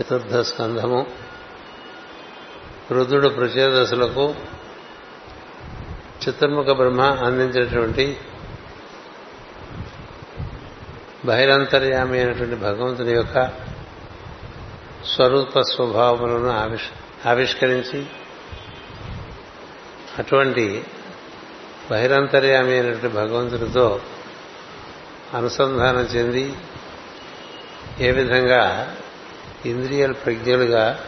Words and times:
చతుర్థ 0.00 0.36
స్కంధము 0.36 1.06
రుద్రుడు 2.90 3.28
ప్రచేదశులకు 3.28 4.34
చతుర్ముఖ 6.22 6.66
బ్రహ్మ 6.66 7.00
అందించినటువంటి 7.00 8.16
బహిరంతర్యామి 11.24 12.18
అయినటువంటి 12.18 12.54
భగవంతుని 12.54 13.12
యొక్క 13.12 13.50
స్వరూప 15.14 15.60
స్వభావములను 15.60 16.70
ఆవిష్కరించి 17.26 18.06
అటువంటి 20.18 20.82
బహిరంతర్యామి 21.90 22.72
అయినటువంటి 22.72 23.08
భగవంతుడితో 23.08 24.00
అనుసంధానం 25.34 26.00
చెంది 26.00 26.54
ఏ 28.00 28.10
విధంగా 28.10 28.94
ఇంద్రియాల 29.66 30.12
ప్రజ్ఞలుగా 30.12 31.00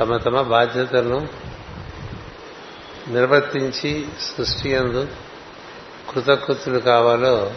తమ 0.00 0.16
తమ 0.16 0.40
బాధ్యతలను 0.40 1.28
నిర్వర్తించి 3.08 4.08
సృష్టి 4.20 4.76
అందు 4.76 5.08
కృతకృతులు 6.10 6.78
కావాలో 6.78 7.54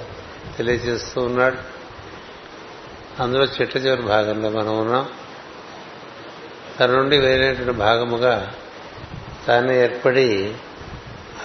తెలియజేస్తూ 0.58 1.22
ఉన్నాడు. 1.22 1.58
అందులో 3.22 3.46
చిట్ట 3.46 3.78
చివరి 3.78 4.02
భాగంలో 4.02 4.50
మనం 4.50 4.80
ఉన్నాం. 4.80 5.10
తన 6.80 6.92
నుండి 6.92 7.18
వేరేటువంటి 7.18 7.72
భాగముగా 7.72 8.54
తాను 9.48 9.72
ఏర్పడి 9.72 10.54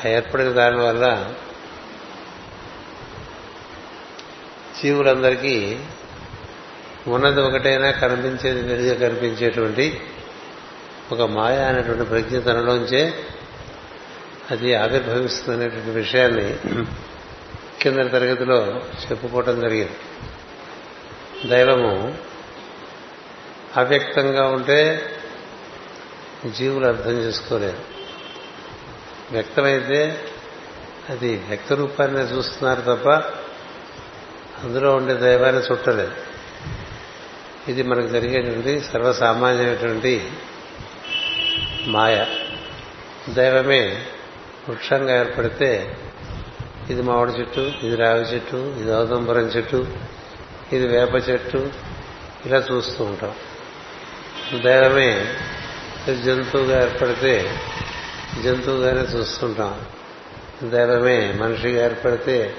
ఆ 0.05 0.09
ఏర్పడిన 0.09 0.49
దాని 0.49 0.81
వల్ల 0.81 1.35
జీవులందరికీ 4.83 5.79
ఉన్నది 7.07 7.41
ఒకటైనా 7.41 7.91
కనిపించేది 7.91 8.63
వెలుగా 8.63 9.09
కనిపించేటువంటి 9.09 10.01
ఒక 11.13 11.23
మాయ 11.23 11.57
అనేటువంటి 11.57 12.05
ప్రజ్ఞ 12.05 12.39
తనలోంచే 12.39 13.15
అది 14.51 14.75
ఆవిర్భవిస్తుందనేటువంటి 14.75 15.91
విషయాన్ని 15.91 16.57
కింద 17.83 17.97
తరగతిలో 17.97 18.83
చెప్పుకోవటం 19.11 19.61
జరిగింది. 19.61 19.97
దైవము 21.49 22.19
అవ్యక్తంగా 23.77 24.47
ఉంటే 24.47 25.03
జీవులు 26.51 26.87
అర్థం 26.87 27.11
చేసుకోలేరు. 27.11 27.79
వ్యక్తమైతే 29.33 30.25
అది 31.09 31.45
వ్యక్త 31.49 31.73
రూపాన్ని 31.73 32.23
చూస్తున్నారు 32.23 32.81
తప్ప 32.81 33.09
అందులో 34.65 34.95
ఉండే 34.95 35.15
దైవాన్ని 35.15 35.63
చుట్టలేదు. 35.63 36.34
ఇది 37.69 37.83
మనకు 37.83 38.07
జరిగేటువంటి 38.07 38.81
సర్వసామాన్యమైనటువంటి 38.81 40.31
మాయ. 41.87 42.27
దైవమే 43.29 44.03
వృక్షంగా 44.69 45.21
ఏర్పడితే 45.21 45.97
ఇది 46.91 47.03
మామిడి 47.03 47.33
చెట్టు 47.33 47.73
ఇది 47.83 47.97
రావి 47.97 48.25
చెట్టు 48.25 48.57
ఇది 48.57 48.95
ఔదంబరం 48.95 49.43
చెట్టు 49.43 49.87
ఇది 50.73 50.87
వేప 50.87 51.15
చెట్టు 51.29 51.71
ఇలా 52.47 52.63
చూస్తూ 52.73 53.05
ఉంటాం. 53.05 53.35
దైవమే 54.61 55.35
జంతువుగా 56.25 56.83
ఏర్పడితే 56.83 57.61
జంతువుగానే 58.43 59.01
చూస్తుంటాం. 59.01 59.81
దైవమే 60.71 61.33
మనిషిగా 61.33 61.85
ఏర్పడితే 61.85 62.57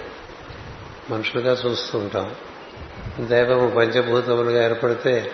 మనుషులుగా 1.09 1.57
చూస్తూ 1.65 1.97
ఉంటాం. 1.99 2.35
దైవము 3.19 3.69
పంచభూతములుగా 3.69 4.65
ఏర్పడితే 4.65 5.31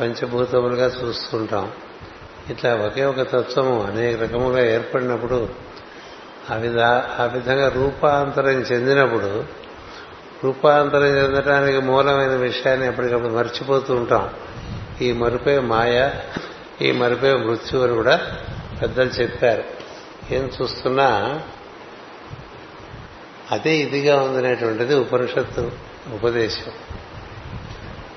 పంచభూతములుగా 0.00 0.86
చూస్తుంటాం. 0.86 1.72
ఇట్లా 2.50 2.74
ఒకే 2.74 3.04
ఒక 3.04 3.20
తత్వము 3.22 3.82
అనేక 3.82 4.22
రకముగా 4.22 4.64
ఏర్పడినప్పుడు 4.64 5.48
ఆ 6.50 6.54
విధ 6.54 6.78
ఆ 7.20 7.30
విధంగా 7.34 7.68
రూపాంతరం 7.68 8.50
చెందినప్పుడు 8.50 9.44
రూపాంతరం 10.44 11.04
చెందడానికి 11.04 11.78
మూలమైన 11.78 12.30
విషయాన్ని 12.30 12.86
ఎప్పటికప్పుడు 12.86 13.28
మర్చిపోతూ 13.28 13.94
ఉంటాం. 13.94 14.30
ఈ 15.00 15.12
మరుపే 15.12 15.58
మాయ 15.58 16.10
ఈ 16.82 16.92
మరుపే 16.92 17.34
మృత్యు 17.34 17.80
అని 17.80 17.94
కూడా 17.94 18.36
పెద్దలు 18.82 19.08
చెప్పారు. 19.08 19.64
ఏం 20.30 20.50
చూస్తున్నా 20.62 21.40
అదే 23.50 23.76
ఇదిగా 23.76 24.22
ఉందనేటువంటిది 24.22 24.94
ఉపనిషత్తు. 24.94 25.88
ఉపదేశం. 26.14 26.72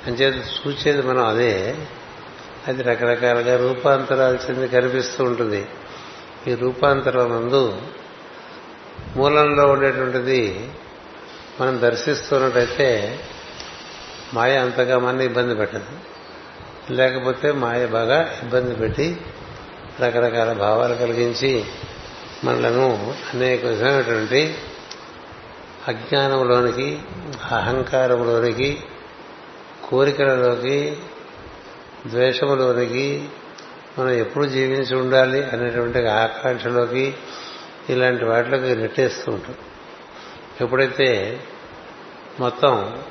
అంచేత 0.08 0.36
చూచేది 0.36 1.02
మనం 1.02 1.26
అదే. 1.26 1.76
అది 2.68 2.84
రకరకాలుగా 2.84 3.68
రూపాంతరాలు 3.68 4.36
చెంది 4.36 4.68
కనిపిస్తూ 4.68 5.24
ఉంటుంది. 5.24 5.66
ఈ 6.48 6.56
రూపాంతరం 6.56 7.32
నందు 7.32 7.82
మూలంలో 9.16 9.68
ఉండేటువంటిది 9.68 10.70
మనం 11.62 11.82
దర్శిస్తున్నట్టయితే 11.82 13.20
మాయ 14.34 14.58
అంతగా 14.58 15.00
మన 15.00 15.22
ఇబ్బంది 15.22 15.56
పెట్టదు. 15.56 15.86
లేకపోతే 16.94 17.52
మాయ 17.52 17.86
బాగా 17.86 18.40
ఇబ్బంది 18.44 18.76
పెట్టి 18.76 19.18
రకరకాల 20.02 20.54
భావాలు 20.54 20.96
కలిగించి 20.96 21.66
మనలను 22.44 23.14
అనేక 23.34 23.66
విధమైనటువంటి 23.66 24.56
అజ్ఞానంలోనికి 25.88 27.00
అహంకారంలోనికి 27.52 28.84
కోరికలలోకి 29.90 30.98
ద్వేషములోనికి 32.08 33.30
మనం 34.00 34.10
ఎప్పుడు 34.10 34.46
జీవించి 34.46 34.96
ఉండాలి 34.96 35.44
అనేటువంటి 35.44 36.08
ఆకాంక్షలోకి 36.08 37.16
ఇలాంటి 37.90 38.26
వాటిలోకి 38.26 38.76
నెట్టేస్తూ 38.76 39.32
ఉంటాం. 39.32 39.56
ఎప్పుడైతే 40.62 41.40
మొత్తం 42.40 43.04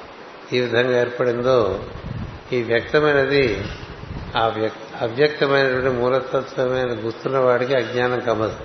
ఈ 0.53 0.61
విధంగా 0.61 1.01
ఏర్పడిందో 1.01 1.85
ఈ 2.53 2.63
వ్యక్తమైనది 2.63 3.65
ఆ 4.37 4.71
అవ్యక్తమైనటువంటి 5.01 5.89
మూలతత్వమైన 5.89 7.07
గుర్తున్న 7.07 7.39
వాడికి 7.39 7.75
అజ్ఞానం 7.75 8.21
కమ్మదు. 8.21 8.57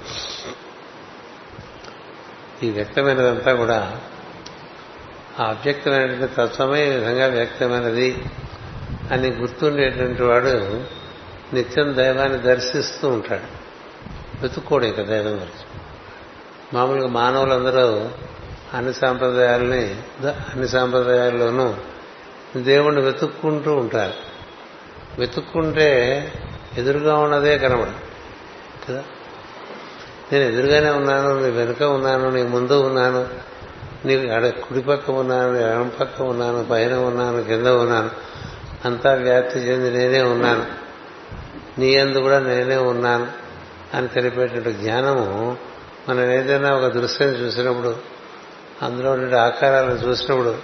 ఈ 2.64 2.70
వ్యక్తమైనదంతా 2.70 3.54
కూడా 3.54 4.02
ఆ 5.40 5.44
అవ్యక్తమైనటువంటి 5.44 6.34
తత్వమే 6.34 6.88
ఈ 6.88 6.90
విధంగా 6.90 7.26
వ్యక్తమైనది 7.26 8.24
అని 9.12 9.28
గుర్తుండేటువంటి 9.30 10.24
వాడు 10.24 10.84
నిత్యం 11.54 11.96
దైవాన్ని 11.96 12.38
దర్శిస్తూ 12.38 13.10
ఉంటాడు. 13.10 13.66
వెతుక్కోడు 14.42 14.86
ఇక 14.86 15.02
దైవం 15.02 15.32
గురించి 15.32 15.82
మామూలుగా 16.74 17.08
మానవులందరూ 17.08 18.10
అన్ని 18.74 18.94
సాంప్రదాయాలని 18.94 20.02
అన్ని 20.30 20.68
సాంప్రదాయాల్లోనూ 20.68 21.76
దేవుణ్ణి 22.58 23.02
వెతుక్కుంటూ 23.02 23.76
ఉంటారు. 23.76 24.14
వెతుక్కుంటే 25.20 26.32
ఎదురుగా 26.78 27.18
ఉన్నదే 27.18 27.58
కనబడదు. 27.58 27.96
కదా? 28.90 29.04
నేను 30.32 30.44
ఎదురుగానే 30.44 30.90
ఉన్నాను 30.90 31.40
నీ 31.40 31.50
వెనుక 31.50 31.84
ఉన్నాను 31.84 32.30
నీ 32.30 32.44
ముందు 32.44 32.74
ఉన్నాను 32.74 33.28
నీ 34.06 34.30
అడ 34.30 34.48
కుడి 34.48 34.82
పక్క 34.82 35.12
ఉన్నాను 35.12 35.58
ఎడం 35.58 35.92
పక్క 36.00 36.22
ఉన్నాను 36.22 36.66
పైన 36.72 36.94
ఉన్నాను 36.94 37.44
కింద 37.44 37.68
ఉన్నాను. 37.68 38.10
అంతా 38.86 39.14
వ్యాప్తి 39.14 39.60
చెంది 39.60 39.98
నేనే 39.98 40.22
ఉన్నాను. 40.22 40.66
నీ 41.80 41.98
అందు 41.98 42.18
కూడా 42.20 42.40
నేనే 42.40 42.76
ఉన్నాను 42.76 43.28
అని 43.94 44.08
తెలిపేటువంటి 44.08 44.74
జ్ఞానము 44.74 45.58
మనం 46.10 46.32
ఏదైనా 46.32 46.76
ఒక 46.76 46.86
దృశ్యం 46.86 47.28
చూసినప్పుడు 47.28 47.96
అందులో 48.82 49.12
ఉండే 49.12 49.38
ఆకారాలను 49.38 49.94
చూసినప్పుడు 49.94 50.56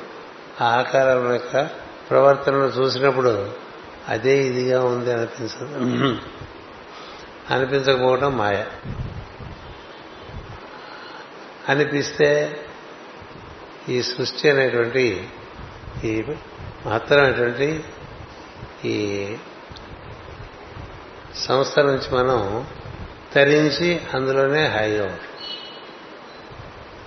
ఆ 0.61 0.66
ఆకారాల 0.66 1.31
యొక్క 1.33 1.69
ప్రవర్తనను 2.09 2.66
చూసినప్పుడు 2.66 3.47
అదే 4.09 4.38
ఇదిగా 4.38 4.83
ఉంది 4.83 5.13
అనిపించదు. 5.13 5.65
అనిపించకపోవడం 7.53 8.38
మాయ. 8.38 8.63
అనిపిస్తే 11.69 12.60
ఈ 13.90 14.02
సృష్టి 14.02 14.50
అనేటువంటి 14.50 15.30
ఈ 16.04 16.24
మహత్తరమైనటువంటి 16.86 17.84
ఈ 18.86 19.36
సంస్థ 21.36 21.80
నుంచి 21.80 22.16
మనం 22.16 22.68
తరించి 23.34 24.02
అందులోనే 24.13 24.68
హాయిగా 24.68 25.06
ఉంటాం 25.06 25.28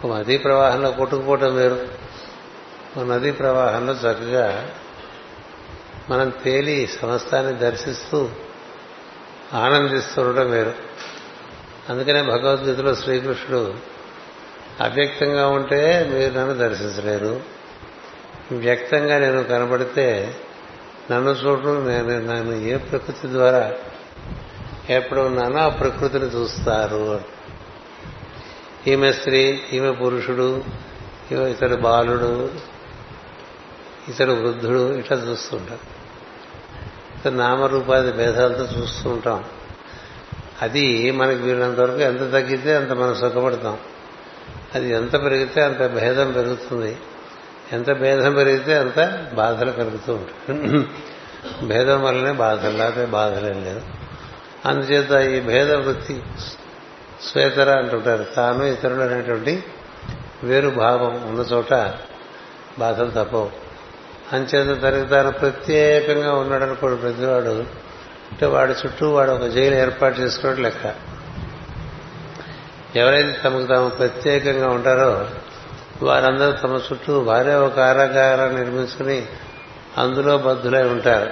ఒక 0.04 0.18
నదీ 0.18 0.36
ప్రవాహంలో 0.36 0.90
కొట్టుకుపోవటం 0.90 1.54
వేరు. 1.54 1.88
ఒక 2.96 3.04
నదీ 3.04 3.30
ప్రవాహంలో 3.30 3.92
చక్కగా 3.92 4.74
మనం 6.10 6.28
తేలి 6.30 6.86
సమస్తాన్ని 6.86 7.52
దర్శిస్తూ 7.52 8.30
ఆనందిస్తుండటం 9.52 10.50
వేరు. 10.50 10.74
అందుకనే 11.88 12.22
భగవద్గీతలో 12.22 12.94
శ్రీకృష్ణుడు 12.94 13.93
అవ్యక్తంగా 14.80 15.48
ఉంటే 15.48 16.10
మీరు 16.12 16.34
నన్ను 16.34 16.54
దర్శించలేరు. 16.54 17.40
వ్యక్తంగా 18.52 19.18
నేను 19.18 19.42
కనబడితే 19.42 20.34
నన్ను 21.10 21.30
చూడడం 21.30 21.88
నేను 21.88 22.08
నన్ను 22.08 22.54
ఏ 22.54 22.76
ప్రకృతి 22.76 23.28
ద్వారా 23.28 23.72
ఎప్పుడు 24.90 25.20
ఉన్నానో 25.20 25.58
ఆ 25.58 25.68
ప్రకృతిని 25.68 26.24
చూస్తారు. 26.24 27.20
ఈమె 28.86 29.12
స్త్రీ 29.12 29.60
ఈమె 29.72 29.92
పురుషుడు 29.92 30.64
ఈమె 31.32 31.50
ఇతడు 31.50 31.76
బాలుడు 31.76 32.50
ఇతడు 34.08 34.32
వృద్ధుడు 34.32 34.94
ఇట్లా 34.94 35.18
చూస్తుంటారు 35.18 35.94
నామరూపాది 37.28 38.12
భేదాలతో 38.12 38.80
చూస్తూ 38.80 39.10
ఉంటాం. 39.10 39.44
అది 40.62 41.10
మనకి 41.10 41.42
వీళ్ళంతవరకు 41.42 41.98
ఎంత 41.98 42.20
తగ్గితే 42.20 42.74
అంత 42.76 42.92
మనం 42.92 43.14
సుఖపడతాం. 43.14 43.78
అది 44.74 44.90
ఎంత 44.90 45.24
పెరిగితే 45.24 45.62
అంత 45.62 45.86
భేదం 45.86 46.32
పెరుగుతుంది. 46.32 46.96
ఎంత 47.72 47.92
భేదం 47.92 48.34
పెరిగితే 48.34 48.74
అంత 48.74 49.26
బాధలు 49.34 49.72
పెరుగుతూ 49.72 50.14
ఉంటాయి. 50.14 50.86
భేదం 51.68 52.02
వల్లనే 52.02 52.32
బాధలు 52.32 52.76
లేకపోతే 52.76 53.06
బాధలేం 53.06 53.64
లేదు 53.64 53.80
అందుచేత 54.66 55.10
ఈ 55.10 55.40
భేద 55.40 55.74
వృత్తి 55.74 56.22
శ్వేతర 57.32 57.78
అంటుంటారు. 57.78 58.26
తాను 58.36 58.64
ఇతరులు 58.64 59.00
అనేటువంటి 59.00 59.64
వేరు 60.44 60.68
భావం 60.68 61.28
ఉన్న 61.28 61.40
చోట 61.40 61.94
బాధలు 62.78 63.10
తప్పవు. 63.10 63.50
అంచేత 64.32 64.82
తనకి 64.82 65.08
తాను 65.08 65.32
ప్రత్యేకంగా 65.32 66.34
ఉన్నాడనుకోడు 66.34 66.94
ప్రతివాడు. 66.94 67.84
అంటే 68.32 68.46
వాడి 68.46 68.72
చుట్టూ 68.72 69.10
వాడు 69.10 69.30
ఒక 69.30 69.44
జైలు 69.44 69.74
ఏర్పాటు 69.74 70.20
చేసుకున్నట్టు 70.20 70.62
లెక్క. 70.62 71.13
ఎవరైతే 72.96 73.38
తమకు 73.44 73.66
తాము 73.66 73.88
ప్రత్యేకంగా 73.88 74.68
ఉంటారో 74.68 75.26
వారందరూ 76.02 76.52
తమ 76.52 76.74
చుట్టూ 76.74 77.18
వారే 77.18 77.54
ఒక 77.54 77.74
కారాగారం 77.74 78.54
నిర్మించుకుని 78.54 79.26
అందులో 79.98 80.38
బద్ధులై 80.38 80.82
ఉంటారు. 80.82 81.30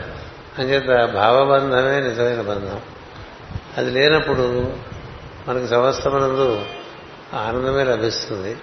అంచేత 0.59 1.15
భావబంధమే 1.15 2.01
నిజమైన 2.01 2.41
బంధం. 2.41 2.81
అది 3.77 3.91
లేనప్పుడు 3.91 4.73
మనకు 5.49 5.67
సమస్తమనందు 5.67 6.65
ఆనందమే 7.35 7.85
లభిస్తుంది. 7.85 8.57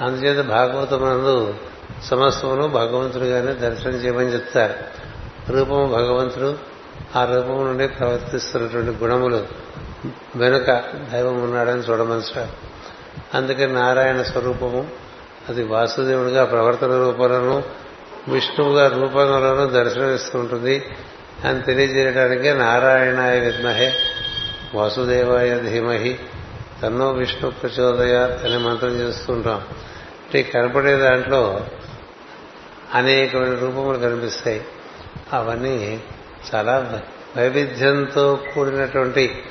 అందుచేత 0.00 0.44
భాగవతమనందు 0.44 1.54
సమస్తమును 2.04 2.68
భగవంతుడిగానే 2.68 3.52
దర్శనం 3.52 3.92
చేయమని 3.92 4.32
చెప్తారు. 4.32 4.74
రూపము 5.52 5.86
భగవంతుడు 5.86 6.58
ఆ 7.16 7.24
రూపము 7.24 7.64
నుండి 7.64 7.88
ప్రవర్తిస్తున్నటువంటి 7.88 9.04
గుణములు. 9.04 9.67
వెనుక 10.36 10.82
దైవం 11.12 11.42
ఉన్నాడని 11.42 11.80
చూడమనిసారు 11.80 12.68
అందుకే 13.36 13.66
నారాయణ 13.66 14.22
స్వరూపము 14.22 14.88
అది 15.48 15.62
వాసుదేవుడిగా 15.62 16.44
ప్రవర్తన 16.44 16.86
రూపంలోనూ 16.86 17.62
విష్ణువుగా 18.28 18.88
రూపంలోనూ 18.88 19.66
దర్శనమిస్తూ 19.66 20.38
ఉంటుంది. 20.38 20.84
అని 21.44 21.62
తెలియజేయడానికే 21.62 22.54
నారాయణాయ 22.54 23.40
విద్మహే 23.40 23.92
వాసుదేవాయ 24.74 25.58
ధీమహి 25.58 26.18
తన్నో 26.82 27.10
విష్ణు 27.10 27.50
ప్రచోదయ 27.50 28.16
అనే 28.16 28.56
మంత్రం 28.56 28.90
చేస్తుంటాం. 28.90 29.54
అంటే 29.54 30.42
కనపడే 30.42 30.96
దాంట్లో 30.96 31.66
అనేకమైన 32.94 33.54
రూపములు 33.54 33.98
కనిపిస్తాయి. 33.98 34.64
అవన్నీ 35.32 36.02
చాలా 36.54 37.02
వైవిధ్యంతో 37.36 38.40
కూడినటువంటి 38.54 39.44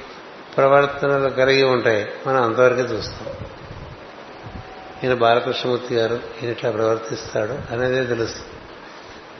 ప్రవర్తనలు 0.58 1.30
కలిగి 1.30 1.64
ఉంటాయి. 1.64 2.08
మనం 2.28 2.44
అంతవరకు 2.44 2.80
చూస్తాం. 2.80 3.28
ఈయన 5.04 5.14
బాలకృష్ణమూర్తి 5.14 5.96
గారు 5.96 6.20
ఈయన 6.44 6.52
ఇట్లా 6.52 6.72
ప్రవర్తిస్తాడు 6.72 7.74
అనేదే 7.74 8.06
తెలుస్తుంది 8.06 8.50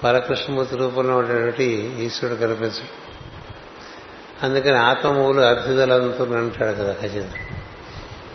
బాలకృష్ణమూర్తి 0.04 0.78
రూపంలో 0.78 1.18
ఉండేటువంటి 1.18 1.96
ఈశ్వరుడు 2.00 2.40
కనిపించడు. 2.40 3.08
అందుకని 4.46 4.78
ఆత్మమూలు 4.78 5.42
అభ్యుదలంతుని 5.42 6.38
అంటాడు 6.38 6.76
కదా 6.76 6.94
ఖచ్చితంగా. 6.94 7.34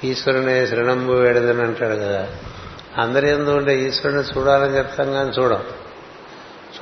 ఈశ్వరునే 0.05 0.67
శరణంబు 0.67 1.13
వేడదని 1.13 1.63
అంటాడు 1.63 1.95
కదా. 1.95 2.29
అందరి 2.99 3.29
ఎందు 3.29 3.51
ఉండే 3.51 3.81
ఈశ్వరుని 3.81 4.23
చూడాలని 4.23 4.77
చెప్తాం 4.77 5.13
కానీ 5.13 5.31
చూడం. 5.31 5.65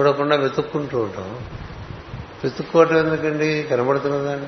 చూడకుండా 0.01 0.37
వెతుక్కుంటూ 0.37 0.99
ఉంటాం. 0.99 1.47
వెతుక్కోవటం 2.45 2.97
ఎందుకండి? 2.97 3.63
కనబడుతున్నదండి 3.63 4.47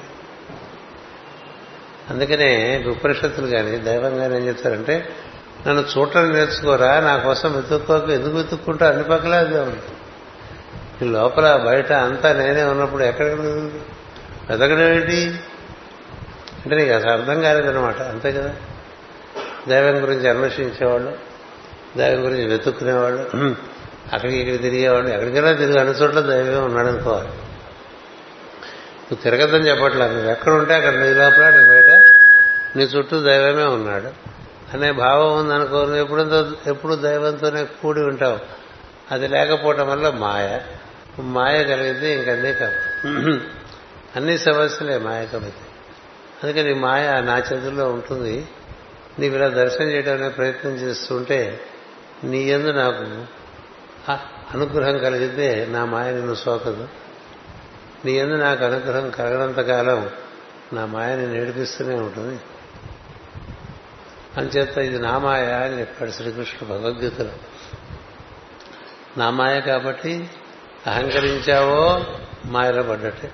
అందుకనే 2.13 2.85
ఉపనిషత్తులు 2.91 3.47
కానీ 3.47 3.77
దైవం 3.77 4.19
కానీ 4.19 4.37
ఏం 4.37 4.49
చెప్తారంటే 4.49 5.09
నన్ను 5.67 5.85
చూడటం 5.99 6.33
నేర్చుకోరా 6.33 7.01
నా 7.01 7.17
కోసం 7.17 7.55
వెతుక్కోక 7.55 8.09
ఎందుకు 8.09 8.37
వెతుక్కుంటా 8.37 8.89
అన్ని 8.89 9.05
పక్కల 9.05 9.35
అదే 9.35 9.59
ఉంది. 9.61 9.81
ఈ 11.03 11.11
లోపల 11.11 11.57
బయట 11.57 11.93
అంతా 11.93 12.33
నేనే 12.33 12.63
ఉన్నప్పుడు 12.63 13.05
ఎక్కడికి 13.05 13.37
వెతకడం 14.51 14.83
ఏంటి 14.83 15.35
అంటే 16.65 16.77
నీకు 16.77 16.93
అసలు 16.93 17.11
అర్థం 17.11 17.41
కాలేదనమాట 17.41 18.03
అంతే 18.03 18.33
కదా? 18.33 18.53
దైవం 19.69 20.03
గురించి 20.03 20.29
అన్వేషించేవాళ్ళు 20.29 21.13
దైవం 21.97 22.25
గురించి 22.25 22.47
వెతుక్కునేవాళ్ళు 22.47 23.23
అక్కడికి 24.13 24.39
ఇక్కడ 24.39 24.63
తిరిగేవాళ్ళు 24.63 25.11
ఎక్కడికైనా 25.11 25.53
తిరిగి 25.53 25.81
అన్ని 25.81 25.95
చోట్ల 25.95 26.21
దైవమే 26.21 26.57
ఉన్నాడనుకోవాలి. 26.57 27.29
నువ్వు 29.03 29.23
తిరగద్దని 29.23 29.69
చెప్పట్లేదు 29.69 30.15
నువ్వు 30.15 30.31
ఎక్కడ 30.31 30.53
ఉంటే 30.53 30.75
అక్కడ 30.75 30.95
నీ 30.95 31.15
లోపల 31.15 31.51
నీ 31.51 31.63
నీ 32.77 32.83
చుట్టూ 32.83 33.21
దైవమే 33.21 33.65
ఉన్నాడు. 33.65 34.11
అనే 34.73 34.93
భావం 34.93 35.41
ఉందనుకో 35.41 35.79
నువ్వు 35.81 35.97
ఎప్పుడు 35.97 36.23
ఎప్పుడు 36.67 36.95
దైవంతోనే 36.95 37.65
కూడి 37.65 38.01
ఉంటావు. 38.01 38.39
అది 39.11 39.29
లేకపోవటం 39.29 39.89
వల్ల 39.89 40.11
మాయ. 40.11 40.61
మాయ 41.19 41.65
కలిగితే 41.65 42.15
ఇంకన్నీ 42.15 42.53
కాదు 42.53 42.79
అన్ని 44.17 44.39
సమస్యలే 44.39 44.99
మాయ 44.99 45.27
కలిగితే 45.27 45.65
అందుకని 46.43 46.75
మాయ 46.75 47.21
నా 47.21 47.39
చేతుల్లో 47.39 47.91
ఉంటుంది. 47.93 48.49
నీకు 49.19 49.35
ఇలా 49.35 49.49
దర్శనం 49.49 49.89
చేయడానికి 49.91 50.35
ప్రయత్నం 50.35 50.73
చేస్తుంటే 50.73 51.61
నీ 52.25 52.39
ఎందు 52.39 52.71
నాకు 52.71 53.05
అనుగ్రహం 54.55 54.99
కలిగితే 54.99 55.67
నా 55.71 55.85
మాయ 55.85 56.13
నిన్ను 56.13 56.35
సోకదు. 56.35 56.89
నీ 58.05 58.13
ఎందు 58.13 58.35
నాకు 58.35 58.65
అనుగ్రహం 58.65 59.11
కలగనంత 59.11 59.61
కాలం 59.61 60.11
నా 60.73 60.87
మాయని 60.87 61.27
నేర్పిస్తూనే 61.33 61.95
ఉంటుంది. 61.95 62.41
అంచేత 64.37 64.79
ఇది 64.79 64.99
నామాయ 64.99 65.53
అని 65.53 65.81
చెప్పాడు 65.81 66.11
శ్రీకృష్ణుడు 66.11 66.79
భగవద్గీతలో. 66.79 67.31
నామాయ 69.17 69.61
కాబట్టి 69.61 70.31
అహంకరించావో 70.87 72.05
మాయలో 72.45 72.83
పడ్డట్టే. 72.83 73.33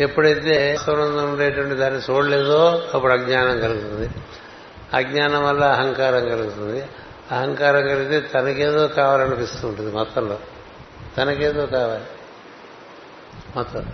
ఎప్పుడైతే 0.00 0.76
స్వరంలో 0.76 1.24
ఉండేటువంటి 1.24 1.74
దాన్ని 1.74 2.00
చూడలేదో 2.00 2.88
అప్పుడు 2.94 3.12
అజ్ఞానం 3.12 3.60
కలుగుతుంది. 3.60 4.10
అజ్ఞానం 4.94 5.44
వల్ల 5.44 5.64
అహంకారం 5.64 6.28
కలుగుతుంది. 6.28 6.88
అహంకారం 7.32 7.82
కలిగితే 7.82 8.28
తనకేదో 8.28 8.86
కావాలనిపిస్తూ 8.86 9.68
ఉంటుంది 9.68 9.92
మొత్తంలో. 9.92 10.38
తనకేదో 11.16 11.66
కావాలి. 11.66 12.04
మొత్తం. 13.56 13.92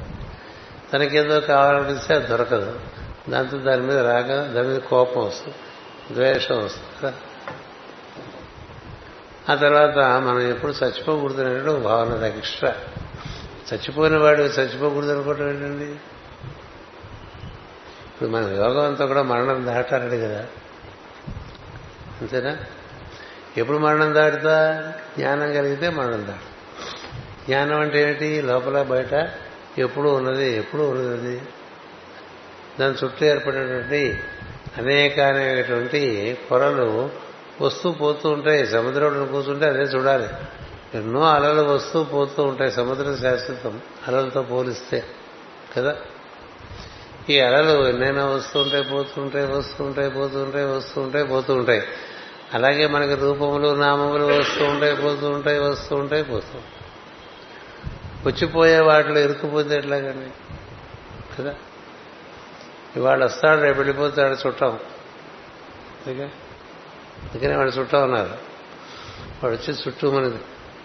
తనకేదో 0.92 1.40
కావాలనిపిస్తే 1.40 2.14
అది 2.14 2.26
దొరకదు. 2.26 2.80
దాంతో 3.30 3.58
దాని 3.58 3.82
మీద 3.82 3.98
రాక 3.98 4.26
దాని 4.26 4.68
మీద 4.68 4.80
కోపం 4.80 5.26
వస్తుంది 5.26 5.56
ద్వేషం 6.14 6.64
వస్తుంది 6.64 7.14
ఆ 9.52 9.54
తర్వాత 9.54 9.98
మనం 10.20 10.40
ఎప్పుడు 10.40 10.72
చచ్చిపోకూడదు 10.72 11.78
భావన 11.78 12.08
నాకు 12.08 12.38
ఎక్స్ట్రా. 12.38 12.74
చచ్చిపోయిన 13.74 14.16
వాడు 14.16 14.42
చచ్చిపోకూడదు 14.42 15.12
అనుకోవటం 15.12 15.48
ఏంటండి? 15.48 15.84
ఇప్పుడు 18.06 18.28
మన 18.28 18.42
యోగం 18.42 18.84
అంతా 18.84 19.06
కూడా 19.06 19.22
మరణం 19.22 19.66
దాటారని 19.66 20.18
కదా? 20.18 20.46
అంతేనా? 22.20 22.56
ఎప్పుడు 23.56 23.78
మరణం 23.78 24.14
దాటుతా? 24.14 24.92
జ్ఞానం 25.18 25.54
కలిగితే 25.54 25.88
మరణం 25.88 26.26
దాటు 26.26 26.56
జ్ఞానం 27.46 27.80
అంటే 27.80 28.02
ఏమిటి 28.02 28.42
లోపల 28.42 28.82
బయట 28.82 29.30
ఎప్పుడు 29.78 30.08
ఉన్నది? 30.08 30.56
ఎప్పుడు 30.56 30.82
ఉన్నది? 30.82 31.42
దాని 32.80 32.94
చుట్టూ 33.04 33.26
ఏర్పడినటువంటి 33.26 34.20
అనేకమైనటువంటి 34.78 36.38
పొరలు 36.50 37.10
వస్తూ 37.60 37.92
పోతూ 37.92 38.28
ఉంటాయి. 38.28 38.66
సముద్రంలో 38.66 39.24
కూర్చుంటే 39.24 39.66
అదే 39.66 39.82
చూడాలి. 39.82 40.28
ఎన్నో 40.94 41.22
అలలు 41.22 41.62
వస్తూ 41.62 42.04
పోతూ 42.04 42.42
ఉంటాయి. 42.42 42.70
సముద్రం 42.70 43.16
శాశ్వతం 43.16 43.80
అలలతో 44.08 44.42
పోలిస్తే 44.42 45.04
కదా? 45.76 45.96
ఈ 47.30 47.40
అలలు 47.40 47.88
ఎన్నైనా 47.88 48.26
వస్తుంటాయి 48.26 48.84
పోతుంటాయి 48.84 49.46
వస్తుంటాయి 49.46 50.10
పోతుంటాయి 50.10 50.64
వస్తుంటాయి 50.64 51.24
పోతూ 51.24 51.54
ఉంటాయి 51.54 51.82
అలాగే 52.54 52.86
మనకి 52.86 53.14
రూపములు 53.14 53.74
నామములు 53.74 54.24
వస్తూ 54.24 54.64
ఉంటాయి 54.64 54.96
పోతూ 54.96 55.30
ఉంటాయి 55.30 55.58
వస్తూ 55.58 55.96
ఉంటాయి 55.96 56.24
పోతూ 56.24 56.58
వచ్చిపోయే 58.26 58.80
వాటిలో 58.80 59.20
ఇరుక్కుపోతే 59.20 59.76
ఎట్లాగండి? 59.76 60.30
కదా? 61.38 61.54
ఇవాళ 62.96 63.24
వస్తాడు 63.24 63.60
రేపు 63.60 63.76
వెళ్ళిపోతాడు 63.76 64.36
చుట్టం. 64.46 64.72
అందుకే 66.06 66.24
అందుకనే 67.26 67.56
వాడు 67.56 67.70
చుట్టం 67.70 68.02
ఉన్నారు 68.02 68.34
వాడు 69.42 69.54
వచ్చి 69.54 69.74
చుట్టూ 69.74 70.10
మనకి 70.10 70.38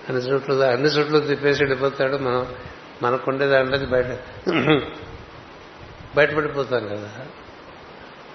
అన్ని 0.09 0.21
చుట్లు 0.23 0.53
అన్ని 0.53 0.87
చుట్లు 0.87 1.19
తిప్పేసి 1.19 1.63
వెళ్ళిపోతాడు. 1.63 2.17
మనం 2.17 2.55
మనకుండే 3.01 3.47
దాంట్లో 3.47 3.77
బయట 3.77 4.05
బయటపడిపోతాం 6.15 6.87
కదా. 6.87 7.09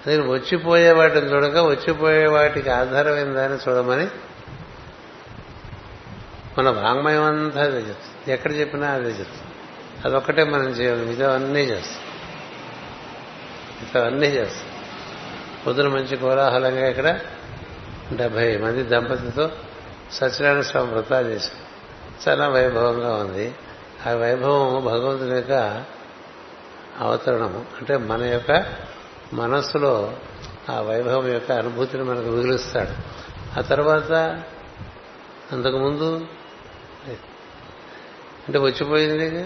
అదే 0.05 0.17
వచ్చిపోయే 0.17 0.91
వాటిని 0.91 1.27
చూడక 1.33 1.57
వచ్చిపోయే 1.57 2.27
వాటికి 2.27 2.69
ఆధారమైన 2.69 3.33
దాన్ని 3.33 3.57
చూడమని 3.67 4.07
మన 6.57 6.69
వాంగ్మయం 6.69 7.23
అంతా 7.23 7.61
అదే 7.61 7.77
చెప్తుంది 7.77 8.33
ఎక్కడ 8.33 8.51
చెప్పినా 8.53 8.87
అదే 8.89 9.09
చెప్తుంది 9.09 9.53
అదొక్కటే 10.05 10.43
మనం 10.43 10.69
చేయాలి. 10.69 11.05
మిగతా 11.05 11.35
అన్నీ 11.35 11.61
చేస్తాం. 11.61 12.06
మిగతా 13.81 14.05
అన్నీ 14.05 14.27
చేస్తాం. 14.27 14.69
పొద్దున 15.65 15.87
మంచి 15.87 16.17
కోలాహలంగా 16.17 16.89
ఇక్కడ 16.89 17.19
డెబ్బై 18.13 18.57
మంది 18.57 18.83
దంపతితో 18.83 19.51
సత్యనారాయణ 20.11 20.61
స్వామి 20.61 20.91
వ్రతాలు 20.91 21.27
చేశాం 21.27 21.57
చాలా 22.27 22.47
వైభవంగా 22.47 23.15
ఉంది. 23.15 23.55
ఆ 24.07 24.13
వైభవం 24.13 24.85
భగవంతుని 24.85 25.35
యొక్క 25.35 25.83
అవతరణము. 26.99 27.65
అంటే 27.77 27.97
మన 27.97 28.23
యొక్క 28.23 28.65
మనస్సులో 29.33 30.17
ఆ 30.69 30.81
వైభవం 30.81 31.27
యొక్క 31.31 31.51
అనుభూతిని 31.51 32.03
మనకు 32.03 32.25
మిగులుస్తాడు. 32.25 33.17
ఆ 33.59 33.61
తర్వాత 33.61 34.11
అంతకుముందు 35.51 36.27
అంటే 38.47 38.59
వచ్చిపోయింది 38.59 39.45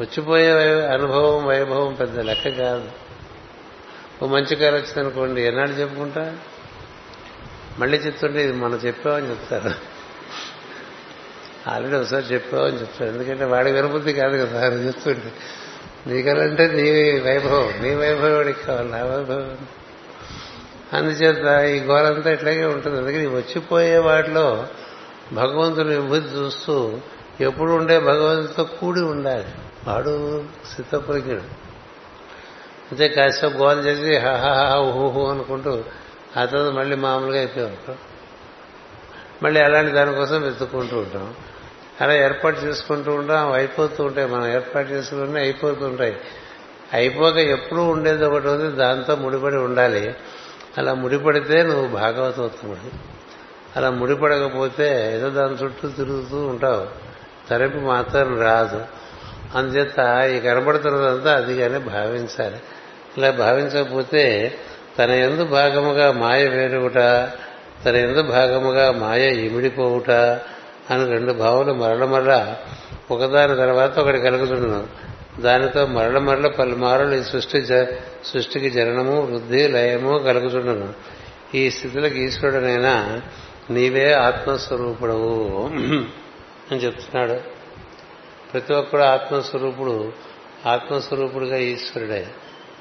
వచ్చిపోయే 0.00 0.50
అనుభవం 0.86 1.46
వైభవం 1.46 1.94
పెద్ద 1.94 2.20
లెక్క 2.20 2.48
కాదు. 2.48 2.88
ఓ 4.22 4.26
మంచి 4.26 4.56
కారు 4.56 4.74
వచ్చిందనుకోండి 4.74 5.42
ఎన్నాడు 5.42 5.70
చెప్పుకుంటా? 5.70 6.36
మళ్ళీ 7.78 7.98
చెప్తుంటే 7.98 8.44
ఇది 8.44 8.52
మనం 8.52 8.74
చెప్పామని 8.74 9.30
చెప్తారు. 9.30 9.70
ఆల్రెడీ 11.70 11.96
ఒకసారి 11.96 12.24
చెప్పామని 12.24 12.80
చెప్తారు. 12.80 13.10
ఎందుకంటే 13.10 13.44
వాడి 13.44 13.72
వినబుద్ధి 13.72 14.12
కాదు 14.12 14.46
కదా 14.46 14.66
అని 14.66 14.86
చెప్తుంటే. 14.86 15.32
నీకలంటే 16.06 16.66
నీ 16.66 17.18
వైభవం 17.18 17.74
నీ 17.80 17.94
వైభవం 17.94 18.36
వాడికి 18.36 18.62
కావాలి 18.62 18.90
నా 18.90 19.04
వైభవం. 19.04 19.58
అందుచేత 20.92 21.60
ఈ 21.64 21.80
గోరంతా 21.80 22.30
ఇట్లాగే 22.30 22.64
ఉంటుంది. 22.64 22.98
అందుకని 22.98 23.26
వచ్చిపోయే 23.26 23.98
వాటిలో 23.98 24.66
భగవంతుని 25.32 25.98
విభూతి 25.98 26.26
చూస్తూ 26.26 26.98
ఎప్పుడు 27.40 27.72
ఉండే 27.72 27.98
భగవంతుతో 27.98 28.64
కూడి 28.64 29.00
ఉండాలి. 29.00 29.44
వాడు 29.88 30.44
సిద్ధప్రజ్ఞుడు 30.76 31.68
అంతే 32.90 33.08
కాసేపు 33.08 33.56
గోల్ 33.56 33.86
చేసి 33.86 34.16
హహా 34.16 34.78
ఊహు 34.78 35.26
అనుకుంటూ 35.26 35.84
ఆ 36.36 36.44
తర్వాత 36.44 36.72
మళ్ళీ 36.72 36.96
మామూలుగా 36.96 37.38
అయిపోయాం. 37.38 37.76
మళ్ళీ 39.42 39.60
అలాంటి 39.60 39.92
దానికోసం 39.92 40.42
వెతుక్కుంటూ 40.42 40.98
ఉంటాం. 40.98 41.34
అలా 42.00 42.14
ఏర్పాటు 42.14 42.60
చేసుకుంటూ 42.60 43.12
ఉంటాం. 43.12 43.52
అయిపోతూ 43.52 44.04
ఉంటాయి. 44.04 44.28
మనం 44.28 44.46
ఏర్పాటు 44.46 44.88
చేసుకుంటే 44.88 45.40
అయిపోతూ 45.40 45.86
ఉంటాయి. 45.86 46.16
అయిపోక 46.92 47.36
ఎప్పుడూ 47.36 47.84
ఉండేది 47.84 48.24
ఒకటి 48.24 48.48
ఉంది. 48.48 48.76
దాంతో 48.76 49.16
ముడిపడి 49.16 49.56
ఉండాలి. 49.56 50.14
అలా 50.78 50.94
ముడిపడితే 50.94 51.62
నువ్వు 51.62 51.88
భాగవతోత్తముడు 51.88 52.90
అలా 53.76 53.90
ముడిపడకపోతే 53.90 55.14
ఏదో 55.14 55.30
దాని 55.30 55.54
చుట్టూ 55.54 55.88
తిరుగుతూ 55.88 56.46
ఉంటావు. 56.46 56.86
తరపి 57.48 57.78
మాత్రం 57.78 58.40
రాదు. 58.40 58.86
అందుచేత 59.54 59.98
ఈ 60.36 60.40
కనబడుతున్నదంతా 60.40 61.36
అదిగానే 61.36 61.78
భావించాలి. 61.78 62.56
ఇలా 63.18 63.30
భావించకపోతే 63.30 64.54
తన 64.98 65.10
ఎందు 65.10 65.44
భాగముగా 65.44 66.12
మాయ 66.12 66.48
వేరుగుట 66.48 66.98
తన 67.84 67.96
ఎందు 67.96 68.22
భాగముగా 68.22 68.92
మాయ 68.92 69.34
ఇమిడిపోవుట 69.34 70.10
అని 70.90 71.06
రెండు 71.06 71.32
భావులు 71.32 71.72
మరల 71.72 72.04
మరల 72.04 72.54
ఒకదాని 73.10 73.56
తర్వాత 73.56 73.98
ఒకటి 73.98 74.18
కలుగుతున్నాను 74.18 74.88
దానితో 75.42 75.86
మరల 75.86 76.18
మరల 76.18 76.46
పలుమారులు 76.46 77.14
ఈ 77.14 77.22
సృష్టి 77.22 77.66
సృష్టికి 78.24 78.70
జననము 78.70 79.20
వృద్ధి 79.20 79.68
లయము 79.68 80.18
కలుగుతుండను 80.18 80.92
ఈ 81.54 81.70
స్థితిలోకి 81.70 82.24
ఈశ్వరుడనైనా 82.24 83.22
నీవే 83.70 84.12
ఆత్మస్వరూపుడవు 84.12 85.70
అని 86.70 86.76
చెప్తున్నాడు. 86.76 87.57
ప్రతి 88.52 88.74
ఒక్కడు 88.74 89.02
ఆత్మస్వరూపుడు 89.02 90.12
ఆత్మస్వరూపుడుగా 90.66 91.56
ఈశ్వరుడే. 91.56 92.28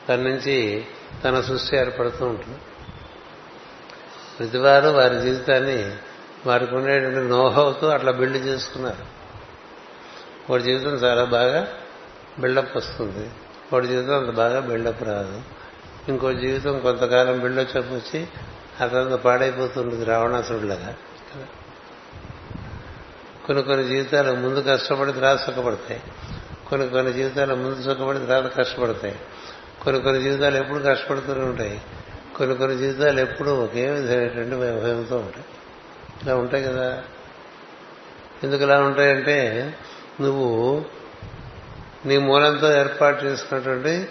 తన 0.09 0.15
నుంచి 0.15 0.85
తన 1.23 1.41
సృష్టి 1.41 1.77
ఏర్పడుతూ 1.77 2.25
ఉంటుంది. 2.25 2.57
ప్రతివారు 4.39 4.87
వారి 4.87 5.21
జీవితాన్ని 5.21 5.95
వారికి 6.45 6.75
ఉండేటువంటి 6.75 7.19
నోహవుతో 7.19 7.87
అట్లా 7.87 8.11
బిల్డ్ 8.11 8.37
చేసుకున్నారు. 8.37 9.05
వాడి 10.49 10.63
జీవితం 10.63 10.89
చాలా 10.89 11.23
బాగా 11.23 11.67
బిల్డప్ 12.39 12.77
వస్తుంది. 12.77 13.29
వాడి 13.73 13.87
జీవితం 13.87 14.19
అంత 14.19 14.29
బాగా 14.29 14.59
బిల్డప్ 14.59 15.03
రాదు. 15.03 15.41
ఇంకో 16.09 16.33
జీవితం 16.33 16.79
కొంతకాలం 16.79 17.39
బిల్డప్ 17.39 17.77
వచ్చి 17.77 18.27
అతను 18.81 19.03
తర్వాత 19.03 19.19
పాడైపోతుంటుంది 19.19 20.05
రావణాసురులాగా 20.05 20.95
కొన్ని 23.47 23.63
కొన్ని 23.63 23.87
జీవితాలు 23.87 24.31
ముందు 24.35 24.63
కష్టపడి 24.67 25.13
తర్వాత 25.13 25.39
సుఖపడతాయి. 25.39 26.01
కొన్ని 26.69 26.89
కొన్ని 26.89 27.13
జీవితాలు 27.13 27.55
ముందు 27.55 27.81
సుఖపడి 27.81 28.19
తర్వాత 28.19 28.57
కష్టపడతాయి. 28.57 29.19
కొన్ని 29.83 30.01
కొన్ని 30.01 30.23
జీవితాలు 30.23 30.57
ఎప్పుడు 30.57 30.79
కష్టపడుతూనే 30.79 31.41
ఉంటాయి. 31.41 31.81
కొన్ని 32.35 32.57
కొన్ని 32.57 32.77
జీవితాలు 32.77 33.19
ఎప్పుడు 33.19 33.49
ఒకే 33.49 33.89
విధమైనటువంటి 33.89 34.55
వైభవంతో 34.55 35.17
ఉంటాయి. 35.17 35.45
ఇలా 36.23 36.35
ఉంటాయి 36.35 36.63
కదా. 36.63 37.03
ఎందుకు 38.43 38.63
ఇలా 38.63 38.81
ఉంటాయంటే 38.81 39.73
నువ్వు 40.21 40.85
నీ 42.05 42.17
మూలంతో 42.17 42.79
ఏర్పాటు 42.79 43.25
చేసుకున్నటువంటి 43.25 44.07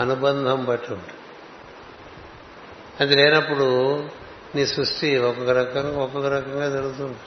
అనుబంధం 0.00 0.64
బట్టి 0.64 0.92
ఉంటుంది. 0.92 1.14
అది 3.00 3.16
లేనప్పుడు 3.16 3.96
నీ 4.54 4.66
సృష్టి 4.66 5.18
ఒక్కొక్క 5.18 5.50
రకంగా 5.50 5.98
ఒక్కొక్క 5.98 6.26
రకంగా 6.26 6.68
జరుగుతుంది 6.68 7.18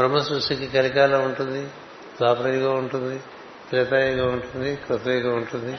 బ్రహ్మ 0.00 0.18
సృష్టికి 0.18 0.66
కలికాలం 0.66 1.24
ఉంటుంది 1.24 1.66
ద్వాపరయుగం 2.18 2.78
ఉంటుంది 2.78 3.18
త్రేతాయుగం 3.68 4.32
ఉంటుంది 4.32 4.76
కృతయుగం 4.76 5.36
ఉంటుంది 5.36 5.78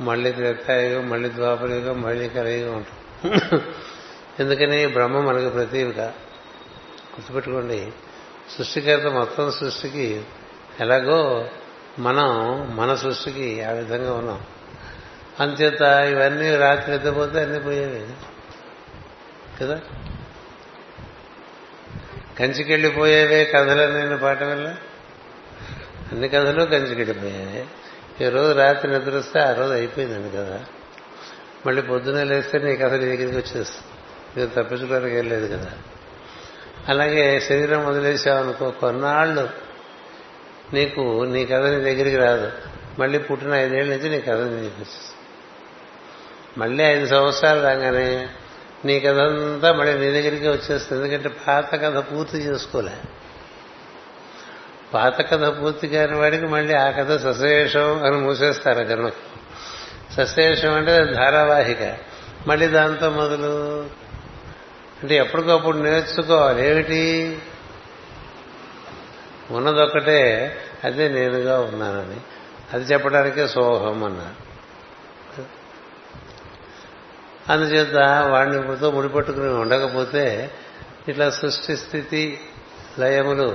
మళ్ళీ 0.00 0.32
త్రేతాయుగం 0.32 1.08
మళ్ళీ 1.08 1.28
ద్వాపరయుగం 1.28 2.02
మళ్ళీ 2.02 2.28
కలియుగం 2.28 2.76
ఉంటుంది. 2.76 3.60
ఎందుకని 4.40 4.86
బ్రహ్మ 4.86 5.20
మనకి 5.20 5.48
ప్రతీవిక 5.48 6.00
గుర్తుపెట్టుకోండి 7.10 7.92
సృష్టికర్త 8.58 9.06
మొత్తం 9.06 9.50
సృష్టికి 9.50 10.22
ఎలాగో 10.80 11.48
మనం 11.98 12.28
మన 12.76 12.94
సృష్టికి 12.94 13.62
ఆ 13.62 13.70
విధంగా 13.70 14.14
ఉన్నాం. 14.14 14.40
అంచేత 15.40 15.80
ఇవన్నీ 15.82 16.56
రాత్రి 16.56 16.94
ఎత్తపోతే 16.94 17.40
అన్నీ 17.40 17.58
పోయేవి 17.58 18.06
కదా? 19.60 19.80
కంచికెళ్ళిపోయేవే 22.40 23.44
కథలనే 23.44 24.16
పాట 24.16 24.42
వల్ల? 24.42 24.76
అన్ని 26.12 26.28
కథలు 26.28 26.64
కంచికెళ్ళిపోయాయి. 26.64 27.66
ఈ 28.20 28.28
రోజు 28.28 28.52
రాత్రి 28.52 28.90
నిద్రిస్తే 28.90 29.40
ఆ 29.40 29.52
రోజు 29.52 29.72
అయిపోయిందండి 29.72 30.36
కదా 30.36 30.64
మళ్ళీ 31.66 31.82
పొద్దునే 31.82 32.24
లేస్తే 32.24 32.58
నీ 32.58 32.76
కథ 32.76 32.92
నీ 32.92 32.98
దగ్గరికి 32.98 33.36
వచ్చేస్తుంది. 33.36 33.90
మీరు 34.36 34.62
తప్పించుకోవడానికి 34.62 35.16
వెళ్ళలేదు 35.16 35.56
కదా. 35.56 35.72
అలాగే 36.88 37.40
శరీరం 37.40 37.86
వదిలేసావనుకో 37.86 38.70
కొన్నాళ్ళు 38.70 39.48
నీకు 40.72 41.24
నీ 41.24 41.46
కథ 41.46 41.62
నీ 41.62 41.94
దగ్గరికి 41.94 42.16
రాదు. 42.16 42.52
మళ్ళీ 42.98 43.18
పుట్టిన 43.18 43.54
ఐదేళ్ళ 43.54 43.96
నుంచి 43.96 44.10
నీ 44.10 44.20
కథ 44.20 44.36
నీ 44.36 44.44
దగ్గరికి 44.44 44.74
వచ్చేస్తుంది. 44.74 45.16
మళ్ళీ 46.58 46.84
ఐదు 46.84 47.06
సంవత్సరాలు 47.06 47.62
రాగానే 47.62 48.28
నీ 48.84 49.00
కథ 49.00 49.18
మళ్ళీ 49.66 49.92
నీ 49.92 50.10
దగ్గరికి 50.10 50.48
వచ్చేస్తుంది. 50.48 51.04
ఎందుకంటే 51.04 51.28
పాత 51.28 51.74
కథ 51.74 52.04
పూర్తి 52.12 52.38
చేసుకోలే. 52.38 52.92
పాత 54.94 55.30
కథ 55.30 55.62
పూర్తి 55.62 55.88
కాని 55.88 56.16
వాడికి 56.16 56.46
మళ్ళీ 56.46 56.74
ఆ 56.74 56.90
కథ 56.90 57.32
సశేషం 57.32 58.02
అని 58.02 58.16
మూసేస్తారు 58.16 58.84
కనుక 58.84 59.12
సశేషం 60.16 60.74
అంటే 60.74 61.04
ధారావాహిక. 61.04 61.96
మళ్ళీ 62.46 62.66
దాంతో 62.66 63.10
మొదలు. 63.10 63.80
అంటే 65.02 65.16
ఎప్పటికప్పుడు 65.16 65.76
నేర్చుకోవాలి. 65.76 66.70
ఏమిటి? 66.70 67.38
ఉన్నదొక్కటే. 69.50 70.56
అదే 70.84 71.08
నేనుగా 71.08 71.60
ఉన్నానని. 71.60 72.20
అది 72.72 72.92
చెప్పడానికే 72.92 73.46
సోహం 73.46 74.04
అన్నారు. 74.04 74.49
అందుచేత 77.50 77.96
వాడిని 78.30 78.58
ముడిపట్టుకుని 78.90 79.52
ఉండకపోతే 79.54 80.50
ఇట్లా 81.08 81.30
సృష్టి 81.30 81.76
స్థితి 81.76 82.40
లయములు 82.98 83.48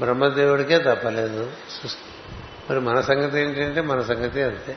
బ్రహ్మదేవుడికే 0.00 0.78
తప్పలేదు. 0.78 1.50
మరి 2.70 2.80
మన 2.80 3.00
సంగతి 3.00 3.40
ఏంటంటే 3.40 3.80
మన 3.80 4.00
సంగతి 4.02 4.42
అంతే. 4.42 4.76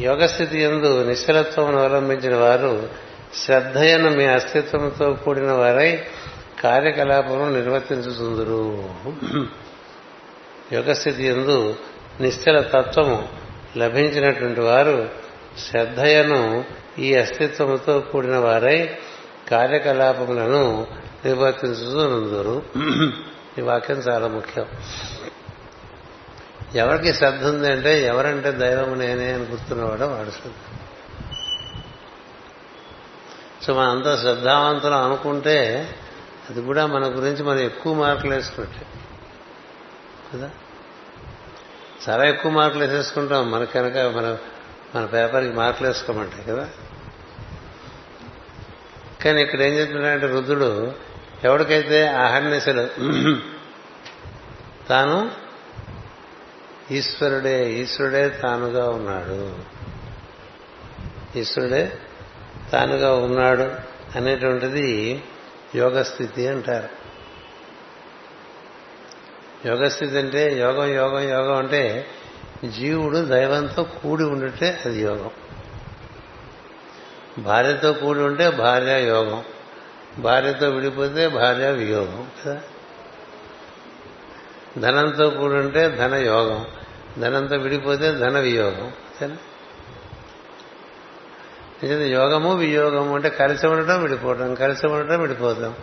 యోగస్థితి 0.00 0.58
ఎందు 0.60 1.04
నిశ్చలత్వం 1.04 1.78
అవలంబించిన 1.78 2.34
వారు 2.36 2.88
శ్రద్ధయను 3.34 4.10
మీ 4.10 4.26
అస్తిత్వంతో 4.26 5.12
కూడిన 5.12 5.52
వారై 5.52 6.04
కార్యకలాపమును 6.62 7.50
నిర్వర్తించుతుందరు 7.52 8.60
యోగస్థితి 10.72 11.24
ఎందు 11.26 11.76
నిశ్చల 12.20 12.60
తత్వము 12.60 13.28
లభించినటువంటి 13.76 14.60
వారు 14.60 15.08
శ్రద్ధయను 15.58 16.40
ఈ 16.98 17.14
అస్తిత్వముతో 17.14 18.00
కూడిన 18.00 18.36
వారై 18.36 18.98
కార్యకలాపములను 19.50 20.86
నిర్వర్తించుతుందరు 21.24 22.62
ఈ 23.58 23.60
వాక్యం 23.60 23.96
చాలా 23.96 24.28
ముఖ్యం. 24.28 24.66
ఎవరికి 26.74 27.14
శ్రద్ధ 27.14 27.44
ఉంది 27.44 27.72
అంటే 27.72 28.02
ఎవరంటే 28.02 28.50
దైవం 28.50 28.98
నేనే 28.98 29.32
అని 29.32 29.44
గుర్తున్నవాడు 29.44 30.04
వాడు 30.04 30.30
శ్రద్ధ. 30.30 30.76
సో 33.64 33.74
మనం 33.74 33.90
అంత 33.90 34.20
శ్రద్ధావంతులు 34.20 34.94
అనుకుంటే 34.94 35.88
అది 36.50 36.62
కూడా 36.62 36.86
మన 36.86 37.04
గురించి 37.04 37.42
మనం 37.42 37.60
ఎక్కువ 37.60 37.94
మార్కులు 37.94 38.34
వేసుకుంటే. 38.34 38.86
కదా? 40.34 40.50
చాలా 42.08 42.24
ఎక్కువ 42.24 42.52
మార్కులు 42.52 42.84
వేసేసుకుంటాం. 42.84 43.50
మన 43.50 43.64
కనుక 43.64 43.98
మన 43.98 44.36
మన 44.96 45.04
పేపర్కి 45.04 45.52
మార్కులు 45.52 45.88
వేసుకోమంటాయి 45.88 46.44
కదా. 46.44 46.68
కానీ 49.24 49.42
ఇక్కడ 49.42 49.60
ఏం 49.60 49.72
చెప్తున్నాడంటే 49.72 50.26
రుద్రుడు 50.26 50.92
ఎవరికైతే 51.44 52.06
అహర్నిశలు 52.06 52.88
తాను 54.88 55.30
ఈశ్వరుడే 56.90 57.72
ఈశ్వరుడే 57.72 58.28
తానుగా 58.28 58.90
ఉన్నాడు. 58.90 59.56
ఈశ్వరుడే 61.38 61.98
తానుగా 62.72 63.14
ఉన్నాడు 63.14 63.74
అనేటువంటిది 64.16 65.24
యోగస్థితి 65.74 66.48
అంటారు. 66.48 66.88
యోగస్థితి 69.68 70.18
అంటే 70.18 70.58
యోగం 70.58 70.86
యోగం 70.86 71.28
యోగం 71.28 71.56
అంటే 71.56 72.06
జీవుడు 72.68 73.18
దైవంతో 73.18 73.82
కూడి 73.82 74.24
ఉండితే 74.24 74.80
అది 74.84 75.02
యోగం. 75.02 75.30
భార్యతో 77.38 77.92
కూడి 77.92 78.20
ఉంటే 78.20 78.50
భార్య 78.50 79.08
యోగం. 79.08 79.44
భార్యతో 80.18 80.68
విడిపోతే 80.68 81.28
భార్య 81.28 81.70
వియోగం. 81.70 82.30
కదా? 82.44 82.60
ధనంతో 84.78 85.30
కూడి 85.30 85.54
ఉంటే 85.54 85.88
ధన 85.88 86.14
యోగం. 86.14 86.66
ధనంతో 87.18 87.56
విడిపోతే 87.56 88.12
ధన 88.12 88.38
వియోగం. 88.38 88.92
నిజంగా 91.82 92.04
యోగము 92.04 92.54
వియోగము 92.54 93.14
అంటే 93.14 93.28
కలిసి 93.28 93.66
ఉండటం 93.66 94.02
విడిపోవటం. 94.02 94.54
కలిసి 94.54 94.86
ఉండటం 94.86 95.20
విడిపోతాం 95.20 95.74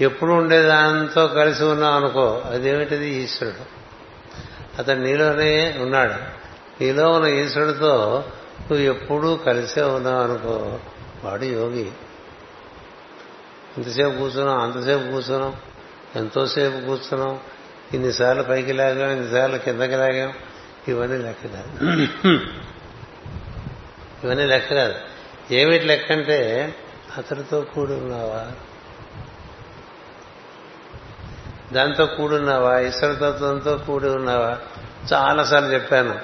ఎప్పుడు 0.00 0.32
ఉండేదాంతో 0.32 1.26
కలిసి 1.26 1.64
ఉన్నాం 1.64 1.92
అనుకో 1.92 2.42
అదేమిటిది? 2.50 3.08
ఈశ్వరుడు. 3.08 3.83
అతను 4.78 5.02
నీలోనే 5.02 5.78
ఉన్నాడు. 5.80 6.14
నీలో 6.82 7.12
ఉన్న 7.12 7.26
ఈశ్వరుడితో 7.26 8.24
నువ్వు 8.60 8.86
ఎప్పుడూ 8.86 9.36
కలిసే 9.36 9.82
ఉన్నావు 9.82 10.24
అనుకో 10.24 10.78
వాడు 11.24 11.44
యోగి. 11.44 11.90
ఇంతసేపు 13.76 14.18
కూర్చున్నాం 14.18 14.58
అంతసేపు 14.58 15.10
కూర్చున్నాం 15.10 15.56
ఎంతోసేపు 16.16 16.86
కూర్చున్నాం 16.86 17.40
ఇన్నిసార్లు 17.94 18.42
పైకి 18.42 18.72
లాగాం 18.72 19.10
ఇన్నిసార్లు 19.10 19.58
కిందకి 19.58 19.92
లాగాం 19.92 20.32
ఇవన్నీ 20.88 21.18
లెక్క 21.18 21.46
కాదు. 21.46 21.96
ఇవన్నీ 24.24 24.44
లెక్క 24.44 24.74
కాదు. 24.74 24.94
ఏమిటి 25.50 25.84
లెక్క 25.84 26.12
అంటే 26.12 26.74
అతడితో 27.18 27.60
కూడి 27.60 27.92
ఉన్నావా? 27.92 28.50
దాంతో 31.72 32.06
కూడున్నావా 32.06 32.78
ఈశ్వరతత్వంతో 32.78 33.76
కూడి 33.76 34.08
ఉన్నావా? 34.08 34.58
చాలాసార్లు 35.12 35.68
చెప్పాను. 35.68 36.18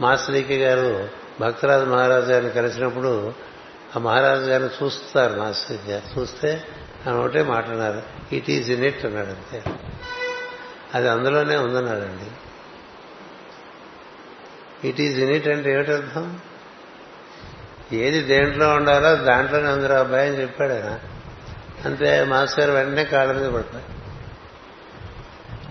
మాస్టరీకి 0.00 0.58
గారు 0.58 1.08
భక్తరాజు 1.40 1.84
మహారాజు 1.84 2.26
గారిని 2.26 2.50
కలిసినప్పుడు 2.50 3.32
ఆ 3.96 3.98
మహారాజు 3.98 4.42
గారిని 4.42 4.84
చూస్తారు 4.84 5.40
మాస్టర్ 5.40 5.88
గారు. 5.88 6.20
చూస్తే 6.20 6.62
ఆయన 7.06 7.16
ఒకటే 7.16 7.42
మాట్లాడారు 7.42 8.02
ఇట్ 8.32 8.50
ఈజ్ 8.50 8.70
ఇన్ 8.70 8.84
ఇట్ 8.84 9.04
అన్నాడు 9.04 9.26
అంతే. 9.26 9.62
అది 10.94 11.08
అందులోనే 11.08 11.56
ఉందన్నాడండి. 11.56 12.30
ఇట్ 14.88 15.00
ఈజ్ 15.00 15.20
ఇన్ 15.20 15.30
ఇట్ 15.30 15.48
అంటే 15.48 15.72
ఏమిటర్థం? 15.72 16.40
ఏది 17.92 18.20
దేంట్లో 18.20 18.74
ఉండాలో 18.74 19.14
దాంట్లోనే 19.14 19.68
అందరూ 19.68 19.94
అబ్బాయి 19.94 20.28
అని 20.28 20.40
చెప్పాడు 20.40 20.72
ఆయన. 20.72 20.98
అంతే 21.84 22.24
మాస్టర్ 22.24 22.70
వెంటనే 22.70 23.04
కాళ్ళ 23.04 23.32
మీద 23.32 23.50
పడతారు. 23.50 23.99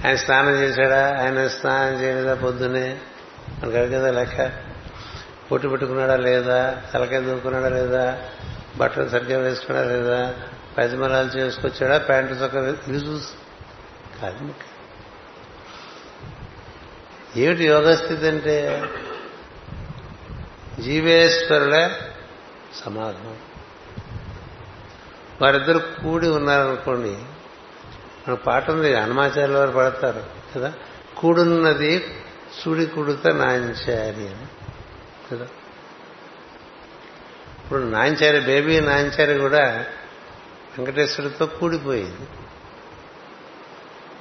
ఆయన 0.06 0.16
స్నానం 0.16 0.56
చేశాడా? 0.56 1.22
ఆయన 1.22 1.48
స్నానం 1.48 2.02
చేయలేదా 2.02 2.36
పొద్దునే 2.36 3.00
మనకు 3.50 3.72
కదా 3.72 4.12
లెక్క. 4.12 4.52
పొట్టు 5.52 5.68
పెట్టుకున్నాడా 5.68 6.16
లేదా? 6.16 6.84
తలకాయ 6.94 7.22
దూకున్నాడా 7.22 7.70
లేదా? 7.70 8.30
బట్టలు 8.78 9.10
సరిగ్గా 9.10 9.40
వేసుకున్నాడా 9.40 9.90
లేదా? 9.90 10.36
పైజమలాలు 10.78 11.28
చేసుకొచ్చాడా? 11.28 11.98
ప్యాంటు 11.98 12.34
చొక్క 12.34 12.56
ఇది 12.56 12.98
చూసి. 12.98 13.28
కాదు 14.22 14.54
ఏమిటి 17.38 17.66
యోగస్థితి 17.66 18.28
అంటే? 18.28 18.84
జీవేశ్వరుల 20.80 21.92
సమాగమం 22.86 23.38
వారిద్దరు 25.42 25.80
కూడి 25.80 26.28
ఉన్నారనుకోండి 26.28 27.18
పాట 28.36 28.72
ఉంది 28.72 28.94
హనుమాచార్య 28.94 29.54
వారు 29.54 29.72
పడతారు 29.72 30.24
కదా? 30.56 30.74
కూడున్నది 31.18 32.06
సుడి 32.64 32.86
కుడుత 32.86 33.28
నాంచారి 33.28 34.28
అని 34.28 34.48
కదా? 35.32 35.48
ఇప్పుడు 37.64 37.84
నాంచారి 37.84 38.40
బేబీ 38.40 38.80
నాంచారి 38.80 39.40
కూడా 39.40 39.86
వెంకటేశ్వరుడితో 40.78 41.46
కూడిపోయింది. 41.46 42.28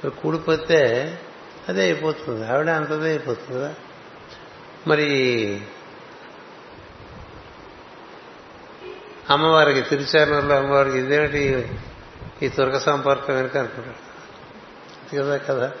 కూడిపోతే 0.09 1.11
అదే 1.69 1.81
అయిపోతుంది 1.81 2.47
ఆవిడ 2.47 2.69
అంతదే 2.69 3.09
అయిపోతుంది 3.09 3.59
కదా? 3.59 3.73
మరి 4.87 5.07
అమ్మవారికి 9.29 9.81
తిరుచానూరులో 9.81 10.55
అమ్మవారికి 10.55 10.97
ఇదేమిటి 10.97 11.69
ఈ 12.43 12.49
తురక 12.49 12.77
సంపర్కం 12.77 13.35
వెనుక 13.35 13.57
అనుకుంటాడు 13.57 14.09
కదా 15.23 15.37
కదా 15.37 15.71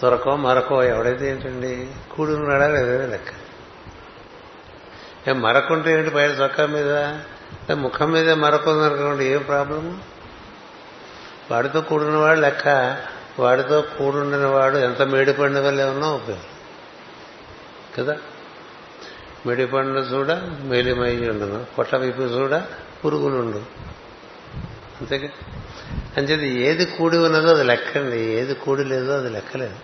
తురకో 0.00 0.36
మరకో 0.36 0.82
ఎవడైతే 0.82 1.30
ఏంటండి? 1.30 1.90
కూడున్నాడా 2.16 2.68
లేదా 2.68 3.06
లెక్క. 3.06 3.30
ఏం 5.28 5.40
మరకుంటే 5.40 5.92
ఏంటి 5.92 6.10
పైన 6.10 6.30
చొక్కా 6.30 6.66
మీద? 6.66 6.92
ముఖం 7.72 8.10
మీద 8.10 8.30
మరకుందనుకోండి 8.30 9.24
ఏం 9.24 9.42
ప్రాబ్లము? 9.42 9.98
వాడితో 11.50 11.80
కూడినవాడు 11.80 12.40
లెక్క. 12.40 12.96
వాడితో 13.38 13.80
కూడుండిన 13.80 14.46
వాడు 14.46 14.76
ఎంత 14.76 15.02
మేడిపండు 15.02 15.60
వల్లే 15.60 15.84
ఉన్నా 15.84 16.08
ఉపయోగం? 16.08 16.42
కదా? 17.98 18.16
మెడిపండు 19.46 19.98
చూడ 19.98 20.32
మేలిమయ్యుండును 20.60 21.66
పొట్ట 21.78 21.94
వైపు 21.94 22.22
చూడ 22.22 22.62
పురుగులుండు 23.04 23.93
అంతేగా? 25.00 25.28
అంచేది 26.16 26.62
ఏది 26.62 26.84
కూడి 26.84 27.18
ఉన్నదో 27.18 27.48
అది 27.48 27.64
లెక్కండి. 27.64 28.16
ఏది 28.16 28.54
కూడి 28.54 28.84
లేదో 28.84 29.12
అది 29.12 29.30
లెక్కలేదు. 29.30 29.74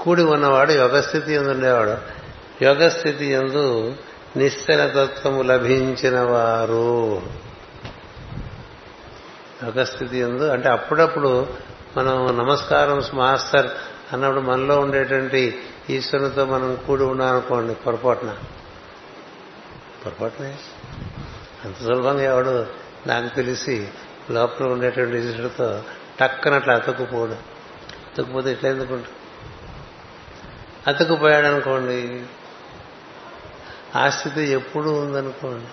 కూడి 0.00 0.22
ఉన్నవాడు 0.22 0.72
యోగస్థితి 0.72 1.34
ఎందు 1.34 1.48
ఉండేవాడు. 1.48 2.24
యోగస్థితి 2.64 3.26
ఎందు 3.26 3.96
నిశ్చలతత్వము 4.36 5.42
లభించిన 5.42 6.20
వారు 6.20 7.22
యోగస్థితి 9.64 10.18
ఎందు 10.18 10.44
అంటే 10.44 10.68
అప్పుడప్పుడు 10.68 11.46
మనం 11.96 12.26
నమస్కారం 12.38 13.02
మాస్టర్ 13.14 13.70
అన్నప్పుడు 14.12 14.40
మనలో 14.40 14.80
ఉండేటువంటి 14.80 15.62
ఈశ్వరునితో 15.90 16.44
మనం 16.44 16.78
కూడి 16.86 17.02
ఉన్నామనుకోండి 17.02 17.74
పొరపాటున. 17.74 18.34
పొరపాటునే? 20.04 20.58
అంత 21.64 21.76
సులభంగా 21.84 22.22
ఎవడు 22.22 22.66
నాకు 23.06 23.36
తెలిసి 23.36 23.88
లోపల 24.30 24.66
ఉండేటువంటి 24.66 25.20
టక్కన 25.20 25.82
టక్కనట్లు 26.20 26.72
అతుక్కుపోడు 26.72 27.32
అతుక్కుపోతే 27.32 28.52
ఇట్లా 28.52 28.70
ఎందుకుంటా 28.70 29.08
అతుక్కుపోయాడు 30.86 31.46
అనుకోండి 31.46 32.24
ఆ 33.96 34.08
స్థితి 34.08 34.42
ఎప్పుడూ 34.42 34.92
ఉందనుకోండి. 34.92 35.66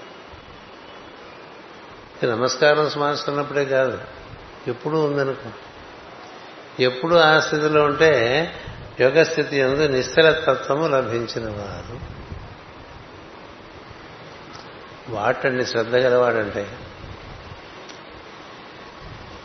నమస్కారం 2.27 2.89
స్మరిస్తున్నప్పుడే 2.89 3.65
కాదు 3.65 4.01
ఎప్పుడూ 4.67 5.03
ఉందనుకో 5.03 5.49
ఎప్పుడు 6.79 7.15
ఆ 7.15 7.39
స్థితిలో 7.39 7.83
ఉంటే 7.83 8.51
యోగస్థితి 9.01 9.57
ఎందు 9.57 9.87
నిశ్చల 9.87 10.31
తత్వము 10.31 10.87
లభించిన 10.87 11.49
వారు 11.49 12.21
వాటండి 15.13 15.65
శ్రద్ధ 15.65 15.95
గలవాడంటే 15.95 16.77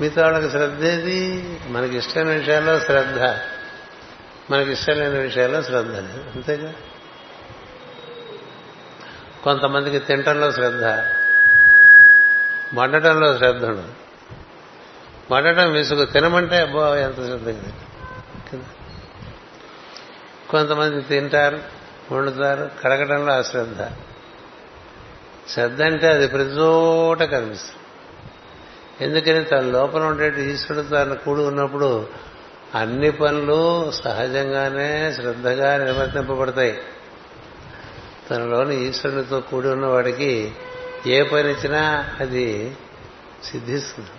మిగతా 0.01 0.23
వాళ్ళకి 0.23 0.51
శ్రద్ధ 0.51 0.85
ఏది 0.85 1.61
మనకి 1.67 1.97
ఇష్టమైన 1.99 2.37
విషయాల్లో 2.39 2.81
శ్రద్ధ. 2.81 3.21
మనకి 4.53 4.73
ఇష్టం 4.73 4.93
లేని 4.93 5.19
విషయాల్లో 5.19 5.63
శ్రద్ధ 5.63 5.91
లేదు. 5.91 6.25
అంతేగా? 6.35 6.75
కొంతమందికి 9.45 9.99
తినటంలో 9.99 10.53
శ్రద్ధ. 10.53 10.85
వండటంలో 12.75 13.39
శ్రద్ధ 13.39 13.65
ఉండదు. 13.65 13.93
వండటం 15.31 15.73
విసుగు. 15.73 16.05
తినమంటే 16.05 16.61
అబ్బో 16.61 16.97
ఎంత 16.97 17.15
శ్రద్ధ 17.15 17.49
కదా? 17.49 18.65
కొంతమంది 20.51 21.01
తింటారు 21.01 21.59
వండుతారు 22.13 22.71
కడగడంలో 22.85 23.33
అశ్రద్ధ 23.33 23.83
శ్రద్ధ. 25.51 25.83
అంటే 25.83 26.09
అది 26.09 26.27
ప్రతి 26.27 26.45
చోట 26.45 27.23
కనిపిస్తుంది. 27.23 27.86
ఎందుకని 29.01 29.45
తన 29.45 29.61
లోపల 29.61 30.03
ఉండే 30.03 30.53
ఈశ్వరుడు 30.53 30.87
తన 30.87 31.15
కూడి 31.15 31.41
ఉన్నప్పుడు 31.41 32.09
అన్ని 32.75 33.11
పనులు 33.13 33.91
సహజంగానే 33.91 35.13
శ్రద్ధగా 35.13 35.77
నిర్వర్తింపబడతాయి. 35.77 36.79
తనలోని 38.31 38.89
ఈశ్వరునితో 38.89 39.41
కూడి 39.41 39.69
ఉన్నవాడికి 39.69 40.53
ఏ 41.07 41.23
పని 41.23 41.51
ఇచ్చినా 41.51 42.11
అది 42.21 42.77
సిద్ధిస్తుంది. 43.45 44.11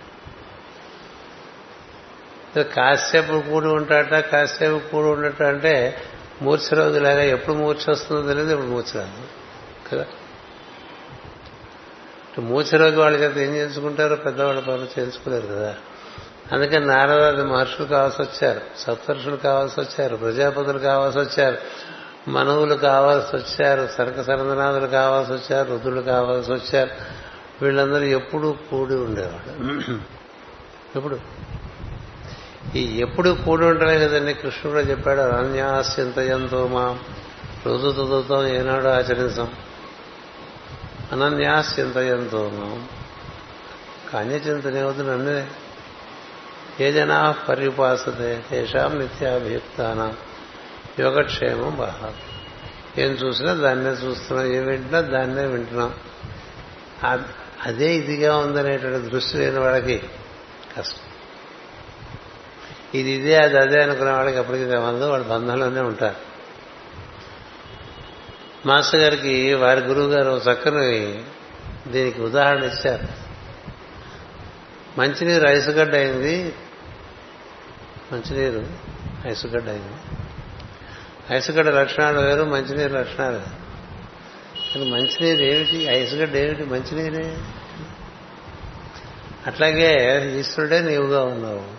కాసేపు 2.64 3.42
కూడి 3.50 3.66
ఉంటాట 3.66 4.14
కాసేపు 4.14 4.78
కూడి 4.78 5.08
ఉండటం 5.08 5.46
అంటే 5.46 5.96
మూర్ఛ 6.42 6.78
రోజులాగా 6.78 7.22
ఎప్పుడు 7.22 7.56
మూర్ఛ 7.56 7.92
వస్తుందో 7.92 8.28
తెలియదు 8.28 8.50
ఎప్పుడు 8.50 8.66
మూర్ఛ 8.66 8.98
రాదు. 8.98 9.28
కదా? 9.92 10.06
మూర్ఛ 12.40 12.76
రోజు 12.76 12.96
వాళ్ళ 12.96 13.16
చేత 13.16 13.36
ఏం 13.36 13.54
చేయించుకుంటారో 13.54 14.16
పెద్దవాళ్ళ 14.16 14.60
పనులు 14.60 14.82
చేయించుకోలేరు 14.82 15.46
కదా. 15.46 15.74
అందుకని 16.52 16.86
నారదాది 16.86 17.42
మహర్షులు 17.42 17.86
కావాల్సి 17.86 18.22
వచ్చారు 18.22 18.60
సప్తర్షులు 18.78 19.36
కావాల్సి 19.36 19.80
వచ్చారు 19.80 20.16
ప్రజాపతులు 20.16 20.78
కావాల్సి 20.78 21.18
వచ్చారు 21.18 21.58
మనవులు 22.28 22.74
కావాల్సి 22.74 23.36
వచ్చారు 23.36 23.88
సరక 23.98 24.20
సరందనాథులు 24.20 24.86
కావాల్సి 24.86 25.32
వచ్చారు 25.32 25.70
రుద్రులు 25.70 26.00
కావాల్సి 26.00 26.52
వచ్చారు. 26.52 26.90
వీళ్ళందరూ 27.62 28.02
ఎప్పుడూ 28.02 28.52
కూడి 28.52 28.94
ఉండేవాడు 28.94 29.92
ఎప్పుడు? 30.96 31.18
ఈ 32.76 32.98
ఎప్పుడు 32.98 33.36
కూడి 33.44 33.66
ఉండలే 33.66 33.98
కదండి. 33.98 34.34
కృష్ణుడు 34.34 34.78
చెప్పాడు 34.78 35.20
అనన్యాస్యంతయంతో 35.20 36.66
మా 36.66 36.98
రోజు 37.66 37.88
చదువుతాం 37.88 38.46
ఏనాడు 38.46 38.88
ఆచరించాం. 38.88 39.48
అనన్యాస్యంతయంతో 41.12 42.50
మా 42.54 42.86
కాన్యచింతనేవద్దు 44.12 45.02
నన్నే. 45.02 45.46
ఏ 46.80 46.92
జనా 46.92 47.32
పర్యుపాసతే 47.48 48.44
తేషాం 48.50 48.98
నిత్యాభియుక్తాన 48.98 50.14
యోగక్షేమం 51.00 51.76
బాగా 51.76 52.14
ఏం 52.98 53.10
చూసినా 53.10 53.52
దాన్నే 53.54 53.90
చూస్తున్నాం 53.90 54.46
ఏం 54.46 54.66
వింటున్నా 54.66 55.00
దాన్నే 55.00 55.46
వింటున్నాం. 55.46 55.94
అదే 57.66 57.94
ఇదిగా 57.96 58.36
ఉందనేటువంటి 58.36 59.08
దృష్టి 59.08 59.36
లేని 59.36 59.58
వాళ్ళకి 59.58 60.02
కష్టం. 60.78 61.02
ఇది 62.94 63.10
ఇదే 63.10 63.36
అది 63.36 63.58
అదే 63.58 63.82
అనుకునే 63.82 64.10
వాళ్ళకి 64.10 64.36
ఎప్పటికీ 64.36 64.64
వాళ్ళు 64.64 65.06
వాళ్ళ 65.06 65.26
బంధంలోనే 65.26 65.80
ఉంటారు. 65.80 66.37
మాస్టర్ 68.66 69.00
గారికి 69.00 69.54
వారి 69.54 69.80
గురువు 69.80 70.06
గారు 70.06 70.50
చక్కని 70.50 71.24
దీనికి 71.92 72.22
ఉదాహరణ 72.22 72.64
ఇచ్చారు. 72.64 73.08
మంచినీరు 75.00 75.48
ఐసుగడ్డ 75.48 75.94
అయింది. 75.94 76.54
మంచినీరు 78.12 78.66
ఐసుగడ్డ 79.26 79.68
అయింది. 79.68 79.92
ఐసుగడ్డ 81.34 81.68
లక్షణాలు 81.68 82.20
వేరు 82.20 82.44
మంచినీరు 82.44 82.92
లక్షణాలు 82.92 83.38
కానీ 84.74 84.90
మంచినీరు 84.90 85.42
ఏమిటి? 85.42 85.76
ఐసుగడ్డ 85.76 86.36
ఏమిటి? 86.36 86.64
మంచినీరే. 86.64 87.38
అట్లాగే 89.46 90.22
ఈశ్వరుడే 90.40 90.80
నీవుగా 90.80 91.24
ఉన్నావు. 91.24 91.78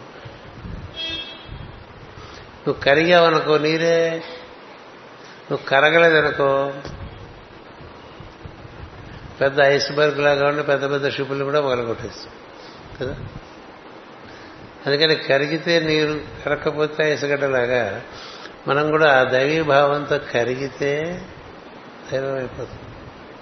నువ్వు 2.67 2.73
కరిగావనుకో 2.73 3.57
నీరే. 3.57 4.23
నువ్వు 5.51 5.69
కరగలేదనుకో. 5.69 6.73
పెద్ద 9.41 9.61
ఐస్బర్గ్ 9.61 10.19
లాగా 10.19 10.47
ఉండి 10.47 10.63
పెద్ద 10.63 10.91
పెద్ద 10.91 11.09
షిప్పులు 11.09 11.43
కూడా 11.43 11.61
మొదలుకొట్టేస్తాం 11.61 12.33
కదా? 12.99 13.15
అందుకని 14.87 15.15
కరిగితే 15.15 15.79
నీరు 15.79 16.21
కరగకపోతే 16.45 17.13
ఐసగడ్డలాగా 17.13 18.03
మనం 18.67 18.91
కూడా 18.91 19.23
దైవీ 19.23 19.61
భావంతో 19.61 20.17
కరిగితే 20.17 21.21
దైవం 22.11 22.37
అయిపోతుంది 22.37 22.79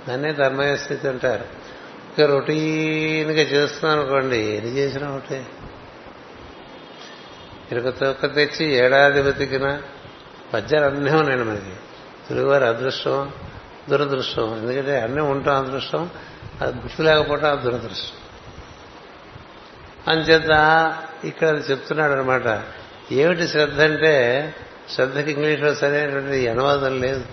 దాన్నే 0.08 0.34
ధర్మయ 0.34 0.76
స్థితి 0.76 1.08
అంటారు. 1.08 1.46
ఇక 2.14 2.22
రొటీన్గా 2.22 3.42
చేస్తున్నాం 3.42 4.00
అనుకోండి 4.00 4.38
ఎన్ని 4.38 4.78
చేసినా 4.78 5.10
ఒకటే. 5.10 5.46
ఇరుక 7.72 7.90
తొక్క 7.90 8.26
తెచ్చి 8.26 8.66
ఏడాది 8.66 9.22
బతికిన 9.22 9.82
పద్యాలు 10.54 10.86
అన్నీ 10.86 11.12
ఉన్నాయండి 11.12 11.46
మనకి. 11.46 11.87
తెలుగువారి 12.30 12.66
అదృష్టం 12.66 13.32
దురదృష్టం. 13.90 14.58
ఎందుకంటే 14.58 15.00
అన్నీ 15.00 15.22
ఉంటాం 15.22 15.66
అదృష్టం 15.66 16.10
అది 16.62 16.78
గుర్తు 16.78 17.02
లేకపోవటం 17.02 17.52
ఆ 17.52 17.54
దురదృష్టం. 17.54 18.18
అంచేత 20.08 20.50
ఇక్కడ 21.24 21.62
చెప్తున్నాడు 21.72 22.12
అనమాట 22.12 22.64
ఏమిటి 23.12 23.48
శ్రద్ధ 23.48 23.82
అంటే 23.82 24.56
శ్రద్ధకి 24.90 25.32
ఇంగ్లీష్లో 25.32 25.76
సరైనటువంటి 25.76 26.48
అనువాదం 26.48 27.02
లేదు. 27.02 27.26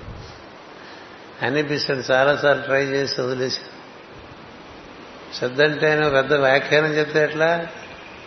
అనిపిస్తుంది 1.42 2.12
చాలాసార్లు 2.12 2.62
ట్రై 2.62 2.84
చేసి 2.84 3.22
వదిలేసి. 3.22 3.60
శ్రద్ధ 5.34 5.62
అంటే 5.62 5.90
ఆయన 5.90 6.08
పెద్ద 6.08 6.34
వ్యాఖ్యానం 6.34 6.92
చెప్తే 6.92 7.22
ఎట్లా? 7.22 7.66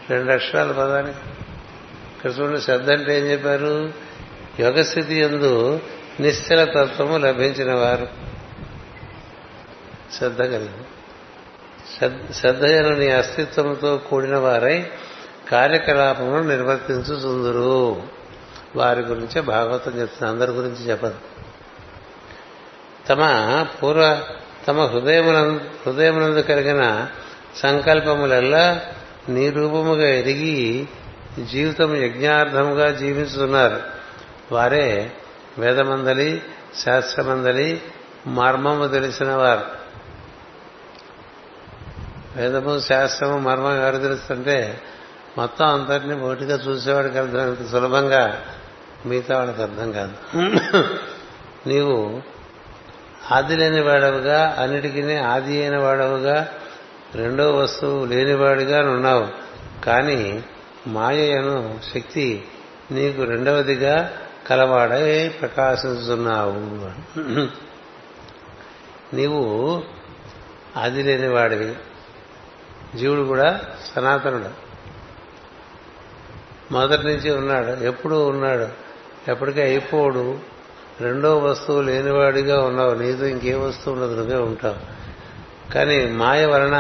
రెండు 0.10 0.32
అక్షరాల 0.32 0.72
పదానికి. 0.72 1.18
ఇక్కడ 2.16 2.40
చూడండి 2.40 2.62
శ్రద్ధ 2.62 2.92
అంటే 2.92 3.20
ఏం 3.20 3.26
చెప్పారు? 3.26 3.94
యోగస్థితి 4.60 5.16
ఎందు 5.16 5.82
నిశ్చల 6.20 6.64
తత్వము 6.64 7.18
లభించిన 7.18 7.74
వారు. 7.74 8.08
శ్రద్ధ 10.18 10.42
కలిగి. 10.42 12.34
శ్రద్ధజను 12.34 12.96
నీ 12.96 13.10
అస్తిత్వంతో 13.10 13.98
కూడిన 13.98 14.38
వారై 14.38 14.90
కార్యకలాపమును 15.52 16.44
నిర్వర్తించుతుందరు 16.44 18.04
వారి 18.76 19.02
గురించే 19.02 19.42
భాగవతం 19.42 19.92
చెప్తుంది 20.00 20.32
అందరి 20.32 20.52
గురించి 20.52 20.90
చెప్పదు. 20.90 21.16
తమ 23.10 23.22
పూర్వ 23.84 24.24
తమ 24.68 24.86
హృదయమున 24.86 25.60
హృదయమునందు 25.86 26.40
కలిగిన 26.40 27.08
సంకల్పములల్లా 27.56 28.82
నీ 29.30 29.50
రూపముగా 29.50 30.08
ఎదిగి 30.08 30.88
జీవితం 31.46 31.96
యజ్ఞార్థముగా 31.96 32.92
జీవిస్తున్నారు 32.92 33.82
వారే 34.52 35.12
వేదమందలి 35.60 36.42
శాస్త్రమందలి 36.84 37.82
మర్మము 38.28 38.88
తెలిసిన 38.88 39.36
వారు 39.36 39.66
వేదము 42.36 42.80
శాస్త్రము 42.80 43.38
మర్మం 43.38 43.78
ఎవరు 43.82 43.98
తెలుస్తుంటే 43.98 44.82
మొత్తం 45.38 45.68
అంతటినీ 45.68 46.22
ఒకటిగా 46.22 46.56
చూసేవాడికి 46.56 47.18
అర్థం 47.18 47.68
సులభంగా 47.72 48.44
మిగతా 49.06 49.38
వాళ్ళకి 49.38 49.62
అర్థం 49.62 49.92
కాదు. 49.92 50.16
నీవు 51.70 52.22
ఆది 53.32 53.56
లేని 53.56 53.82
వాడవుగా 53.82 54.56
అన్నిటికీ 54.60 55.16
ఆది 55.16 55.62
అయిన 55.62 55.78
వాడవుగా 55.78 56.48
రెండో 57.16 57.52
వస్తువు 57.52 58.06
లేనివాడిగా 58.06 58.90
ఉన్నావు 58.90 59.28
కానీ 59.86 60.44
మాయను 60.88 61.80
శక్తి 61.94 62.46
నీకు 62.92 63.24
రెండవదిగా 63.24 64.10
కలవాడై 64.50 65.30
ప్రకాశిస్తున్నావు 65.30 66.58
నీవు 69.16 69.84
అది 70.78 71.04
లేనివాడివి 71.04 71.76
జీవుడు 72.96 73.22
కూడా 73.22 73.62
సనాతనుడు. 73.96 74.50
మొదటి 76.74 77.08
నుంచి 77.08 77.32
ఉన్నాడు. 77.32 77.84
ఎప్పుడూ 77.84 78.28
ఉన్నాడు. 78.28 78.68
ఎప్పటికీ 79.32 79.62
అయిపోడు. 79.62 80.40
రెండో 81.02 81.38
వస్తువు 81.38 81.82
లేనివాడిగా 81.82 82.62
ఉన్నావు. 82.62 82.94
నీతో 82.94 83.26
ఇంకే 83.26 83.56
వస్తువు 83.56 83.96
ఉండదు. 83.96 84.16
నువ్వే 84.16 84.36
ఉంటావు. 84.36 84.78
కానీ 85.74 86.06
మాయ 86.06 86.46
వలన 86.46 86.78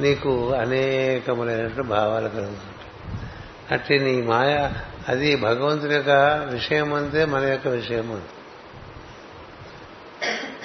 నీకు 0.00 0.52
అనేకములైనటువంటి 0.52 1.82
భావాలు 1.82 2.28
కలుగుతుంటాయి 2.28 2.75
అట్టి 3.70 3.98
నీ 3.98 4.22
మాయ 4.22 4.70
అది 5.08 5.36
భగవంతుని 5.36 5.94
యొక్క 5.94 6.10
విషయం 6.52 6.94
అంతే 6.94 7.24
మన 7.24 7.44
యొక్క 7.44 7.68
విషయం 7.68 8.12
అంతే. 8.12 8.32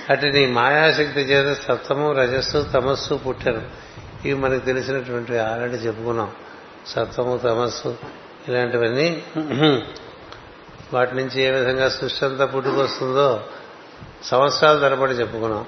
అటు 0.09 0.25
నీ 0.25 0.45
మాయాశక్తి 0.45 1.19
చేత 1.21 1.57
సత్వము 1.57 2.11
రజస్సు 2.11 2.67
తమస్సు 2.73 3.13
పుట్టారు 3.13 3.61
ఇవి 4.25 4.33
మనకు 4.33 4.65
తెలిసినటువంటి 4.65 5.37
ఆల్రెడీ 5.37 5.73
చెప్పుకున్నాం. 5.73 6.31
సత్వము 6.87 7.37
తమస్సు 7.37 7.97
ఇలాంటివన్నీ. 8.47 9.23
వాటి 10.93 11.15
నుంచి 11.15 11.41
ఏ 11.41 11.51
విధంగా 11.51 11.89
సృష్టి 11.89 12.25
అంతా 12.25 12.45
పుట్టుకొస్తుందో 12.45 13.45
సంవత్సరాల 14.23 14.79
తరబడి 14.79 15.13
చెప్పుకున్నాం. 15.13 15.65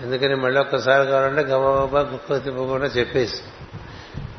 ఎందుకని 0.00 0.34
మళ్ళీ 0.34 0.60
ఒక్కసారి 0.60 1.08
కావాలంటే 1.08 1.42
గబాబా 1.42 2.00
గుక్క 2.00 2.44
తిప్పకుండా 2.44 2.86
చెప్పేసి. 2.86 3.63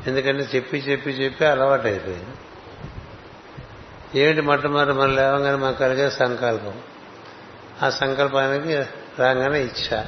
ఎందుకంటే 0.06 0.48
చెప్పి 0.54 0.78
చెప్పి 0.78 1.10
చెప్పి 1.10 1.44
అలవాటు 1.44 1.86
అయిపోయింది 1.86 2.34
ఏమిటి 4.20 4.40
మొట్టమొదటి 4.40 4.92
మనం 4.92 5.16
లేవగానే 5.16 5.64
మనకు 5.64 5.78
కలిగే 5.78 6.10
సంకల్పం? 6.10 6.80
ఆ 7.82 7.90
సంకల్పానికి 7.90 8.74
రాగానే 9.18 9.62
ఇచ్ఛ 9.62 10.02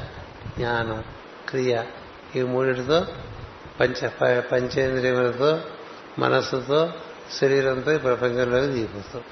జ్ఞానం 0.59 1.05
క్రియ 1.49 1.83
ఈ 2.37 2.43
మూడిటితో 2.43 3.07
పంచ 3.81 4.09
పంచేంద్రియములతో 4.41 5.61
మనస్సుతో 6.19 6.93
శరీరంతో 7.41 7.93
ఈ 7.93 7.99
ప్రపంచంలోకి 7.99 8.67
దిగిపోతాం. 8.67 9.23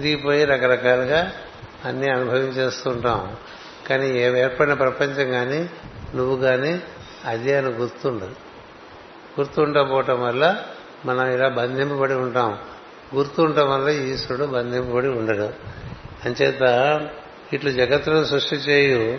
దిగిపోయి 0.00 0.44
రకరకాలుగా 0.44 1.32
అన్నీ 1.84 2.08
అనుభవించేస్తుంటాం. 2.08 3.36
కానీ 3.88 4.08
ఏర్పడిన 4.18 4.74
ప్రపంచం 4.74 5.30
కానీ 5.30 5.70
నువ్వు 6.14 6.36
కానీ 6.36 6.82
అది 7.26 7.56
అని 7.56 7.68
గుర్తుండదు. 7.68 8.36
గుర్తుండకపోవటం 9.40 10.22
వల్ల 10.22 10.56
మనం 11.06 11.30
ఇలా 11.30 11.48
బంధింపబడి 11.48 12.14
ఉంటాం. 12.14 12.58
గుర్తుండటం 13.14 13.70
వల్ల 13.70 13.88
ఈశ్వరుడు 13.88 14.46
బంధింపబడి 14.46 15.08
ఉండడు. 15.08 15.50
అంచేత 16.24 16.62
ఇట్లు 17.52 17.70
జగత్తులను 17.70 18.24
సృష్టి 18.24 18.56
చేయు 18.56 19.18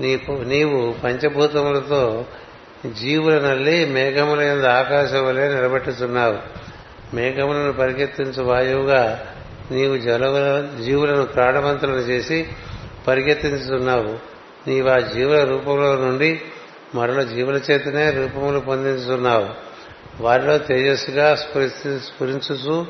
నీకు 0.00 0.32
నీవు 0.32 0.94
పంచభూతములతో 1.04 2.26
జీవుల 3.00 3.48
నల్లి 3.48 3.86
మేఘముల 3.86 4.40
ఎందు 4.40 4.66
ఆకాశం 4.66 5.26
వలె 5.26 5.48
నిలబెట్టుతున్నావు 5.48 6.38
మేఘములను 7.16 7.72
పరిగెత్తించు 7.72 8.42
వాయువుగా 8.42 9.26
నీవు 9.70 9.96
జలముల 9.96 10.68
జీవులను 10.84 11.24
ప్రాణవంతులను 11.24 11.96
చేసి 11.96 12.48
పరిగెత్తించుతున్నావు 13.08 14.18
నీవు 14.68 14.88
ఆ 14.88 14.98
జీవుల 14.98 15.44
రూపంలో 15.44 15.96
నుండి 15.96 16.40
మరల 16.94 17.22
జీవుల 17.22 17.60
చేతనే 17.70 18.10
రూపములు 18.10 18.58
పొందించున్నావు. 18.60 19.48
వారిలో 20.20 20.58
తేజస్సుగా 20.58 21.34
స్ఫురి 21.34 21.70
స్ఫురించుచు 21.98 22.86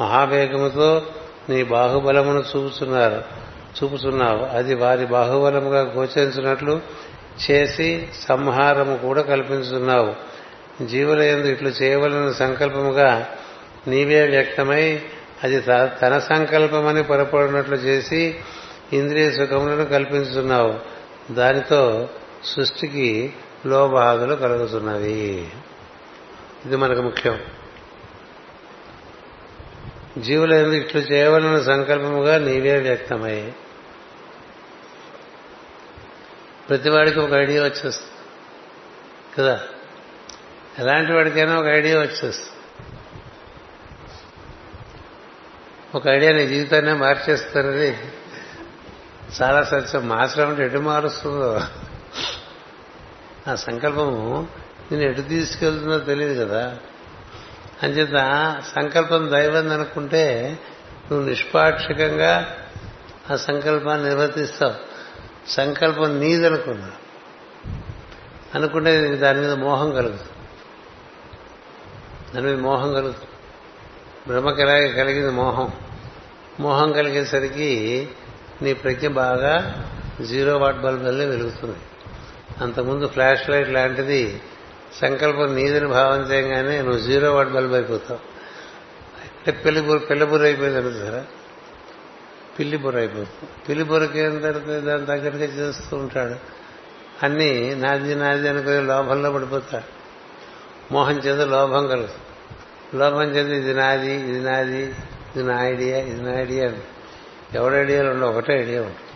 మహావేగముతో 0.00 1.02
నీ 1.48 1.64
బాహుబలమును 1.64 2.44
చూపుతున్నారు 2.56 3.22
చూపుతున్నావు 3.78 4.44
అది 4.44 4.74
వారి 4.74 5.06
బాహుబలముగా 5.06 5.80
గోచరించినట్లు 5.80 6.80
చేసి 7.50 8.08
సంహారము 8.28 8.96
కూడా 8.96 9.22
కల్పించుతున్నావు 9.22 10.14
జీవుల 10.84 11.22
ఎందు 11.22 11.46
ఇట్లు 11.46 11.68
చేయవలన 11.68 12.32
సంకల్పముగా 12.32 13.26
నీవే 13.88 14.26
వ్యక్తమై 14.26 15.02
అది 15.44 15.60
తన 16.02 16.18
సంకల్పమని 16.18 17.02
పొరపడినట్లు 17.02 17.76
చేసి 17.76 18.34
ఇంద్రియ 18.92 19.30
సుఖములను 19.30 19.84
కల్పించుతున్నావు 19.84 20.74
దానితో 21.34 22.08
సృష్టికి 22.44 23.36
లోబాధలు 23.66 24.34
కలుగుతున్నవి. 24.34 25.52
ఇది 26.66 26.76
మనకు 26.76 27.02
ముఖ్యం. 27.02 27.40
జీవుల 30.18 30.52
ఇట్లు 30.52 31.00
చేయవలన 31.00 31.62
సంకల్పముగా 31.62 32.38
నీవే 32.38 32.80
వ్యక్తమై. 32.80 33.52
ప్రతివాడికి 36.68 37.20
ఒక 37.20 37.32
ఐడియా 37.32 37.62
వచ్చేస్తుంది. 37.62 38.12
కదా? 39.38 39.60
ఎలాంటి 40.78 41.12
వాడికైనా 41.12 41.60
ఒక 41.60 41.66
ఐడియా 41.66 41.98
వచ్చేస్తుంది. 41.98 42.56
ఒక 45.94 46.08
ఐడియా 46.08 46.32
నీ 46.32 46.46
జీవితాన్ని 46.46 46.94
మార్చేస్తున్నది 46.94 47.98
చాలా 49.42 49.62
సత్యం. 49.62 50.08
మార్చడం 50.08 50.62
ఎటు 50.62 50.78
మారుస్తుందో. 50.78 51.60
ఆ 53.48 53.54
సంకల్పము 53.54 54.48
నేను 54.92 55.02
ఎటు 55.02 55.20
తీసుకెళ్తుందో 55.20 55.98
తెలియదు 55.98 56.44
కదా. 56.44 56.76
అంచేత 57.82 58.56
సంకల్పం 58.76 59.30
దైవం 59.30 59.72
అనుకుంటే 59.72 60.58
నువ్వు 61.10 61.28
నిష్పాక్షికంగా 61.28 62.56
ఆ 63.30 63.36
సంకల్పాన్ని 63.36 64.08
నిర్వర్తిస్తావు. 64.08 64.74
సంకల్పం 65.50 66.20
నీదనుకున్నా. 66.20 66.90
అనుకుంటే 68.54 69.16
దాని 69.16 69.40
మీద 69.40 69.52
మోహం 69.52 69.90
కలుగుతుంది. 69.90 70.30
దాని 72.34 72.46
మీద 72.46 72.58
మోహం 72.58 72.94
కలుగుతుంది. 72.94 73.30
బ్రహ్మకి 74.28 74.62
ఎలాగే 74.62 74.92
కలిగింది 74.92 75.30
మోహం. 75.30 75.72
మోహం 76.60 76.92
కలిగేసరికి 76.92 78.08
నీ 78.62 78.74
ప్రజ్ఞ 78.74 79.08
బాగా 79.08 79.84
జీరో 80.26 80.58
వాట్ 80.58 80.78
బల్బ్ 80.78 81.04
వల్లే 81.04 81.24
వెలుగుతుంది. 81.24 81.76
అంతకుముందు 82.60 83.06
ఫ్లాష్ 83.08 83.50
లైట్ 83.50 83.70
లాంటిది 83.70 84.42
సంకల్పం 85.00 85.54
నీదని 85.54 85.86
భావం 85.86 86.22
చేయగానే 86.22 86.82
నువ్వు 86.82 86.98
జీరో 86.98 87.34
వాట్ 87.34 87.48
బల్బ్ 87.48 87.74
అయిపోతావు. 87.74 88.20
అంటే 89.30 89.50
పెళ్ళి 89.50 89.80
బుర్ర 89.80 90.04
పెళ్ళి 90.04 90.26
బుర్ర 90.26 90.44
అయిపోయింది 90.44 90.98
సరే 90.98 91.24
పిల్లి 92.58 92.76
బుర్ర 92.76 92.98
అయిపోతుంది. 92.98 93.48
పిల్లి 93.68 93.84
బుర్రకి 93.84 94.18
ఏం 94.18 94.40
జరుగుతుంది? 94.40 94.80
దాని 94.80 95.06
దగ్గరగా 95.06 95.44
చేస్తూ 95.44 95.96
ఉంటాడు. 95.96 96.34
అన్నీ 97.22 97.74
నాది 97.74 98.14
నాది 98.14 98.48
అనుకునే 98.48 98.80
లోభంలో 98.80 99.32
పడిపోతాడు. 99.32 99.84
మోహం 100.92 101.18
చేత 101.18 101.48
లోభం 101.48 101.88
కలుగుతుంది. 101.88 102.20
లోభం 102.98 103.22
చేత 103.22 103.64
ఇది 103.64 103.74
నాది 103.74 104.12
ఇది 104.12 104.40
నాది 104.40 104.84
ఇది 105.36 105.42
నా 105.42 105.66
ఐడియా 105.66 105.98
ఇది 105.98 106.22
నా 106.22 106.40
ఐడియా 106.40 106.72
ఎవరి 107.54 107.80
ఐడియాలు 107.80 108.10
ఉండవు 108.10 108.30
ఒకటే 108.30 108.60
ఐడియా 108.60 108.82
ఉంటుంది. 108.82 109.10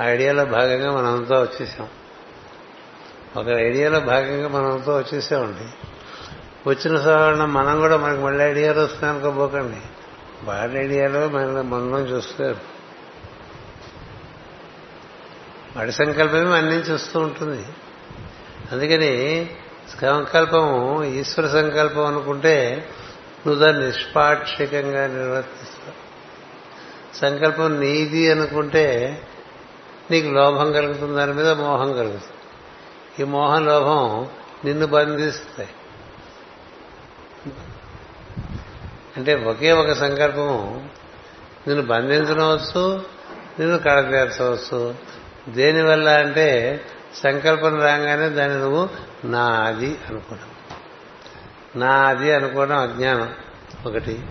ఆ 0.00 0.12
ఐడియాలో 0.12 0.44
భాగంగా 0.44 0.92
మనంతా 0.92 1.40
వచ్చేసాం. 1.40 1.88
ఒక 3.38 3.48
ఐడియాలో 3.48 4.00
భాగంగా 4.00 4.48
మనంతా 4.48 4.96
వచ్చేసామండి 4.96 5.66
వచ్చిన 6.70 6.96
సాధారణ 6.96 7.44
మనం 7.44 7.80
కూడా 7.80 7.96
మనకు 7.96 8.20
మళ్ళీ 8.20 8.44
ఐడియాలు 8.44 8.80
వస్తున్నాయి 8.80 9.12
అనుకోబోకండి. 9.14 9.76
వాడి 10.44 10.78
ఐడియాలో 10.78 11.28
మన 11.28 11.60
మనం 11.60 11.98
చూస్తారు 11.98 12.56
వాడి 15.76 15.92
సంకల్పమే 15.92 16.56
అన్నించి 16.56 16.94
వస్తూ 16.94 17.20
ఉంటుంది. 17.20 17.64
అందుకని 18.72 19.50
సంకల్పము 20.02 21.04
ఈశ్వర 21.04 21.48
సంకల్పం 21.48 22.06
అనుకుంటే 22.06 22.88
నువ్వు 23.46 23.64
దాన్ని 23.64 23.86
నిష్పాక్షికంగా 23.86 25.06
నిర్వర్తిస్తావు. 25.06 26.08
సంకల్పం 27.16 27.80
నీది 27.80 28.30
అనుకుంటే 28.30 28.86
నీకు 30.10 30.28
లోభం 30.28 30.72
కలుగుతుంది 30.72 31.16
దాని 31.16 31.32
మీద 31.32 31.48
మోహం 31.48 31.92
కలుగుతుంది. 31.92 32.37
ఈ 33.20 33.24
మోహం 33.24 33.66
లోభం 33.66 34.28
నిన్ను 34.64 34.86
బంధిస్తాయి 34.86 35.68
అంటే 39.16 39.34
ఒకే 39.34 39.72
ఒక 39.72 39.92
సంకల్పము 39.92 40.90
నిన్ను 41.68 41.86
బంధించవచ్చు 41.86 43.04
నిన్ను 43.60 43.78
కడతీర్చవచ్చు 43.78 44.94
దేనివల్ల 45.48 46.08
అంటే 46.08 46.80
సంకల్పం 47.14 47.80
రాగానే 47.80 48.28
దాన్ని 48.28 48.58
నువ్వు 48.58 48.88
నాది 49.24 49.98
అనుకోవడం. 50.08 50.50
నాది 51.80 52.32
అనుకోవడం 52.32 52.78
అజ్ఞానం 52.78 53.34
ఒకటి. 53.86 54.26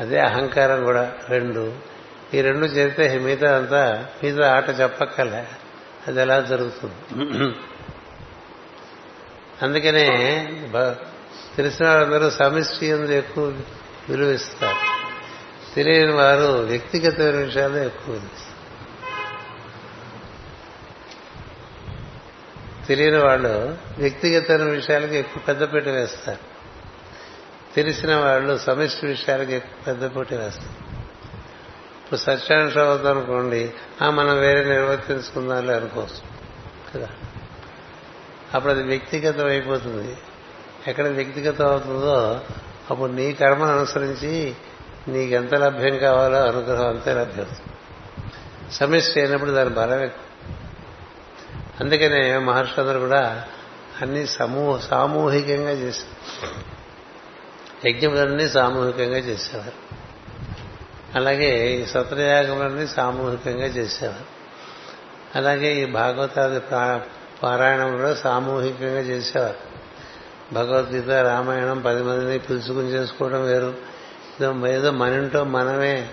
అదే 0.00 0.18
అహంకారం 0.18 0.84
కూడా 0.84 1.12
రెండు. 1.28 1.72
ఈ 2.34 2.40
రెండు 2.40 2.66
చేస్తే 2.66 3.18
మిగతా 3.18 3.56
అంతా 3.56 4.06
మిగతా 4.22 4.56
ఆట 4.56 4.80
చెప్పక్కలే 4.80 5.48
అది 6.06 6.20
ఎలా 6.20 6.40
జరుగుతుంది? 6.40 7.14
అందుకనే 9.64 10.08
తెలిసిన 11.56 11.88
వారందరూ 11.88 12.30
సమిష్టి 12.30 12.86
ఎందుకు 12.86 13.12
ఎక్కువ 13.12 13.44
విలువిస్తారు. 14.08 15.04
తెలియని 15.74 16.12
వారు 16.12 16.44
వ్యక్తిగత 16.44 17.20
విషయాలు 17.20 17.76
ఎక్కువ 17.76 18.14
విలువిస్తారు. 18.14 18.54
తెలియని 22.86 23.18
వాళ్ళు 23.18 23.78
వ్యక్తిగత 23.98 24.52
విషయాలకు 24.52 25.12
ఎక్కువ 25.12 25.42
పెద్దపీట 25.48 25.88
వేస్తారు. 25.88 26.38
తెలిసిన 27.74 28.16
వాళ్ళు 28.16 28.58
సమిష్టి 28.58 29.06
విషయాలకు 29.06 29.50
ఎక్కువ 29.50 29.94
పెద్దపీట 29.94 30.34
వేస్తారు. 30.40 30.94
ఇప్పుడు 32.04 32.16
సత్యాంశ 32.16 32.78
అవుతాం 32.78 33.18
అనుకోండి 33.18 33.72
ఆ 34.02 34.10
మనం 34.10 34.40
వేరే 34.40 34.64
నిర్వర్తించుకుందాంలే 34.64 35.74
అనుకోవచ్చు. 35.74 36.34
కదా? 36.94 37.08
అప్పుడు 38.54 38.72
అది 38.72 38.82
వ్యక్తిగతం 38.82 39.46
అయిపోతుంది. 39.46 40.16
ఎక్కడ 40.86 41.06
వ్యక్తిగతం 41.06 41.66
అవుతుందో 41.66 42.40
అప్పుడు 42.90 43.12
నీ 43.12 43.32
కర్మను 43.32 43.76
అనుసరించి 43.76 44.54
నీకెంత 45.08 45.54
లభ్యం 45.54 45.98
కావాలో 45.98 46.42
అనుగ్రహం 46.42 46.88
అంతే 46.88 47.14
లభ్యం 47.14 47.46
సమిష్టి 48.72 49.20
అయినప్పుడు 49.20 49.50
దాని 49.50 49.70
బలం 49.70 50.00
ఎక్కువ. 50.00 50.54
అందుకనే 51.80 52.38
మహర్షులందరూ 52.38 53.00
కూడా 53.00 53.44
అన్ని 54.02 54.26
సమూహ 54.26 54.78
సామూహికంగా 54.78 55.70
చేశారు. 55.70 56.74
యజ్ఞములన్నీ 57.88 58.48
సామూహికంగా 58.48 59.18
చేసేవారు. 59.18 59.84
అలాగే 61.18 61.72
ఈ 61.72 61.86
సత్రయాగములన్నీ 61.86 62.86
సామూహికంగా 62.86 63.66
చేసేవారు. 63.66 64.34
అలాగే 65.38 65.82
ఈ 65.82 65.84
భాగవతాది 65.84 66.60
పారాయణంలో 67.44 68.14
సామూహికంగా 68.14 69.00
చేసేవారు. 69.00 69.74
భగవద్గీత 70.54 71.10
రామాయణం 71.10 71.80
పది 71.80 72.02
మందిని 72.02 72.38
పిలుచుకుని 72.38 72.88
చేసుకోవడం 72.88 73.44
వేరు. 73.44 73.74
ఏదో 74.68 74.90
మనింటో 74.90 75.44
మనమే 75.44 76.08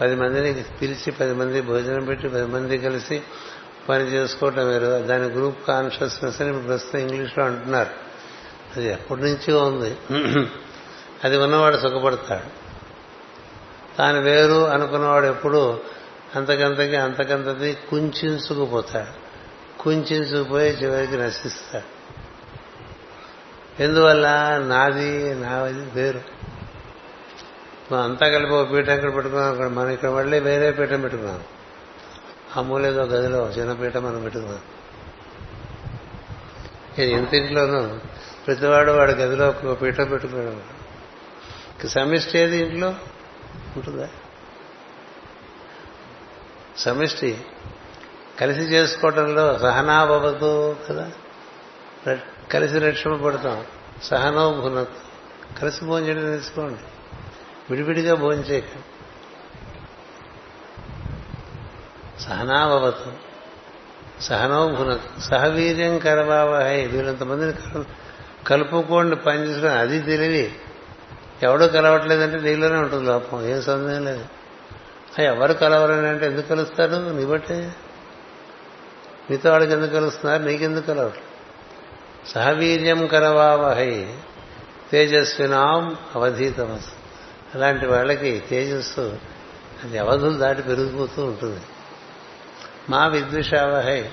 పది 0.00 0.14
మందిని 0.14 0.62
పిలిచి 0.62 1.12
పది 1.12 1.34
మంది 1.34 1.60
భోజనం 1.60 2.04
పెట్టి 2.04 2.28
పది 2.28 2.46
మంది 2.46 2.78
కలిసి 2.78 3.22
పని 3.88 4.04
చేసుకోవటం 4.04 4.68
వేరు. 4.68 4.86
దాని 4.86 5.24
గ్రూప్ 5.24 5.68
కాన్షియస్నెస్ 5.68 6.42
అని 6.42 6.62
ప్రస్తుతం 6.62 6.98
ఇంగ్లీష్లో 6.98 7.44
అంటున్నారు. 7.44 7.90
అది 8.76 8.88
ఎప్పటి 8.92 9.20
నుంచో 9.20 9.64
ఉంది. 9.64 9.96
అది 11.24 11.36
ఉన్నవాడు 11.36 11.76
సుఖపడతాడు. 11.76 12.64
తాను 13.96 14.20
వేరు 14.20 14.66
అనుకున్నవాడు 14.66 15.26
ఎప్పుడు 15.26 15.80
అంతకంతకి 16.36 16.96
అంతకంతది 16.96 17.74
కుంచుకుపోతాడు 17.90 19.24
కుంచుకుపోయి 19.82 20.70
చివరికి 20.70 21.16
నశిస్తాడు 21.16 21.94
ఎందువల్ల? 23.82 24.28
నాది 24.66 25.34
నాది 25.34 25.72
వేరు. 25.72 26.20
అంతా 27.94 28.28
కలిపి 28.28 28.52
ఒక 28.52 28.72
పీఠం 28.72 28.94
ఇక్కడ 28.94 29.14
పెట్టుకున్నాం 29.14 29.50
అక్కడ 29.50 29.66
మనం 29.66 29.88
ఇక్కడ 29.88 30.08
మళ్ళీ 30.08 30.40
వేరే 30.40 30.70
పీఠం 30.70 31.00
పెట్టుకున్నాం. 31.00 31.42
ఆ 32.56 32.62
గదిలో 33.02 33.50
చిన్న 33.50 33.72
పీఠం 33.72 34.02
మనం 34.02 34.22
పెట్టుకున్నాం. 34.22 34.60
ఇంటింట్లోనూ 36.98 37.98
ప్రతివాడు 38.46 38.92
వాడి 38.92 39.12
గదిలో 39.12 39.48
ఒక 39.48 39.82
పీఠం 39.82 40.04
పెట్టుకున్నాడు. 40.04 41.86
సమిష్టి 41.86 42.38
ఏది 42.38 42.56
ఇంట్లో? 42.56 42.88
ఉంటుందా? 43.76 44.08
సమిష్టి 46.78 47.44
కలిసి 48.40 48.60
చేసుకోవటంలో 48.60 49.58
సహనాభవతు 49.58 50.76
కదా? 50.88 51.10
కలిసి 52.52 52.78
రక్షణ 52.78 53.16
పడతాం 53.16 53.64
సహనో 54.02 54.52
భునత్. 54.52 54.88
కలిసి 55.60 55.84
భోజనం 55.84 56.06
చేయడం 56.08 56.20
నేర్చుకోండి. 56.20 56.80
విడివిడిగా 57.70 58.14
భోజనం 58.14 58.42
చేయక 58.42 58.64
సహనాభవతు 62.20 63.12
సహనో 64.22 64.68
భునత్. 64.68 65.20
సహవీర్యం 65.20 65.98
కరవావహై. 65.98 66.86
వీళ్ళంతమందిని 66.86 67.84
కలుపుకోండి 68.46 69.16
పనిచేసుకుని 69.16 69.72
అది 69.72 70.00
తెలివి. 70.00 70.54
ఎవడో 71.42 71.68
కలవట్లేదంటే 71.68 72.40
నీలోనే 72.40 72.76
ఉంటుంది 72.76 73.04
లోపం. 73.04 73.46
ఏం 73.46 73.62
సందేహం 73.62 74.04
లేదు. 74.04 74.24
ఎవరు 75.22 75.52
కలవరని 75.52 76.08
అంటే 76.08 76.26
ఎందుకు 76.26 76.48
కలుస్తారు? 76.48 77.10
నీ 77.10 77.24
బట్టే. 77.24 77.74
మీతో 79.30 79.50
వాళ్ళకి 79.50 79.72
ఎందుకు 79.72 79.92
కలుస్తున్నారు? 79.92 80.42
నీకెందుకు 80.42 80.86
కలవరు? 80.86 81.34
సహవీర్యం 82.28 83.06
కరవావహై 83.06 84.14
తేజస్వినాం 84.92 85.96
అవధీతమస్. 86.14 86.86
అలాంటి 87.54 87.86
వాళ్ళకి 87.86 88.42
తేజస్సు 88.50 89.18
అది 89.84 89.98
అవధులు 89.98 90.38
దాటి 90.38 90.62
పెరిగిపోతూ 90.62 91.24
ఉంటుంది. 91.24 91.60
మా 92.90 93.06
విద్విషావహై 93.06 94.10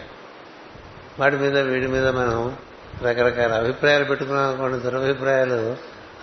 వాడి 1.19 1.37
మీద 1.37 1.57
వీడి 1.57 1.87
మీద 1.87 2.07
మనం 2.07 2.57
రకరకాల 3.03 3.53
అభిప్రాయాలు 3.53 4.03
పెట్టుకున్నాం 4.03 4.47
అనుకోండి 4.47 4.79
దురభిప్రాయాలు 4.79 5.75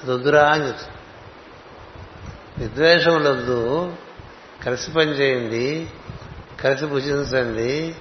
అది 0.03 0.13
వద్దురా 0.13 0.49
అని 0.49 0.67
చెప్తుంది 0.67 0.95
విద్వేషములొద్దు 2.59 3.93
కలిసి 4.69 4.91
పనిచేయండి 4.91 5.91
కలిసి 6.63 6.87
భుజించండి 6.87 7.95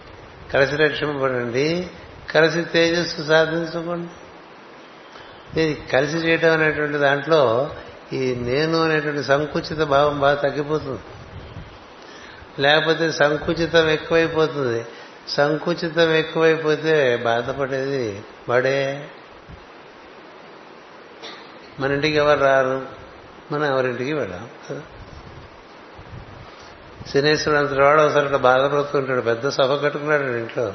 కలిసి 0.53 0.75
రక్షింపబడండి 0.75 1.89
కలిసి 2.33 2.61
తేజస్సు 2.61 3.21
సాధించుకోండి. 3.23 4.09
ఇది 5.61 5.81
కలిసి 5.93 6.17
చేయటం 6.17 6.51
అనేటువంటి 6.51 6.97
దాంట్లో 6.97 7.71
ఈ 8.13 8.35
నేను 8.35 8.83
అనేటువంటి 8.83 9.23
సంకుచిత 9.23 9.77
భావం 9.77 10.19
బాగా 10.19 10.35
తగ్గిపోతుంది. 10.35 10.99
లేకపోతే 12.61 13.11
సంకుచితం 13.11 13.89
ఎక్కువైపోతుంది. 13.89 14.85
సంకుచితం 15.27 16.11
ఎక్కువైపోతే 16.13 17.17
బాధపడేది 17.17 18.23
వాడే. 18.49 19.07
మన 21.79 21.91
ఇంటికి 21.91 22.17
ఎవరు 22.17 22.39
రారు? 22.39 22.85
మనం 23.51 23.65
ఎవరింటికి 23.65 24.13
వెళ్ళాం? 24.13 24.49
కదా 24.71 24.81
సినేశ్వరుడు 27.11 27.59
అంతటి 27.59 27.81
వాడు 27.81 28.01
ఒకసారి 28.01 28.37
బాధపడుతుంటాడు 28.37 29.21
పెద్ద 29.21 29.49
సభ 29.49 29.83
కట్టుకున్నాడు 29.83 30.21
ఇంట్లో. 30.21 30.73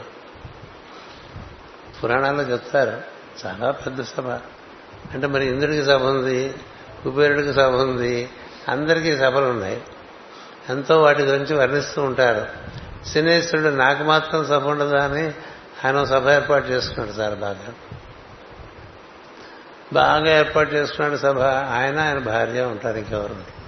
పురాణాల్లో 2.04 2.42
చెప్తారు 2.42 3.00
చాలా 3.46 3.70
పెద్ద 3.70 4.02
సభ. 4.02 4.28
అంటే 5.12 5.26
మరి 5.26 5.46
ఇంద్రుడికి 5.46 5.84
సభ 5.84 6.02
ఉంది 6.02 6.54
కుబేరుడికి 7.04 7.52
సభ 7.52 7.74
ఉంది 7.74 8.30
అందరికీ 8.68 9.16
సభలు 9.16 9.44
ఉన్నాయి. 9.44 9.82
ఎంతో 10.70 11.02
వాటి 11.02 11.22
గురించి 11.22 11.56
వర్ణిస్తూ 11.56 12.02
ఉంటారు. 12.02 12.46
సినేశ్వరుడు 13.08 13.68
నాకు 13.68 14.04
మాత్రం 14.04 14.44
సభ 14.44 14.66
ఉండదా 14.66 15.04
అని 15.04 15.32
ఆయన 15.84 16.04
సభ 16.04 16.28
ఏర్పాటు 16.28 16.68
చేసుకున్నాడు 16.68 17.16
సార్ 17.16 17.34
బాగా. 17.34 17.74
బాగా 19.92 20.38
ఏర్పాటు 20.38 20.74
చేసుకున్నాడు 20.74 21.16
సభ. 21.16 21.40
ఆయన 21.72 22.00
ఆయన 22.00 22.18
భార్య 22.18 22.60
ఉంటారు 22.60 22.96
ఇంకెవరు 22.96 23.61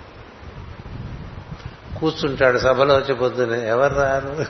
కూర్చుంటాడు 2.00 2.58
సభలో 2.58 2.96
వచ్చి 2.96 3.14
పొద్దునే 3.14 3.68
ఎవరు 3.68 3.94
రారు? 3.94 4.46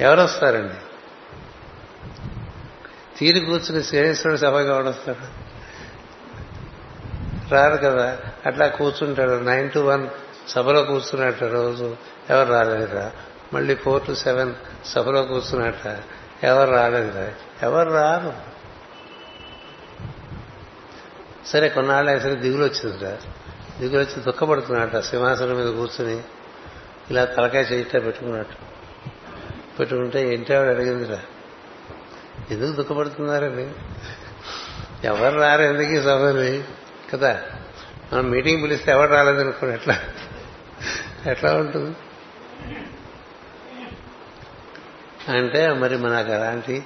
ఎవరు 0.00 0.20
వస్తారండి 0.20 0.74
తీరి 3.18 3.40
కూర్చుని 3.40 3.82
శ్రేణేశ్వరుడు 3.82 4.40
సభగా 4.40 4.74
ఎవడొస్తాడు? 4.74 5.42
రారు 7.54 7.76
కదా. 7.76 8.18
అట్లా 8.46 8.66
కూర్చుంటాడు. 8.66 9.30
నైన్ 9.30 9.70
టు 9.70 9.78
వన్ 9.78 10.08
సభలో 10.48 10.82
కూర్చున్నట్ట 10.82 11.42
రోజు. 11.42 11.96
ఎవరు 12.30 12.52
రాలేదురా? 12.52 13.12
మళ్ళీ 13.54 13.74
ఫోర్ 13.74 14.06
టు 14.06 14.12
సెవెన్ 14.12 14.54
సభలో 14.86 15.22
కూర్చున్నట్ట. 15.22 16.00
ఎవరు 16.44 16.70
రాలేదురా? 16.70 17.32
ఎవరు 17.62 17.90
రారు? 17.90 18.52
సరే 21.46 21.68
కొన్నాళ్ళు 21.68 22.10
అసలు 22.10 22.34
దిగులు 22.34 22.64
వచ్చిందిరా 22.64 23.16
దిగులు 23.82 24.00
వచ్చి 24.00 24.22
దుఃఖపడుతున్నట్ట 24.22 24.96
సింహాసనం 24.96 25.56
మీద 25.56 25.66
కూర్చుని 25.66 26.20
ఇలా 27.10 27.24
తలకాయ 27.24 27.62
చేయిట 27.62 27.92
పెట్టుకున్నట్టు 27.92 28.56
పెట్టుకుంటే 29.78 30.34
ఏంటి 30.34 30.54
ఆవిడ 30.54 30.68
అడిగిందిరా. 30.68 31.20
ఎందుకు 32.50 32.72
దుఃఖపడుతున్నారని 32.72 33.70
ఎవరు 35.04 35.36
రారు 35.36 35.62
ఎందుకు 35.62 35.90
ఈ 35.90 36.00
సభని 36.00 36.62
కదా 37.12 37.42
మనం 38.12 38.30
మీటింగ్ 38.30 38.62
పిలిస్తే 38.62 38.92
ఎవరు 38.92 39.10
రాలేదనుకోండి 39.10 39.74
ఎట్లా? 39.74 39.98
ఎట్లా 41.26 41.54
ఉంటుంది? 41.54 41.96
అంటే 45.28 45.72
మరి 45.72 45.96
మనకు 45.96 46.32
అలాంటి 46.32 46.82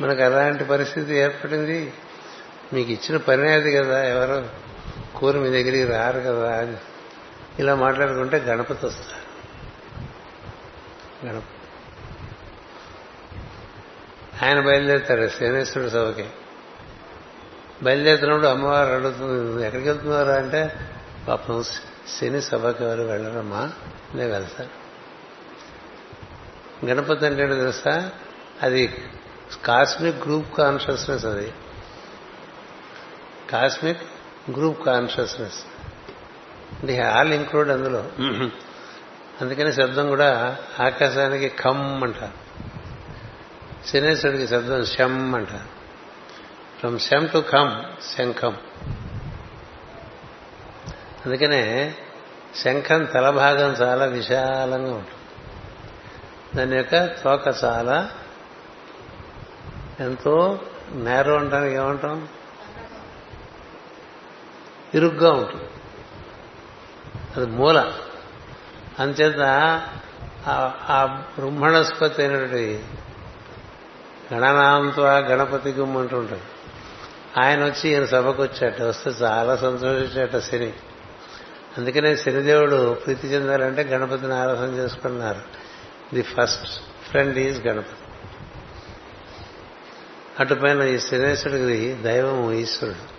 మనకు 0.00 0.22
అలాంటి 0.22 0.64
పరిస్థితి 0.64 1.14
ఏర్పడింది? 1.14 1.92
మీకు 2.72 2.90
ఇచ్చిన 2.90 3.16
పని 3.16 3.52
అది 3.52 3.76
కదా 3.76 4.04
ఎవరు? 4.04 4.65
కూర 5.16 5.38
మీ 5.38 5.48
దగ్గరికి 5.48 5.84
రారు 5.84 6.20
కదా 6.20 6.58
అని. 6.58 6.76
ఇలా 7.58 7.74
మాట్లాడుకుంటే 7.74 8.36
గణపతి 8.36 8.86
వస్తారు. 8.86 9.26
గణపతి 11.26 11.46
ఆయన 14.46 14.60
బయలుదేరుతాడు 14.60 15.28
శనేశ్వరుడు 15.28 15.90
సభకి. 15.90 16.28
బయలుదేరుతున్నప్పుడు 17.82 18.46
అమ్మవారు 18.46 18.92
అడుగుతుంది 18.92 19.66
ఎక్కడికి 19.66 19.88
వెళ్తున్నారా 19.88 20.34
అంటే 20.34 20.74
పాపం 21.28 21.62
శని 22.20 22.42
సభకి 22.42 22.84
ఎవరు 22.84 23.02
వెళ్ళరమ్మా 23.02 23.72
నేను 24.14 24.30
వెళ్తాను 24.30 24.86
గణపతి 26.86 27.26
అంటే 27.26 27.46
తెలుసా? 27.46 28.10
అది 28.62 28.94
కాస్మిక్ 29.64 30.16
గ్రూప్ 30.16 30.58
కాన్షియస్నెస్ 30.58 31.24
అది. 31.24 31.52
Cosmic 33.50 34.02
group 34.50 34.86
consciousness. 34.86 35.58
అంటే 36.80 36.98
ఆల్ 37.00 37.32
ఇంక్లూడ్ 37.32 37.70
అందులో. 37.70 38.04
అందుకని 39.40 39.72
శబ్దం 39.72 40.08
కూడా 40.08 40.56
ఆకాశానికి 40.80 41.48
ఖమ్ 41.48 42.02
అంటారు 42.02 42.46
శనేశ్వరుడికి 43.88 44.48
శబ్దం 44.48 44.84
శం 44.84 45.34
అంటారు 45.34 45.76
ఫ్రమ్ 46.78 46.98
శం 46.98 47.26
టు 47.26 47.44
ఖమ్ 47.50 47.72
శంఖం. 48.16 48.56
అందుకనే 51.26 51.94
శంఖం 52.56 53.04
తలభాగం 53.04 53.72
చాలా 53.72 54.04
విశాలంగా 54.04 54.94
ఉంటుంది. 54.94 55.12
దాని 56.56 56.76
యొక్క 56.76 57.22
తోక 57.22 57.64
చాలా 57.64 58.10
ఎంతో 60.00 60.60
నేరో 60.92 61.34
అంటానికి 61.36 61.74
ఏమంటాం? 61.74 62.28
ఇరుగ్గా 64.94 65.32
ఉంటుంది. 65.32 65.64
అది 67.36 67.46
మూల. 67.46 67.92
అంచేత 68.98 69.40
ఆ 70.88 71.06
బ్రహ్మణస్పతి 71.38 72.22
అయినటువంటి 72.22 72.84
గణనాంత్వ 74.34 75.08
గణపతి 75.08 75.70
గుమ్మ 75.70 75.98
అంటుంటాడు 75.98 76.56
ఆయన 77.40 77.64
వచ్చి 77.64 77.90
ఈయన 77.90 78.04
సభకు 78.04 78.42
వచ్చాట 78.42 78.82
వస్తే 78.82 79.10
చాలా 79.10 79.56
సంతోషించాట 79.56 80.36
శని. 80.36 80.72
అందుకనే 81.78 82.16
శనిదేవుడు 82.16 82.94
ప్రీతి 82.94 83.28
చెందాలంటే 83.28 83.82
గణపతిని 83.82 84.34
ఆరాధన 84.34 84.74
చేసుకున్నారు. 84.74 85.40
The 86.14 86.22
first 86.22 86.66
friend 87.08 87.38
is 87.38 87.66
Ganapati. 87.66 88.06
అటుపైన 90.40 90.82
ఈ 90.82 90.98
శనేశ్వరుడికి 90.98 91.94
దైవం 92.02 92.52
ఈశ్వరుడు. 92.52 93.16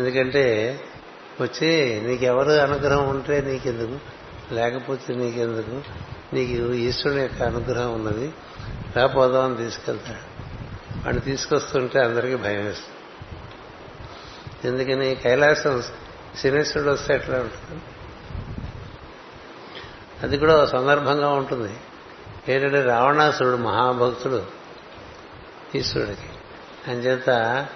ఎందుకంటే 0.00 0.80
వచ్చి 1.40 2.00
నీకెవరు 2.04 2.50
అనుగ్రహం 2.50 3.08
ఉంటే 3.08 3.40
నీకెందుకు? 3.40 3.98
లేకపోతే 4.54 5.14
నీకెందుకు? 5.14 5.82
నీకు 6.34 6.72
ఈశ్వరుని 6.72 7.22
యొక్క 7.22 7.42
అనుగ్రహం 7.42 7.94
ఉన్నది. 7.94 8.32
రా 8.96 9.06
పోదామని 9.06 9.56
తీసుకెళ్తాడు. 9.56 10.34
వాడిని 11.04 11.20
తీసుకొస్తుంటే 11.20 12.00
అందరికీ 12.00 12.34
భయం 12.34 12.64
వేస్తుంది. 12.64 12.94
ఎందుకని? 14.68 15.14
కైలాసం 15.14 15.82
శనేశ్వరుడు 16.42 16.92
వస్తే 16.92 17.14
ఎట్లా 17.14 17.38
ఉంటుంది? 17.38 17.82
అది 20.22 20.38
కూడా 20.38 20.56
ఒక 20.56 20.64
సందర్భంగా 20.64 21.28
ఉంటుంది. 21.28 21.76
ఏంటంటే 22.48 22.82
రావణాసురుడు 22.82 23.56
మహాభక్తుడు 23.56 24.46
ఈశ్వరుడికి. 25.74 26.28
అంచేత 26.90 27.66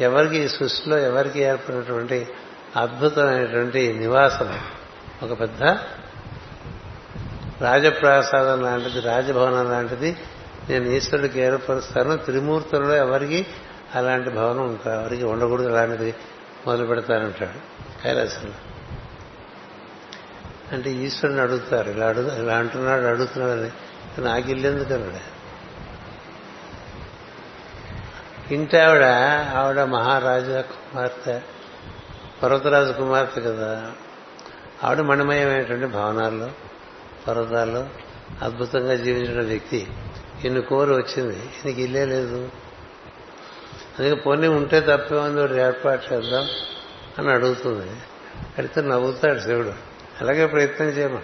ఎవరికి 0.00 0.36
ఈ 0.38 0.48
సృష్టిలో 0.48 0.98
ఎవరికి 0.98 1.40
ఏర్పడినటువంటి 1.40 2.28
అద్భుతమైనటువంటి 2.76 3.92
నివాసం 3.92 4.58
ఒక 5.22 5.40
పెద్ద 5.40 5.62
రాజప్రాసాదం 7.60 8.62
లాంటిది 8.62 9.00
రాజభవనం 9.00 9.70
లాంటిది. 9.70 10.16
నేను 10.70 10.84
ఈశ్వరుడికి 10.84 11.40
ఏర్పరుస్తాను. 11.40 12.16
త్రిమూర్తులలో 12.16 12.94
ఎవరికి 12.94 13.46
అలాంటి 13.94 14.30
భవనం 14.30 14.66
ఉంటారు 14.66 15.00
ఎవరికి 15.00 15.24
ఉండకూడదు. 15.24 15.68
అలాంటిది 15.68 16.14
మొదలు 16.66 16.86
పెడతానంటాడు 16.86 18.02
కైలాసంలో. 18.02 18.52
అంటే 20.72 20.90
ఈశ్వరుని 20.90 21.40
అడుగుతారు. 21.40 21.90
ఇలా 21.90 22.06
అడుగు 22.06 22.42
ఇలా 22.42 22.56
అంటున్నాడు 22.56 23.04
అడుగుతున్నాడని 23.04 23.70
నాకు 24.20 24.50
ఇల్లెందుకు 24.50 24.94
అన్నాడు. 24.94 25.36
ఇంటి 28.54 28.78
ఆవిడ 28.78 29.04
ఆవిడ 29.54 29.80
మహారాజా 29.80 30.60
కుమార్తె. 30.60 31.42
పర్వతరాజు 32.42 32.92
కుమార్తె 32.92 33.40
కదా. 33.40 33.92
ఆవిడ 34.84 35.00
మణిమయమైనటువంటి 35.00 35.86
భవనాల్లో 35.86 36.50
పర్వతాల్లో 37.28 37.86
అద్భుతంగా 38.42 38.94
జీవించిన 38.94 39.40
వ్యక్తి. 39.40 39.86
ఇన్ని 40.44 40.62
కోరి 40.62 40.90
వచ్చింది. 40.90 41.36
ఈయనకి 41.36 41.82
ఇల్లే 41.82 42.04
లేదు. 42.04 42.50
అందుకే 43.98 44.14
పోనీ 44.14 44.48
ఉంటే 44.48 44.80
తప్పే 44.80 45.16
ఉంది 45.16 45.40
ఒకటి 45.40 45.60
ఏర్పాటు 45.60 46.14
చేద్దాం 46.14 46.48
అని 47.18 47.30
అడుగుతుంది. 47.30 47.90
అడిగితే 48.58 48.80
నవ్వుతాడు 48.80 49.38
శివుడు. 49.38 49.72
అలాగే 50.20 50.46
ప్రయత్నం 50.46 50.88
చేయమా 50.88 51.22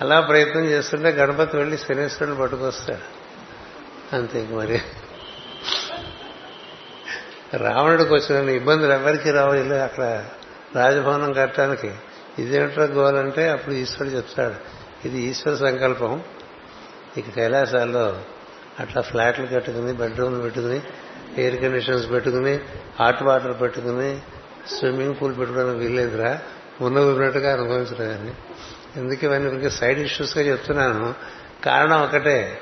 అలా 0.00 0.20
ప్రయత్నం 0.20 0.64
చేస్తుంటే 0.64 1.08
గణపతి 1.08 1.56
వెళ్ళి 1.56 1.78
శనేశ్వరుని 1.78 2.36
పట్టుకొస్తాడు. 2.36 3.16
అంతే 4.16 4.48
మరి. 4.50 4.80
రావణుడికి 7.56 8.14
వచ్చిన 8.14 8.48
ఇబ్బందులు 8.48 8.92
ఎవరికి 8.92 9.30
రావు 9.30 9.74
అక్కడ 9.74 10.24
రాజభవనం 10.76 11.32
కట్టడానికి. 11.32 11.94
ఇదేంటో 12.38 12.82
గోలంటే 12.82 13.48
అప్పుడు 13.48 13.74
ఈశ్వరుడు 13.74 14.14
చెప్తాడు 14.14 14.54
ఇది 15.08 15.18
ఈశ్వర 15.18 15.54
సంకల్పం. 15.54 16.22
ఇక 17.16 17.24
కైలాసాల్లో 17.30 18.20
అట్లా 18.80 19.02
ఫ్లాట్లు 19.02 19.46
కట్టుకుని 19.46 19.92
బెడ్రూమ్లు 19.92 20.42
పెట్టుకుని 20.42 20.80
ఎయిర్ 21.38 21.62
కండిషన్స్ 21.62 22.10
పెట్టుకుని 22.10 22.60
హాట్ 23.00 23.22
వాటర్ 23.22 23.60
పెట్టుకుని 23.60 24.20
స్విమ్మింగ్ 24.78 25.14
పూల్ 25.22 25.38
పెట్టుకోవడానికి 25.38 25.84
వీల్లేదురా. 25.84 26.38
ఉన్నది 26.80 27.06
ఉన్నట్టుగా 27.06 27.52
అనుభవించడం 27.52 28.08
కానీ 28.08 28.34
ఎందుకు 28.96 29.24
ఇవన్నీ? 29.24 29.70
సైడ్ 29.70 29.98
ఇష్యూస్గా 29.98 30.44
చెప్తున్నాను. 30.44 31.14
కారణం 31.64 32.02
ఒకటే 32.02 32.58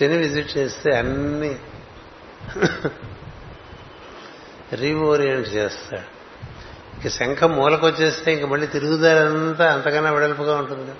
శని 0.00 0.16
విజిట్ 0.18 0.58
చేస్తే 0.58 0.96
అన్ని 0.96 1.56
రీఓరియంట్ 4.72 5.48
చేస్తాడు. 5.48 6.16
ఇక 7.00 7.08
శంఖం 7.08 7.52
మూలకొచ్చేస్తే 7.52 8.32
ఇంక 8.32 8.44
మళ్ళీ 8.44 8.66
తిరుగుదారంతా 8.66 9.72
అంతకన్నా 9.72 10.12
వెడల్పుగా 10.12 10.56
ఉంటుంది. 10.56 10.92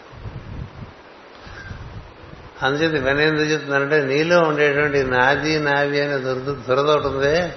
అందుచేత 2.62 3.02
ఇవన్నీ 3.02 3.22
ఎందుకు 3.22 3.42
చెప్తున్నానంటే 3.42 4.04
నీలో 4.04 4.40
ఉండేటువంటి 4.40 5.02
నాది 5.02 5.58
నావి 5.58 6.00
అనే 6.00 6.16
దురద 6.16 6.42
దురద 6.42 6.90
ఒకటి 6.90 7.06
ఉంది 7.06 7.52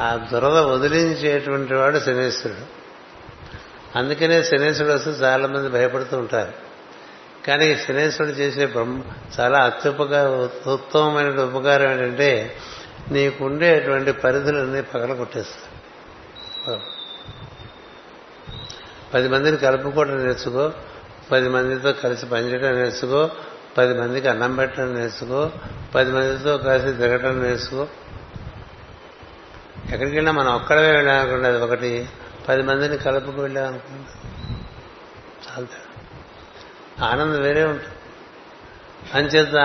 ఆ 0.00 0.28
దురద 0.32 0.58
వదిలించేటువంటి 0.58 1.74
వాడు 1.74 1.98
శనేశ్వరుడు. 1.98 2.80
అందుకనే 3.98 4.42
శనేశ్వరుడు 4.42 4.94
వస్తే 4.94 5.10
చాలా 5.10 5.48
మంది 5.48 5.68
భయపడుతూ 5.68 6.18
ఉంటారు. 6.18 6.52
కానీ 7.46 7.76
శనేశ్వరుడు 7.76 8.34
చేసే 8.34 8.66
బ్రహ్మ 8.66 9.02
చాలా 9.40 9.58
అత్యుపకార 9.58 10.26
ఉత్తమమైన 10.70 11.40
ఉపకారం 11.40 11.90
ఏంటంటే 11.90 12.56
నీకుండేటువంటి 13.10 14.12
పరిధులన్నీ 14.12 14.82
పగల 14.82 15.12
కొట్టేస్తాయి 15.14 16.80
పది 19.14 19.28
మందిని 19.28 19.56
కలుపుకోవడం 19.56 20.18
నేర్చుకో 20.18 20.72
పది 21.32 21.48
మందితో 21.48 21.92
కలిసి 21.92 22.26
పనిచేయడం 22.26 22.74
నేర్చుకో 22.74 23.30
పది 23.78 23.94
మందికి 24.00 24.28
అన్నం 24.28 24.56
పెట్టడం 24.56 24.94
నేర్చుకో 24.94 25.52
పది 25.94 26.12
మందితో 26.12 26.58
కలిసి 26.58 26.96
తిరగటం 26.96 27.42
నేర్చుకో. 27.42 27.88
ఎక్కడికి 29.84 30.16
వెళ్ళినా 30.16 30.32
మనం 30.32 30.54
ఒక్కడమే 30.54 30.92
వెళ్ళామనుకోండి 30.92 31.48
అది 31.48 31.58
ఒకటి. 31.60 32.08
పది 32.48 32.62
మందిని 32.62 32.98
కలుపుకు 32.98 33.40
వెళ్ళామనుకోండి 33.40 34.28
చాలా 35.48 35.66
ఆనందం 37.06 37.40
వేరే 37.40 37.64
ఉంటుంది. 37.64 37.88
అంచేత 39.14 39.56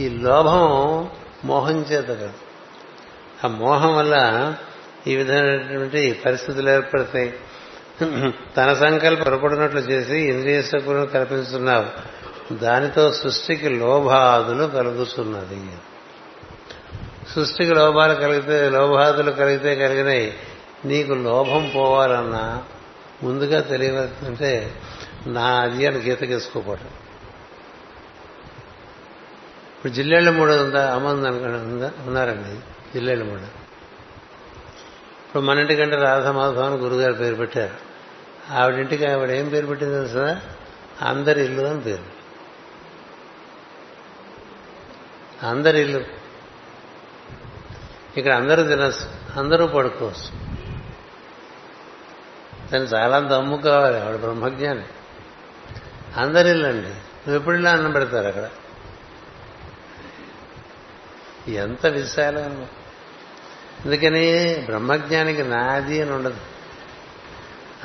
ఈ 0.00 0.08
లోభం 0.08 1.10
మోహం 1.46 1.78
చేత 1.80 2.08
కాదు. 2.20 2.38
ఆ 3.44 3.48
మోహం 3.48 3.92
వల్ల 3.96 4.16
ఈ 5.06 5.16
విధమైనటువంటి 5.16 6.02
పరిస్థితులు 6.24 6.70
ఏర్పడతాయి. 6.70 7.30
తన 8.56 8.68
సంకల్ప 8.74 9.22
పొరపడినట్లు 9.22 9.80
చేసి 9.80 10.18
ఇంద్రియ 10.32 10.62
శక్తులను 10.62 11.06
కల్పిస్తున్నావు 11.06 11.88
దానితో 12.54 13.04
సృష్టికి 13.12 13.68
లోభాదులు 13.68 14.64
కలుగుతున్నది. 14.66 15.60
సృష్టికి 17.34 17.74
లోభాలు 17.74 18.14
కలిగితే 18.14 18.56
లోభాదులు 18.68 19.30
కలిగితే 19.30 19.70
కలిగినాయి 19.76 20.28
నీకు 20.84 21.12
లోభం 21.12 21.72
పోవాలన్నా 21.74 22.44
ముందుగా 23.22 23.60
తెలియవలసింటే 23.60 24.52
నా 25.26 25.46
అది 25.62 25.86
అని 25.86 25.98
గీతకేసుకోపోవటం 25.98 26.90
ఇప్పుడు 29.76 29.92
జిల్లేళ్ళ 29.92 30.30
మూడు 30.30 30.52
ఉందా? 30.52 30.94
అమ్మంది 30.94 31.28
ఉందా? 31.28 31.92
ఉన్నారండి. 32.06 32.60
జిల్లేళ్ళ 32.94 33.24
మూడు. 33.24 33.40
ఇప్పుడు 35.26 35.42
మన 35.42 35.58
ఇంటికంటే 35.58 35.96
రాధామాధవ్ 35.96 36.58
అని 36.58 36.74
గురుగారు 36.74 37.12
పేరు 37.12 37.34
పెట్టారు. 37.34 37.74
ఆవిడింటికి 38.52 39.06
ఆవిడ 39.06 39.30
ఏం 39.30 39.48
పేరు 39.48 39.66
పెట్టింది 39.66 39.94
తెలుసా? 39.94 40.40
అందరి 41.02 41.44
ఇల్లు 41.44 41.62
అని 41.62 41.80
పేరు. 41.80 42.16
అందరి 45.46 45.80
ఇల్లు. 45.80 46.04
ఇక్కడ 48.16 48.32
అందరూ 48.32 48.62
తినచ్చు. 48.62 49.38
అందరూ 49.38 49.66
పడుకోవచ్చు. 49.66 50.46
తను 52.68 52.84
చాలా 52.84 53.20
దమ్ము 53.20 53.56
కావాలి 53.56 54.00
ఆవిడ 54.00 54.20
బ్రహ్మజ్ఞాని. 54.20 54.82
అందరి 56.16 56.50
ఇల్లు 56.50 56.66
అండి 56.66 56.88
నువ్వు 56.88 57.34
ఎప్పుడు 57.34 57.56
అన్నం 57.56 57.92
పెడతారు 57.92 58.26
అక్కడ? 58.26 58.50
ఎంత 61.48 61.86
విశాలం. 61.86 62.66
అందుకని 63.84 64.54
బ్రహ్మజ్ఞానికి 64.66 65.42
నాది 65.42 66.02
అని 66.02 66.12
ఉండదు. 66.12 66.36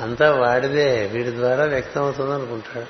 అంతా 0.00 0.34
వాడిదే 0.34 1.10
వీడి 1.12 1.30
ద్వారా 1.30 1.64
వ్యక్తం 1.64 2.02
అవుతుంది 2.02 2.32
అనుకుంటాడు. 2.32 2.86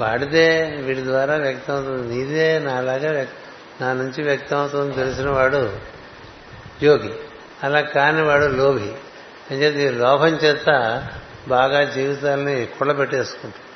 వాడిదే 0.00 0.76
వీడి 0.82 1.02
ద్వారా 1.02 1.36
వ్యక్తం 1.36 1.74
అవుతుంది 1.74 2.14
నీదే 2.14 2.58
నాలాగా 2.58 3.26
నా 3.80 3.92
నుంచి 3.92 4.22
వ్యక్తం 4.22 4.58
అవుతుందని 4.58 4.94
తెలిసిన 4.94 5.30
వాడు 5.30 5.76
యోగి. 6.82 7.14
అలా 7.62 7.80
కాని 7.80 8.22
వాడు 8.22 8.44
లోభి. 8.44 8.92
అని 9.50 9.56
చెప్పి 9.56 9.98
లోభం 9.98 10.28
చేత 10.28 11.08
బాగా 11.48 11.84
జీవితాలని 11.84 12.66
కుళ్ళబెట్టేసుకుంటాడు. 12.66 13.68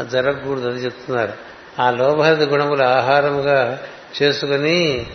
అది 0.00 0.10
జరగకూడదు 0.10 0.68
అది 0.68 0.84
చెప్తున్నారు. 0.84 1.49
ఆ 1.78 1.90
లోభాది 1.90 2.44
గుణములు 2.44 2.82
ఆహారముగా 2.82 3.78
చేసుకుని 4.22 5.06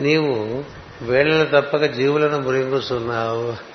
నీవు 0.00 0.64
వేళ్ళను 1.02 1.60
తప్పక 1.60 1.84
జీవులను 1.84 2.40
మురింగుస్తున్నావు 2.40 3.70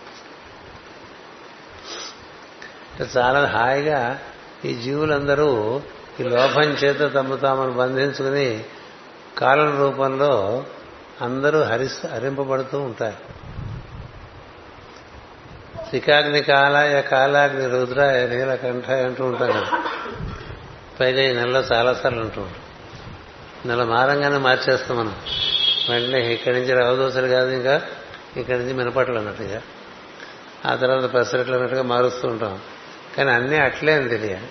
చాలా 3.17 3.45
హాయిగా 3.45 4.19
ఈ 4.65 4.73
జీవులందరూ 4.73 5.81
ఈ 6.19 6.23
లోభం 6.23 6.63
చేత 6.63 7.13
తమ 7.13 7.35
తామను 7.35 7.71
బంధించుకుని 7.71 8.63
కాలం 9.37 9.79
రూపంలో 9.79 10.63
అందరూ 11.21 11.61
హరిస్ 11.61 12.05
హరింపబడుతూ 12.05 12.79
ఉంటారు. 12.79 13.35
శ్రీకాగ్ని 15.87 16.41
కాలాయ 16.41 17.01
కాలాగ్ని 17.01 17.67
రుద్రాయ 17.67 18.27
నీలకంఠ 18.27 18.91
అంటూ 18.91 19.25
ఉంటాం 19.25 19.51
కదా. 19.51 19.85
పైగా 20.99 21.21
ఈ 21.21 21.33
నెలలో 21.33 21.59
చాలాసార్లు 21.59 22.19
ఉంటాం 22.19 22.49
నెల 23.65 23.83
మారంగానే 23.83 24.37
మార్చేస్తాం 24.37 24.97
మనం. 24.97 25.15
వెంటనే 25.89 26.33
ఇక్కడి 26.33 26.59
నుంచి 26.59 26.73
రవదోసలు 26.73 27.27
కాదు 27.27 27.49
ఇంకా 27.49 27.81
ఇక్కడి 28.37 28.59
నుంచి 28.59 28.73
మినపట్లు 28.73 29.17
అన్నట్టుగా 29.17 29.61
ఆ 30.65 30.75
తర్వాత 30.75 31.13
పెసరట్లు 31.13 31.53
అన్నట్టుగా 31.53 31.81
మారుస్తూ 31.81 32.27
ఉంటాం. 32.27 32.59
కానీ 33.17 33.31
అన్నీ 33.31 33.57
అట్లే 33.57 33.93
అని 33.93 34.09
తెలియాలి 34.09 34.47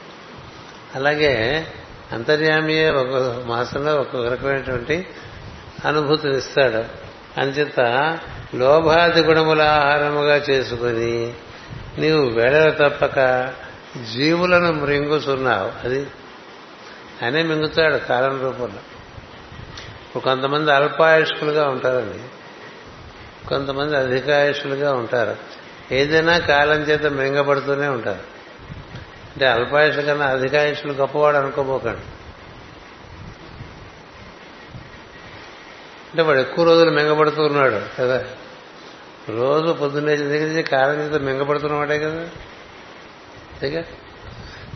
అలాగే 0.95 1.67
అంతర్యామియే 2.13 2.91
ఒక 2.91 3.43
మాసంలో 3.47 3.97
ఒక్కొక్క 3.97 4.29
రకమైనటువంటి 4.29 5.07
అనుభూతిని 5.85 6.37
ఇస్తాడు. 6.37 7.05
అంచేత 7.41 7.81
లోభాది 8.55 9.21
గుణముల 9.21 9.63
ఆహారముగా 9.63 10.37
చేసుకుని 10.37 11.33
నీవు 11.99 12.27
వేళ 12.27 12.69
తప్పక 12.69 13.49
జీవులను 14.13 14.73
మృంగుతున్నావు 14.73 15.87
అది 15.87 16.07
అనే 17.23 17.43
మింగుతాడు 17.43 17.97
కాలం 17.97 18.43
రూపంలో. 18.43 20.21
కొంతమంది 20.21 20.73
అల్పాయుష్కులుగా 20.73 21.69
ఉంటారండి. 21.69 22.19
కొంతమంది 23.49 23.97
అధికాయుషులుగా 23.97 24.95
ఉంటారు. 24.95 25.37
ఏదైనా 25.93 26.39
కాలం 26.39 26.83
చేత 26.83 27.07
మింగబడుతూనే 27.07 27.89
ఉంటారు. 27.89 28.35
అంటే 29.35 29.47
అల్పాయుష 29.47 29.97
కన్నా 29.97 30.27
అధికాయుషులు 30.27 30.93
గొప్పవాడు 30.93 31.37
అనుకోబోకండి. 31.37 32.01
అంటే 36.11 36.23
వాడు 36.23 36.39
ఎక్కువ 36.39 36.65
రోజులు 36.65 36.91
మింగబడుతూ 36.91 37.43
ఉన్నాడు 37.43 37.83
కదా. 37.99 38.25
రోజు 39.29 39.73
పొద్దున్నే 39.73 40.17
దగ్గర 40.17 40.61
కాలం 40.61 40.95
చేత 40.95 41.23
మింగబడుతున్నవాడే 41.23 41.99
కదా. 41.99 42.21
అంతేగా? 42.21 43.85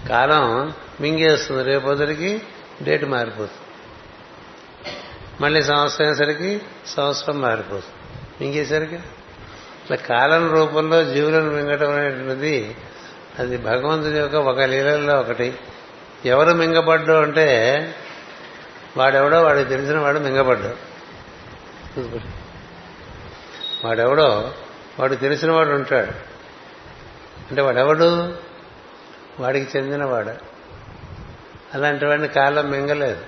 కాలం 0.08 0.72
మింగేస్తుంది. 1.00 1.62
రేపొద్దుడికి 1.62 2.42
డేట్ 2.82 3.04
మారిపోతుంది. 3.04 3.64
మళ్ళీ 5.40 5.62
సంవత్సరం 5.62 6.06
అయ్యేసరికి 6.06 6.60
సంవత్సరం 6.86 7.40
మారిపోతుంది. 7.40 8.18
మింగేసరికి? 8.40 8.94
ఇట్లా 8.94 9.96
కాలం 9.96 10.50
రూపంలో 10.52 11.04
జీవులను 11.04 11.50
మింగటం 11.50 11.92
అనేటువంటిది 11.92 12.76
అది 13.38 13.56
భగవంతుని 13.56 14.18
యొక్క 14.18 14.36
ఒక 14.36 14.60
లీలల్లో 14.60 15.20
ఒకటి. 15.20 15.54
ఎవరు 16.24 16.52
మింగబడ్డు 16.52 17.12
అంటే 17.12 17.46
వాడెవడో 18.96 19.42
వాడికి 19.42 19.68
తెలిసిన 19.68 19.98
వాడు 19.98 20.18
మింగబడ్డు 20.18 20.70
వాడెవడో 23.86 24.54
వాడు 24.98 25.14
తెలిసిన 25.14 25.52
వాడు 25.52 25.70
ఉంటాడు. 25.70 26.10
అంటే 27.50 27.62
వాడెవడు? 27.62 28.47
వాడికి 29.40 29.78
చెందినవాడు. 29.78 30.30
అలాంటి 31.74 32.06
వాడిని 32.06 32.28
కాలం 32.28 32.70
మింగలేదు. 32.70 33.20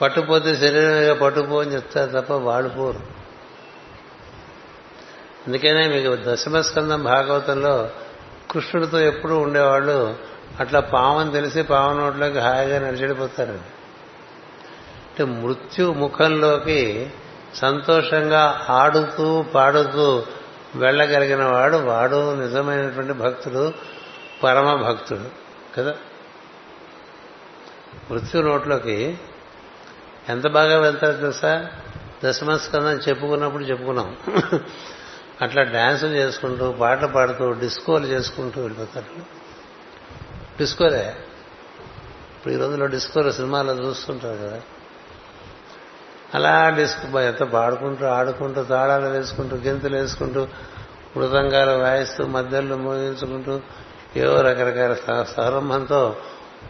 పట్టుపోతే 0.00 0.56
శరీరంగా 0.56 1.14
పట్టుపో 1.14 1.60
అని 1.60 1.74
చెప్తారు 1.74 2.20
తప్ప 2.20 2.32
వాళ్ళు 2.32 2.68
పోరు. 2.68 3.22
అందుకనే 5.46 5.88
మీకు 5.88 6.22
దశమస్కందం 6.22 7.02
భాగవతంలో 7.02 7.90
కృష్ణుడితో 8.50 9.00
ఎప్పుడూ 9.00 9.38
ఉండేవాళ్ళు 9.38 10.16
అట్లా 10.60 10.80
పావని 10.80 11.32
తెలిసి 11.32 11.62
పావన 11.62 11.96
నోట్లోకి 11.96 12.38
హాయిగా 12.38 12.78
నడిచెడిపోతారండి 12.78 13.62
అంటే 15.12 15.24
మృత్యు 15.24 15.92
ముఖంలోకి 15.92 17.10
సంతోషంగా 17.54 18.66
ఆడుతూ 18.70 19.42
పాడుతూ 19.42 20.26
వెళ్ళగలిగిన 20.76 21.44
వాడు 21.44 21.76
వాడు 21.76 22.34
నిజమైనటువంటి 22.34 23.12
భక్తుడు 23.12 23.72
పరమ 24.42 24.74
భక్తుడు 24.74 25.24
కదా? 25.76 25.94
మృత్యు 28.10 28.42
నోట్లోకి 28.42 29.18
ఎంత 30.28 30.48
బాగా 30.48 30.80
వెళ్తారు 30.80 31.16
తెలుసా? 31.16 31.70
దశమస్కందం 32.24 32.92
చెప్పుకున్నప్పుడు 32.92 33.64
చెప్పుకున్నాం. 33.64 34.16
అట్లా 35.42 35.62
డ్యాన్సులు 35.62 36.10
చేసుకుంటూ 36.10 36.72
పాటలు 36.72 37.06
పాడుతూ 37.06 37.52
డిస్కోలు 37.52 38.06
చేసుకుంటూ 38.06 38.60
వెళ్ళిపోతారు. 38.60 39.06
డిస్కోలే? 40.58 41.16
ఇప్పుడు 42.32 42.54
ఈ 42.54 42.56
రోజుల్లో 42.56 42.86
డిస్కోలు 42.86 43.30
సినిమాలో 43.30 43.72
చూస్తుంటారు 43.72 44.38
కదా. 44.38 44.60
అలా 46.34 46.70
డిస్క్ 46.70 47.16
ఎంత 47.16 47.42
పాడుకుంటూ 47.42 48.06
ఆడుకుంటూ 48.06 48.62
తాళాలు 48.62 49.06
వేసుకుంటూ 49.06 49.56
గెంతులు 49.56 49.96
వేసుకుంటూ 49.96 50.48
మృదంగాలు 51.16 51.70
వాయిస్తూ 51.70 52.26
మధ్యలో 52.26 52.76
మోగించుకుంటూ 52.76 53.60
ఏవో 54.16 54.40
రకరకాల 54.40 55.22
సంరంభంతో 55.22 56.16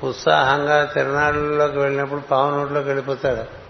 ఉత్సాహంగా 0.02 0.84
తిరునాళ్ళలోకి 0.84 1.78
వెళ్ళినప్పుడు 1.78 2.20
పావనోట్లోకి 2.20 2.86
వెళ్ళిపోతాడు. 2.86 3.62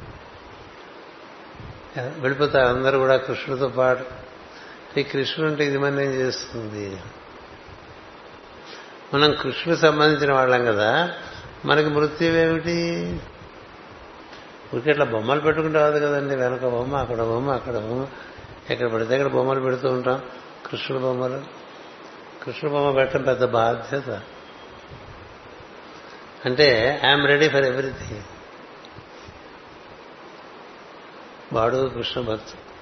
వెళ్ళిపోతారు 2.00 2.68
అందరూ 2.68 2.98
కూడా 2.98 3.16
కృష్ణుడితో 3.16 3.68
పాటు. 3.68 4.04
ఈ 4.98 5.02
కృష్ణుడు 5.02 5.50
అంటే 5.50 5.64
ఇది 5.64 5.78
మనం 5.78 6.00
ఏం 6.00 6.10
చేస్తుంది? 6.10 6.96
మనం 9.14 9.32
కృష్ణుడికి 9.32 9.76
సంబంధించిన 9.76 10.32
వాళ్ళం 10.32 10.64
కదా. 10.64 11.10
మనకి 11.64 11.88
మృత్యువేమిటి? 11.88 13.20
ఊరికే 14.74 14.90
ఇట్లా 14.90 15.04
బొమ్మలు 15.04 15.40
పెట్టుకుంటే 15.40 15.78
అవ్వదు 15.78 16.06
కదండి. 16.06 16.36
వెనక 16.36 16.66
బొమ్మ 16.66 16.96
అక్కడ 16.96 17.16
బొమ్మ 17.16 17.50
అక్కడ 17.50 17.72
బొమ్మ. 17.72 18.06
ఎక్కడ 18.70 18.92
పడితే 18.92 19.14
అక్కడ 19.14 19.32
బొమ్మలు 19.32 19.60
పెడుతూ 19.60 19.88
ఉంటాం. 19.88 20.22
కృష్ణుడు 20.70 21.02
బొమ్మలు. 21.02 21.42
కృష్ణుడు 22.44 22.76
బొమ్మ 22.76 22.90
పెట్టడం 22.90 23.22
పెద్ద 23.22 23.44
బాధ్యత. 23.44 24.10
అంటే 26.44 27.00
ఐఎమ్ 27.04 27.26
రెడీ 27.26 27.48
ఫర్ 27.48 27.64
ఎవ్రీథింగ్. 27.64 28.22
వాడు 31.52 31.90
కృష్ణ 31.94 32.20
భక్తుడు. 32.20 32.72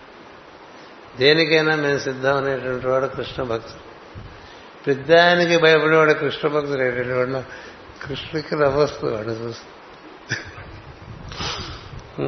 దేనికైనా 1.19 1.77
మేము 1.77 1.99
సిద్ధం 1.99 2.37
అనేటువంటి 2.37 2.89
వాడు 2.89 3.07
కృష్ణ 3.07 3.43
భక్తుడు. 3.43 3.91
పెద్దానికి 4.87 5.57
భయపడేవాడు 5.57 6.13
కృష్ణ 6.13 6.49
భక్తుడు 6.49 6.83
ఏంటంటే 6.83 7.13
వాడు. 7.13 7.45
కృష్ణుడికి 8.07 8.57
నవ్వొస్తుంది 8.57 9.15
వాడు 9.15 9.29
చూస్తూ 9.29 9.65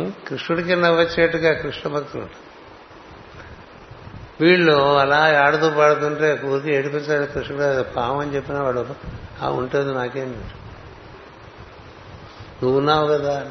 కృష్ణుడికి 0.01 0.77
నవ్వచ్చేట్టుగా 0.77 1.53
కృష్ణ 1.53 1.91
భక్తులు 1.91 2.27
వీళ్ళు 4.41 4.99
అలా 4.99 5.43
ఆడుతూ 5.45 5.71
పాడుతుంటే 5.71 6.41
ఊరికి 6.45 6.75
ఏడిపించాడు 6.75 7.27
కృష్ణుడు 7.27 7.83
పాము 7.83 8.21
అని 8.21 8.35
చెప్పినా 8.35 8.63
వాడు 8.63 8.87
ఆ 9.43 9.49
ఉంటుంది 9.49 9.95
నాకేం 9.95 10.31
నువ్వు 12.63 12.79
ఉన్నావు 12.79 13.07
కదా. 13.07 13.51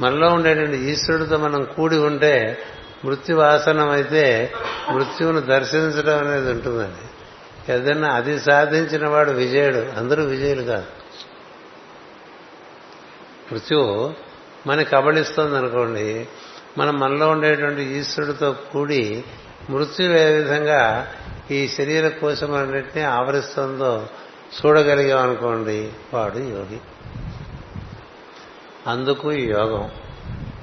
మనలో 0.00 0.28
ఉండేటువంటి 0.28 0.76
ఈశ్వరుడితో 0.76 1.36
మనం 1.36 1.64
కూడి 1.64 1.96
ఉంటే 1.96 2.58
మృత్యువాసనం 3.04 3.90
అయితే 3.90 4.52
మృత్యువును 4.90 5.40
దర్శించడం 5.40 6.28
అనేది 6.28 6.50
ఉంటుందండి. 6.50 7.04
ఏదైనా 7.72 8.12
అది 8.12 8.40
సాధించిన 8.40 9.08
వాడు 9.08 9.30
విజయుడు 9.30 9.98
అందరూ 9.98 10.24
విజయులు 10.24 10.62
కాదు. 10.62 10.86
మృత్యువు 13.52 14.14
మనకి 14.66 14.90
కబళిస్తుంది 14.90 15.56
అనుకోండి 15.58 16.28
మనం 16.78 16.98
మనలో 17.00 17.28
ఉండేటువంటి 17.28 17.82
ఈశ్వరుడితో 17.82 18.52
కూడి 18.52 19.24
మృత్యు 19.70 20.12
ఏ 20.12 20.34
విధంగా 20.34 21.06
ఈ 21.50 21.68
శరీర 21.68 22.08
కోశమన్నింటినీ 22.08 23.04
ఆవరిస్తుందో 23.04 24.08
చూడగలిగాం 24.60 25.22
అనుకోండి 25.22 25.92
వాడు 26.14 26.38
యోగి. 26.38 26.80
అందుకు 28.86 29.32
ఈ 29.32 29.46
యోగం. 29.46 29.90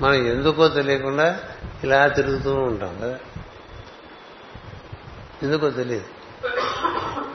మనం 0.01 0.13
ఎందుకో 0.13 0.67
తెలియకుండా 0.67 1.39
ఇలా 1.83 2.07
తిరుగుతూ 2.07 2.55
ఉంటాం 2.55 2.97
కదా. 3.01 3.19
ఎందుకో 5.43 5.69
తెలియదు. 5.69 6.05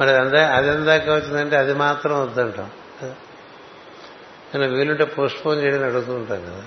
మరి 0.00 0.10
అందా 0.10 0.48
అది 0.48 0.68
ఎందాక 0.68 1.08
వచ్చిందంటే 1.08 1.56
అది 1.56 1.74
మాత్రం 1.74 2.22
వద్దంటాం. 2.22 2.70
కానీ 4.58 4.76
వీలుంటే 4.76 5.04
పోస్ట్పోన్ 5.04 5.62
చేయడం 5.62 5.84
అడుగుతూ 5.84 6.14
ఉంటాం 6.14 6.44
కదా. 6.44 6.62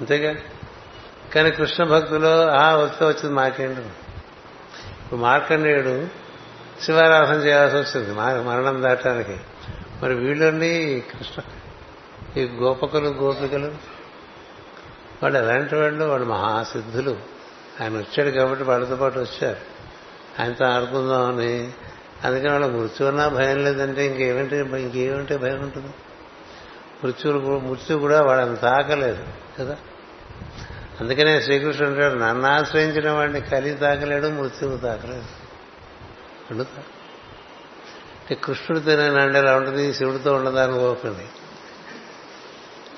అంతేగా? 0.00 0.34
కానీ 1.34 1.50
కృష్ణ 1.50 1.84
భక్తులు 1.84 2.50
ఆ 2.50 2.76
వస్తే 2.76 3.04
వచ్చింది 3.04 3.34
మాకేంటి? 3.34 3.80
ఇప్పుడు 3.80 5.20
మార్కండేయుడు 5.20 6.08
శివారాధన 6.82 7.34
చేయాల్సి 7.34 7.76
వచ్చింది 7.76 8.14
మరణం 8.48 8.82
దాటానికి. 8.82 9.36
మరి 10.02 10.14
వీళ్ళండి 10.14 11.04
కృష్ణ 11.12 11.42
ఈ 12.36 12.44
గోపకులు 12.48 13.08
గోపికలు? 13.08 13.74
వాళ్ళు 15.22 15.38
ఎలాంటి 15.38 15.76
వాళ్ళు? 15.76 16.04
వాళ్ళు 16.04 16.26
మహాసిద్ధులు. 16.26 17.16
ఆయన 17.80 17.92
వచ్చాడు 17.92 18.30
కాబట్టి 18.30 18.64
వాళ్ళతో 18.64 18.96
పాటు 18.96 19.18
వచ్చారు. 19.18 19.56
ఆయనతో 20.42 20.64
ఆడుకుందామని. 20.64 21.72
అందుకని 22.24 22.50
వాళ్ళ 22.50 22.66
మృత్యున్నా 22.66 23.28
భయం 23.28 23.64
లేదంటే 23.64 24.06
ఇంకేమిటి 24.06 24.56
ఇంకేమిటి 24.56 25.36
భయం 25.36 25.60
ఉంటుంది? 25.60 25.86
మృత్యువు 27.04 27.58
మృత్యు 27.58 27.96
కూడా 27.96 28.22
వాళ్ళని 28.22 28.56
తాకలేదు 28.56 29.24
కదా? 29.58 29.76
అందుకనే 31.00 31.40
శ్రీకృష్ణుడు 31.40 31.90
అంటాడు 31.90 32.14
నన్ను 32.14 32.46
ఆశ్రయించిన 32.46 33.10
వాడిని 33.10 33.40
కలి 33.40 33.74
తాకలేడు 33.74 34.26
మృత్యువు 34.26 34.76
తాకలేడు 34.76 35.40
అడుగుతా 36.50 36.82
అంటే 38.20 38.34
కృష్ణుడితో 38.34 38.96
నేను 38.96 39.36
ఎలా 39.36 39.56
ఉంటుంది? 39.56 39.94
శివుడితో 39.94 40.34
ఉండదాని 40.34 40.72
అనుకోకండి 40.72 41.26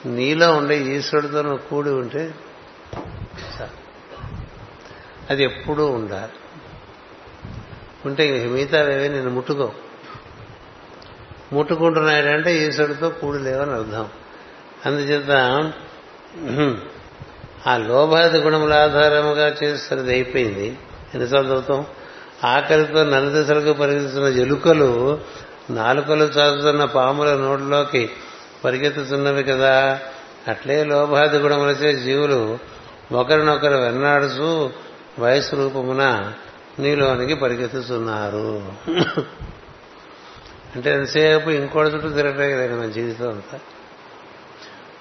నీలో 0.09 0.57
ఉండే 0.57 0.79
ఈశ్వరుడితో 0.79 1.43
నువ్వు 1.43 1.59
కూడి 1.59 1.91
ఉంటే 1.91 2.35
అది 5.31 5.45
ఎప్పుడూ 5.45 5.87
ఉండాలి. 5.87 6.33
ఉంటే 8.07 8.47
మిగతావేవే 8.47 9.09
నేను 9.09 9.31
ముట్టుకో 9.31 9.73
ముట్టుకుంటున్నాడంటే 11.53 12.57
ఈశ్వరుడితో 12.57 13.09
కూడి 13.09 13.39
లేవని 13.39 13.73
అర్థం. 13.73 14.09
అందుచేత 14.87 15.31
ఆ 17.67 17.77
లోభాది 17.77 18.39
గుణముల 18.39 18.73
ఆధారముగా 18.73 19.55
చేస్తున్నది 19.63 20.13
అయిపోయింది. 20.13 20.79
ఎన్నిసార్లు 21.15 21.49
చదువుతాం? 21.49 21.87
ఆకలితో 22.45 23.05
నలుదశలకు 23.05 23.73
పరిగెత్తుతున్న 23.73 24.27
ఎలుకలు 24.27 25.21
నాలుకలు 25.71 26.25
చాచుతున్న 26.25 26.85
పాముల 26.85 27.35
నోటిలోకి 27.35 28.11
పరిగెత్తుతున్నవి 28.65 29.43
కదా. 29.43 29.99
అట్లే 30.49 30.85
లోభాది 30.85 31.39
గుణములచే 31.39 31.93
జీవులు 31.95 32.59
ఒకరినొకరు 33.13 33.77
వెన్నాడుచు 33.77 34.71
వయసు 35.19 35.57
రూపమున 35.57 36.33
నీలోనికి 36.79 37.35
పరిగెత్తుతున్నారు. 37.35 38.63
అంటే 40.75 40.91
ఎంతసేపు 40.91 41.51
ఇంకోటి 41.51 41.89
చుట్టూ 41.89 42.09
తిరగటే 42.09 42.57
కదండి 42.57 42.83
మన 42.83 42.91
జీవితం 42.91 43.29
అంతా. 43.29 43.61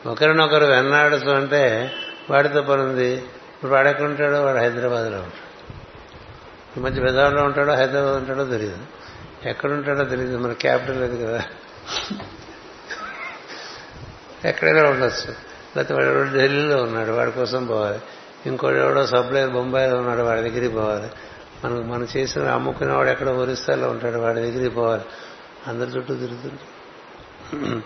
ఒకరినొకరు 0.05 0.65
వెన్నాడుతూ 0.65 1.31
అంటే 1.31 1.91
వాడితో 2.29 2.61
పని 2.61 2.81
ఉంది. 2.81 3.13
ఇప్పుడు 3.13 3.71
వాడెక్కడుంటాడో 3.71 4.29
ఉంటాడో? 4.29 4.45
వాడు 4.45 4.57
హైదరాబాద్లో 4.57 5.17
ఉంటాడు. 5.17 5.51
ఈ 6.79 6.83
మధ్య 6.83 7.01
పెద్దవాడలో 7.01 7.43
ఉంటాడో 7.43 7.73
హైదరాబాద్ 7.73 8.15
ఉంటాడో 8.15 8.45
తెలియదు 8.45 8.77
ఎక్కడుంటాడో 9.45 10.03
తెలియదు 10.03 10.37
మన 10.37 10.53
క్యాపిటల్ 10.53 11.01
లేదు 11.01 11.25
కదా. 11.25 11.43
ఎక్కడైనా 14.45 14.89
ఉండొచ్చు. 14.89 15.35
లేకపోతే 15.77 15.93
వాడు 15.93 16.33
ఢిల్లీలో 16.33 16.83
ఉన్నాడు. 16.83 17.11
వాడి 17.11 17.31
కోసం 17.31 17.65
పోవాలి. 17.65 17.99
ఇంకోటి 18.45 18.77
ఎవడో 18.77 19.07
సప్లైర్ 19.07 19.49
బొంబాయిలో 19.49 19.97
ఉన్నాడు. 19.97 20.21
వాడి 20.21 20.41
దగ్గరికి 20.41 20.75
పోవాలి. 20.75 21.07
మనకు 21.65 21.81
మనం 21.81 22.07
చేసిన 22.17 22.47
అమ్ముకునేవాడు 22.47 23.09
ఎక్కడ 23.09 23.29
ఒరిస్సాలో 23.29 23.89
ఉంటాడు. 23.89 24.17
వాడి 24.17 24.39
దగ్గరికి 24.39 24.75
పోవాలి. 24.75 25.03
అందరి 25.67 25.89
చుట్టూ 25.89 26.15
తిరుగుతుంటాం. 26.15 27.83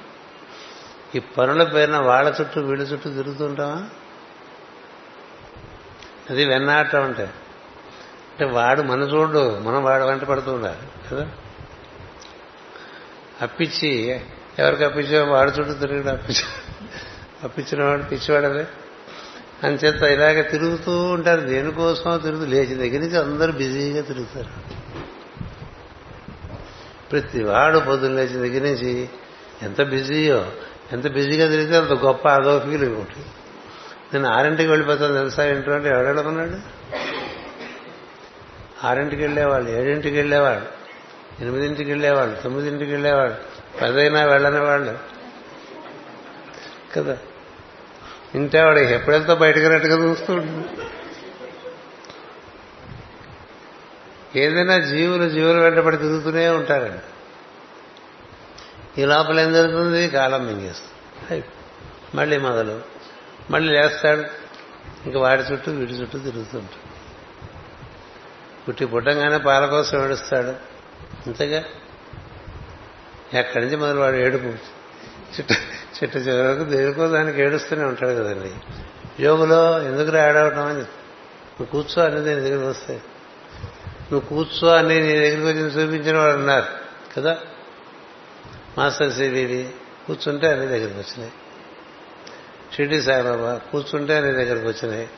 ఈ 1.16 1.20
పనుల 1.20 1.64
పేరున 1.64 1.98
వాళ్ళ 1.98 2.34
చుట్టూ 2.42 2.62
వీళ్ళ 2.62 2.84
చుట్టూ 2.84 3.10
తిరుగుతుంటామా 3.10 3.90
అది 6.30 6.46
వెన్నాటం 6.46 7.04
అంటే. 7.04 7.24
అంటే 8.32 8.46
వాడు 8.46 8.82
మన 8.82 9.02
చూడు 9.02 9.60
మనం 9.60 9.84
వాడు 9.84 10.04
వెంట 10.04 10.24
పడుతుండాలి 10.24 11.10
కదా? 11.12 11.30
అప్పించి 13.42 14.22
ఎవరికి 14.60 14.84
అప్పించా 14.84 15.26
వాడు 15.26 15.52
చుట్టూ 15.52 15.74
తిరిగి 15.74 16.10
అప్పించా 16.10 16.44
అప్పించిన 17.44 17.84
వాడు 17.84 18.04
పిచ్చివాడలే 18.04 18.68
చేత 19.66 20.02
ఇలాగ 20.04 20.42
తిరుగుతూ 20.42 21.04
ఉంటారు. 21.04 21.42
దేనికోసం 21.42 22.18
తిరుగుతూ 22.18 22.46
లేచిన 22.46 22.78
దగ్గర 22.78 23.00
నుంచి 23.00 23.18
అందరూ 23.18 23.52
బిజీగా 23.52 24.02
తిరుగుతారు. 24.02 24.76
ప్రతివాడు 27.12 27.80
పొద్దున్న 27.80 28.16
లేచిన 28.16 28.42
దగ్గర 28.42 28.62
నుంచి 28.62 29.10
ఎంత 29.62 29.82
బిజీయో 29.82 30.52
ఎంత 30.92 31.12
బిజీగా 31.12 31.50
తిరిగితే 31.50 31.78
అంత 31.78 32.06
గొప్ప 32.06 32.28
అదో 32.28 32.60
ఫీల్ 32.60 32.84
ఉంటుంది. 32.84 33.26
నేను 34.14 34.30
ఆరింటికి 34.30 34.70
వెళ్ళిపోతాను 34.70 35.14
తెలుసా? 35.14 35.46
ఇంట్లో 35.46 35.74
అంటే 35.74 35.90
ఎవడెళ్ళమన్నాడు 35.90 36.58
ఆరింటికి 38.88 39.22
వెళ్ళేవాళ్ళు 39.22 39.70
ఏడింటికి 39.70 40.18
వెళ్ళేవాళ్ళు 40.18 40.66
ఎనిమిదింటికి 41.42 41.92
వెళ్ళేవాళ్ళు 41.92 42.42
తొమ్మిదింటికి 42.42 42.92
వెళ్ళేవాళ్ళు 42.92 43.36
పదైనా 43.82 44.26
వెళ్ళని 44.26 44.60
వాళ్ళు. 44.60 44.98
కదా? 46.96 47.18
ఇంటే 48.36 48.64
వాడు 48.64 48.80
ఎప్పుడెంతో 48.80 49.36
బయటకు 49.36 49.68
రెట్టుగా 49.68 50.06
చూస్తూ 50.06 50.34
ఉంటుంది. 50.34 50.68
ఏదైనా 54.36 54.80
జీవులు 54.80 55.30
జీవులు 55.30 55.60
వెంటబడి 55.60 55.98
తిరుగుతూనే 55.98 56.50
ఉంటారండి. 56.50 57.02
ఈ 59.02 59.06
లోపల 59.06 59.40
ఏం 59.40 59.54
జరుగుతుంది? 59.54 60.10
కాలం 60.10 60.48
మింగేస్తుంది. 60.48 61.44
మళ్ళీ 62.16 62.38
మొదలు. 62.38 62.82
మళ్ళీ 63.50 63.74
లేస్తాడు. 63.74 64.24
ఇంకా 65.06 65.20
వాడి 65.20 65.42
చుట్టూ 65.42 65.72
వీడి 65.72 65.94
చుట్టూ 65.94 66.20
తిరుగుతుంటాడు 66.20 66.86
పుట్టి 68.66 68.86
పుట్టంగానే 68.86 69.38
పాల 69.38 69.66
కోసం 69.66 70.06
ఏడుస్తాడు. 70.06 70.48
అంతేగా? 71.28 71.64
ఎక్కడి 73.34 73.66
నుంచి 73.66 73.78
మొదలు 73.78 74.00
వాడు 74.00 74.16
ఏడుపు. 74.16 74.46
చిట్ట 74.46 75.52
చిట్ట 76.04 76.18
చివరకు 76.18 76.64
దేనికో 76.64 77.08
దానికి 77.08 77.42
ఏడుస్తూనే 77.42 77.84
ఉంటాడు 77.84 78.12
కదండి. 78.12 78.52
యోగులో 79.24 79.82
ఎందుకు 79.82 80.10
రాడవటం 80.10 80.66
అని 80.66 81.66
కూర్చో 81.66 82.04
అనేది 82.04 82.50
నీ 82.50 82.56
వస్తాయి 82.56 83.02
నువ్వు 84.12 84.30
కూర్చో 84.30 84.68
అని 84.68 85.02
నీ 85.02 85.20
దగ్గరికి 85.20 85.46
వచ్చి 85.46 85.84
చూపించిన 85.84 86.18
వాడు 86.18 86.38
ఉన్నారు 86.38 86.66
కదా? 87.18 87.40
మాస్టర్ 88.78 89.14
సిడిది 89.14 89.76
కూర్చుంటే 90.08 90.52
అన్ని 90.52 90.68
దగ్గరికి 90.68 91.00
వచ్చినాయి. 91.00 91.32
షిర్డి 92.76 93.02
సాయిబాబా 93.02 93.62
కూర్చుంటే 93.72 94.18
అన్ని 94.18 94.32
దగ్గరికి 94.32 94.68
వచ్చినాయి. 94.68 95.10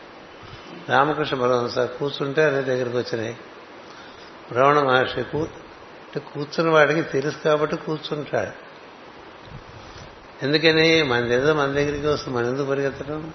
రామకృష్ణ 0.89 1.37
పరమహంస 1.37 1.79
కూర్చుంటే 1.79 2.43
అన్ని 2.43 2.63
దగ్గరికి 2.63 2.97
వచ్చినాయి. 2.97 3.37
రమణ 4.51 4.79
మహర్షి 4.79 5.19
అంటే 5.19 6.19
కూర్చున్న 6.19 6.71
వాడికి 6.71 7.01
తెలుసు 7.01 7.37
కాబట్టి 7.37 7.75
కూర్చుంటాడు. 7.75 8.67
ఎందుకని? 10.45 11.03
మన 11.03 11.19
మన 11.53 11.65
దగ్గరికి 11.65 12.07
వస్తుంది. 12.07 12.37
మన 12.37 12.45
ఎందుకు 12.45 12.65
పరిగెత్తడం 12.65 13.33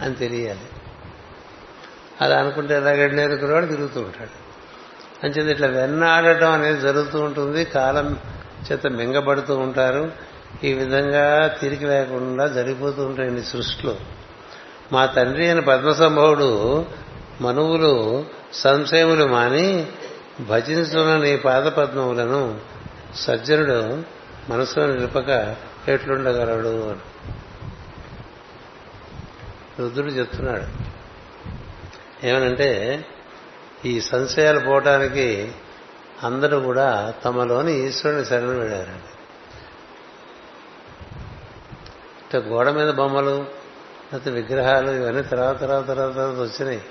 అని 0.00 0.14
తెలియాలి. 0.14 0.87
అలా 2.20 2.38
అనుకుంటే 2.38 2.74
ఎలాగడ్లేరు 2.74 3.36
కురవాడు 3.36 3.66
తిరుగుతూ 3.66 4.00
ఉంటాడు. 4.00 4.48
అంచేది 5.26 5.50
ఇట్లా 5.50 5.68
వెన్నాడటం 5.68 6.52
అనేది 6.52 6.80
జరుగుతూ 6.80 7.20
ఉంటుంది. 7.20 7.64
కాలం 7.64 8.18
చేత 8.72 8.86
మింగబడుతూ 8.86 9.56
ఉంటారు. 9.56 10.12
ఈ 10.64 10.72
విధంగా 10.72 11.46
తిరిగి 11.46 11.86
లేకుండా 11.86 12.46
జరిగిపోతూ 12.46 13.06
ఉంటాయండి 13.06 13.42
సృష్టిలో. 13.42 13.96
మా 14.92 15.06
తండ్రి 15.06 15.46
అయిన 15.46 15.60
పద్మసంభవుడు 15.60 16.86
మనువులు 17.40 18.24
సంశయములు 18.52 19.24
మాని 19.24 19.86
భజించున్న 20.40 21.22
నీ 21.22 21.36
పాదపద్మములను 21.36 22.60
సజ్జనుడు 23.14 24.02
మనసులో 24.48 24.86
నిలుపక 24.86 25.56
ఎట్లుండగలడు 25.88 26.88
అని 26.88 27.32
రుద్రుడు 29.80 30.10
చెప్తున్నాడు. 30.10 30.97
ఏమనంటే 32.24 33.04
ఈ 33.84 34.00
సంశయాలు 34.00 34.60
పోవటానికి 34.60 35.52
అందరూ 36.22 36.60
కూడా 36.60 37.14
తమలోని 37.24 37.88
ఈశ్వరుని 37.88 38.24
శరణం 38.24 38.58
వెళ్ళారండి 38.58 39.18
అంటే 42.22 42.48
గోడ 42.48 42.70
మీద 42.70 42.94
బొమ్మలు 42.94 43.46
లేకపోతే 44.12 44.30
విగ్రహాలు 44.30 44.90
ఇవన్నీ 44.90 45.22
తర్వాత 45.22 45.60
తర్వాత 45.60 45.86
తర్వాత 45.86 46.14
తర్వాత 46.14 46.36
వచ్చినాయి. 46.36 46.82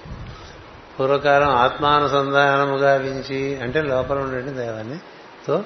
పూర్వకాలం 1.00 1.50
ఆత్మానుసంధానముగా 1.50 2.96
వించి 2.96 3.62
అంటే 3.62 3.82
లోపల 3.82 4.18
ఉండే 4.18 4.52
దేవాన్ని 4.52 5.00
తో 5.48 5.64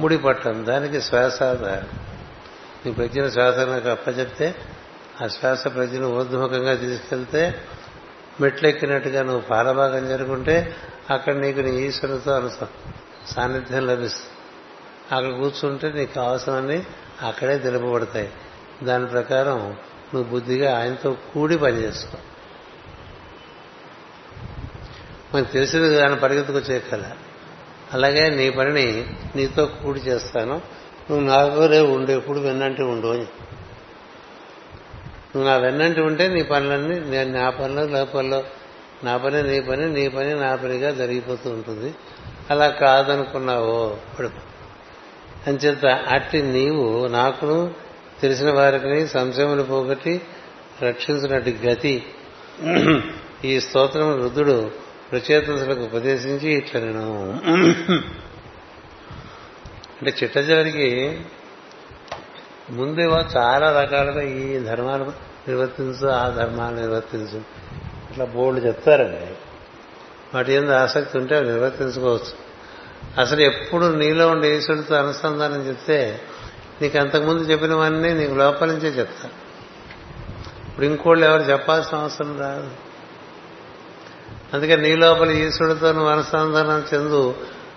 ముడిపట్టడం. 0.00 0.66
దానికి 0.66 1.00
శ్వాస 1.00 1.42
నీ 1.42 2.92
ప్రజ్ఞ 2.92 3.26
శ్వాస 3.26 3.58
నాకు 3.58 3.88
అప్పచెప్తే 3.88 4.54
ఆ 5.22 5.26
శ్వాస 5.26 5.64
ప్రజ్ఞను 5.64 6.06
ఊర్ధముఖంగా 6.06 6.74
తీసుకెళ్తే 6.74 7.60
మెట్లెక్కినట్టుగా 8.40 9.22
నువ్వు 9.22 9.40
పాలభాగం 9.40 10.08
జరుగుంటే 10.08 10.76
అక్కడ 11.10 11.34
నీకు 11.34 11.60
నీ 11.60 11.70
ఈశ్వరుతో 11.70 12.32
అను 12.32 12.50
సాన్నిధ్యం 13.28 13.86
లభిస్తుంది. 13.86 14.30
అక్కడ 15.14 15.40
కూర్చుంటే 15.40 15.92
నీకు 15.92 16.14
కావాల్సినవన్నీ 16.14 16.86
అక్కడే 17.22 17.58
తెలుపబడతాయి. 17.58 18.32
దాని 18.82 19.06
ప్రకారం 19.06 19.58
నువ్వు 20.14 20.30
బుద్ధిగా 20.30 20.78
ఆయనతో 20.78 21.16
కూడి 21.34 21.58
పనిచేస్తావు 21.58 22.34
మనకు 25.36 25.52
తెలిసింది 25.52 25.94
దాని 25.94 26.16
పరిగెత్తుకొచ్చే 26.16 26.78
కళ. 26.78 27.02
అలాగే 27.92 28.30
నీ 28.30 28.50
పనిని 28.50 29.16
నీతో 29.36 29.66
కూడి 29.66 30.00
చేస్తాను. 30.00 30.62
నువ్వు 31.10 31.26
నాగరే 31.26 31.80
ఉండు 31.80 32.10
ఎప్పుడు 32.10 32.38
విన్నంటే 32.38 32.82
ఉండు 32.82 33.06
అని 33.06 33.26
నువ్వు 35.34 35.50
నా 35.50 35.56
వెన్నంటి 35.56 36.00
ఉంటే 36.00 36.28
నీ 36.28 36.42
పనులన్నీ 36.42 37.00
నేను 37.00 37.32
నా 37.32 37.50
పనిలో 37.50 37.86
నా 37.86 38.04
పనిలో 38.04 38.44
నా 39.04 39.16
పని 39.16 39.42
నీ 39.42 39.60
పని 39.60 39.92
నీ 39.92 40.08
పని 40.08 40.34
నా 40.34 40.56
పనిగా 40.56 40.90
జరిగిపోతూ 40.90 41.50
ఉంటుంది. 41.50 41.94
అలా 42.50 42.68
కాదనుకున్నావో 42.68 43.98
ఇప్పుడు 44.10 44.30
అంచేత 45.46 45.86
అట్టి 45.86 46.42
నీవు 46.42 47.06
నాకును 47.06 47.74
తెలిసిన 48.22 48.50
వారికి 48.50 49.06
సంశయములు 49.06 49.62
పోగొట్టి 49.62 50.20
రక్షించినట్టు 50.82 51.50
గతి. 51.50 52.06
ఈ 53.44 53.60
స్తోత్రం 53.60 54.22
రుద్రుడు 54.22 54.70
ప్రచేతలకు 55.12 55.80
ఉపదేశించి 55.80 56.52
ఇట్లా 56.52 56.80
నేను 56.80 57.32
అంటే 59.98 60.14
చిట్టజలకి 60.22 61.20
ముందు 62.70 63.00
చాలా 63.36 63.80
రకాలుగా 63.80 64.22
ఈ 64.22 64.58
ధర్మాలు 64.58 65.04
నిర్వర్తించు 65.48 66.08
ఆ 66.08 66.28
ధర్మాలు 66.28 66.76
నిర్వర్తించు. 66.76 67.38
ఇట్లా 68.10 68.24
బోర్డు 68.24 68.60
చెప్తారండి. 68.60 69.34
వాటి 70.34 70.52
ఏంది 70.52 70.74
ఆసక్తి 70.74 71.18
ఉంటే 71.18 71.40
నిర్వర్తించుకోవచ్చు. 71.40 72.44
అసలు 73.20 73.40
ఎప్పుడు 73.40 73.86
నీలో 73.86 74.28
ఉండే 74.28 74.58
ఈశ్వరుడితో 74.58 74.96
అనుసంధానం 74.96 75.68
చెప్తే 75.68 76.20
నీకు 76.82 76.98
అంతకుముందు 76.98 77.42
చెప్పినవన్నీ 77.42 78.12
నీకు 78.12 78.34
లోపల 78.34 78.66
నుంచే 78.66 78.88
చెప్తా. 78.88 79.28
ఇప్పుడు 80.68 80.86
ఇంకోళ్ళు 80.86 81.26
ఎవరు 81.26 81.42
చెప్పాల్సిన 81.42 81.98
అవసరం 81.98 82.40
రాదు. 82.40 82.70
అందుకే 84.54 84.76
నీ 84.76 84.96
లోపల 84.96 85.30
ఈశ్వరుడితో 85.30 85.92
నువ్వు 85.92 86.08
అనుసంధానం 86.08 86.84
చెందు 86.94 87.34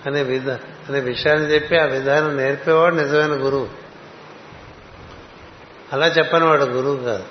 అనే 0.07 0.23
విధ 0.23 0.49
అనే 0.49 0.99
విషయాన్ని 0.99 1.53
చెప్పి 1.53 1.77
ఆ 1.77 1.85
విధానం 1.85 2.37
నేర్పేవాడు 2.37 2.95
నిజమైన 2.95 3.45
గురువు. 3.45 3.86
అలా 5.93 6.07
చెప్పని 6.07 6.45
వాడు 6.45 6.63
గురువు 6.63 6.97
కాదు. 6.97 7.23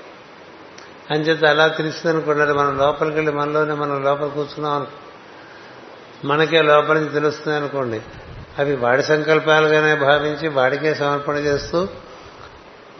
అని 1.10 1.22
చెప్తే 1.22 1.46
అలా 1.46 1.68
తెలిసిందనుకున్నారు 1.68 2.54
మనం 2.54 2.78
లోపలికి 2.78 3.16
వెళ్ళి 3.16 3.32
మనలోనే 3.32 3.74
మనం 3.74 4.02
లోపల 4.04 4.26
కూర్చున్నాం 4.26 4.72
అనుకో. 4.72 4.92
మనకే 6.24 6.62
లోపల 6.62 6.94
నుంచి 6.94 7.08
తెలుస్తుంది 7.08 7.56
అనుకోండి. 7.56 8.02
అవి 8.58 8.76
వాడి 8.76 9.02
సంకల్పాలుగానే 9.02 9.94
భావించి 9.94 10.48
వాడికే 10.48 10.94
సమర్పణ 10.94 11.34
చేస్తూ 11.36 11.88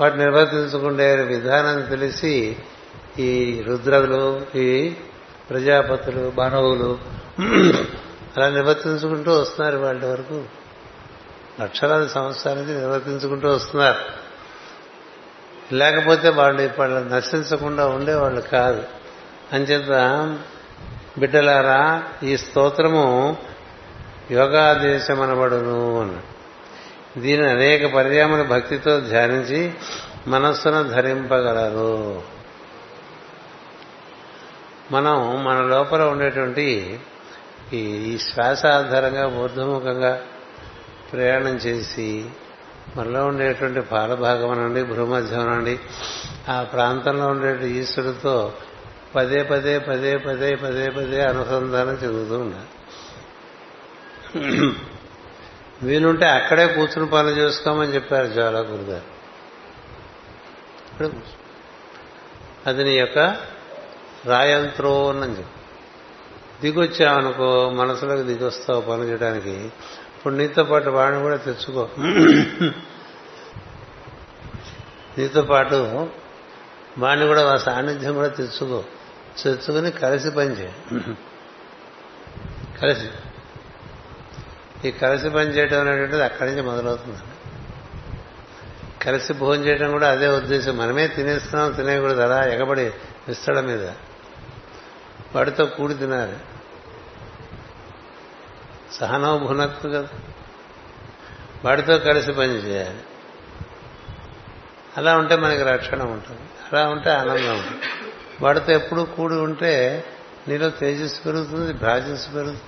వాటిని 0.01 0.25
నిర్వర్తించుకునే 0.25 1.15
విధానం 1.15 1.83
తెలిసి 1.83 2.57
ఈ 3.19 3.63
రుద్రదులు 3.67 4.47
ఈ 4.57 4.95
ప్రజాపతులు 5.51 6.33
మానవులు 6.35 6.99
అలా 8.37 8.49
నిర్వర్తించుకుంటూ 8.49 9.41
వస్తున్నారు 9.41 9.79
వాళ్ళ 9.79 10.05
వరకు. 10.05 10.45
లక్షలాది 11.63 12.09
సంవత్సరాల 12.09 12.57
నుంచి 12.57 12.75
నిర్వర్తించుకుంటూ 12.75 13.49
వస్తున్నారు. 13.49 14.26
లేకపోతే 15.73 16.29
వాళ్ళు 16.29 16.63
ఇప్పుడు 16.63 16.89
నశించకుండా 16.89 17.87
ఉండేవాళ్ళు 17.89 18.41
కాదు. 18.41 18.83
అంచేత 19.53 19.91
బిడ్డలారా 21.19 22.03
ఈ 22.23 22.37
స్తోత్రము 22.37 23.37
యోగాదేశం 24.31 25.21
అనబడును 25.21 26.21
దీని 27.19 27.51
అనేక 27.51 27.95
పర్యాములు 27.95 28.43
భక్తితో 28.43 29.01
ధ్యానించి 29.01 29.75
మనస్సును 30.27 30.83
ధరింపగలరు. 30.83 32.23
మనం 34.93 35.45
మన 35.45 35.61
లోపల 35.63 36.03
ఉండేటువంటి 36.03 37.01
ఈ 37.73 38.19
శ్వాస 38.19 38.67
ఆధారంగా 38.67 39.27
ఊర్ధముఖంగా 39.29 40.21
ప్రయాణం 41.13 41.57
చేసి 41.57 42.27
మనలో 42.97 43.27
ఉండేటువంటి 43.27 43.81
పాలభాగం 43.81 44.63
నుండి 44.63 44.83
భూమధ్యం 44.83 45.79
ఆ 46.49 46.63
ప్రాంతంలో 46.63 47.27
ఉండే 47.27 47.71
ఈశ్వరుడితో 47.71 48.55
పదే 49.17 49.43
పదే 49.43 49.79
పదే 49.79 50.17
పదే 50.17 50.55
పదే 50.55 50.91
పదే 50.91 51.23
అనుసంధానం 51.23 51.93
చెందుతూ 51.93 52.39
ఉండాలి. 52.39 52.65
వీలుంటే 55.83 56.27
అక్కడే 56.27 56.67
కూర్చుని 56.67 57.07
పనులు 57.07 57.35
చేసుకోమని 57.35 57.95
చెప్పారు 57.95 58.27
జ్వాలకులు 58.27 58.73
గురుగారు 58.73 59.07
అది 62.67 62.85
నీ 62.85 62.91
యొక్క 62.91 63.19
రాయంత్రోన్నని 64.27 65.39
చెప్పి. 65.39 65.61
దిగొచ్చావనుకో 66.61 67.71
మనసులోకి 67.71 68.23
దిగొస్తావు 68.23 68.81
పనులు 68.81 69.05
చేయడానికి. 69.05 69.73
ఇప్పుడు 70.17 70.35
నీతో 70.35 70.65
పాటు 70.65 70.89
వాడిని 70.89 71.23
కూడా 71.23 71.37
తెచ్చుకో. 71.37 71.89
నీతో 75.19 75.43
పాటు 75.43 76.09
వాడిని 76.99 77.27
కూడా 77.27 77.53
ఆ 77.53 77.57
సాన్నిధ్యం 77.57 78.15
కూడా 78.15 78.29
తెచ్చుకో. 78.29 78.85
తెచ్చుకుని 79.43 79.91
కలిసి 79.91 80.31
పనిచేయ 80.31 81.01
కలిసి. 82.83 83.09
ఈ 84.89 84.91
కలిసి 84.91 85.31
పని 85.31 85.51
చేయడం 85.51 85.81
అనేటువంటిది 85.81 86.25
అక్కడి 86.25 86.51
నుంచి 86.51 86.63
మొదలవుతుందండి 86.63 87.23
కలిసి 89.05 89.33
భోజనం 89.33 89.67
చేయడం 89.67 89.91
కూడా 89.91 90.11
అదే 90.11 90.29
ఉద్దేశం. 90.29 90.77
మనమే 90.77 91.07
తినేస్తున్నాం 91.07 91.73
తినేయకూడదు. 91.73 92.21
అలా 92.21 92.45
ఎగబడి 92.45 92.91
విస్తడం 93.29 93.67
మీద. 93.67 93.89
వాడితో 95.35 95.67
కూడి 95.67 95.95
తినాలి. 95.95 96.37
సహనం 98.93 99.47
భునత్తు 99.47 99.89
కదా. 99.89 100.09
వాడితో 101.65 101.99
కలిసి 101.99 102.33
పని 102.33 102.53
చేయాలి. 102.53 103.01
అలా 104.97 105.17
ఉంటే 105.17 105.37
మనకి 105.37 105.63
రక్షణ 105.63 106.03
ఉంటుంది. 106.03 106.41
అలా 106.73 106.89
ఉంటే 106.89 107.11
ఆనందం 107.11 107.59
ఉంటుంది. 107.59 107.83
వాడితో 108.41 108.73
ఎప్పుడు 108.73 109.03
కూడి 109.03 109.35
ఉంటే 109.35 110.05
నీలో 110.49 110.71
తేజస్సు 110.71 111.23
పెరుగుతుంది 111.23 111.73
భ్రాజస్సు 111.73 112.31
పెరుగుతుంది. 112.31 112.61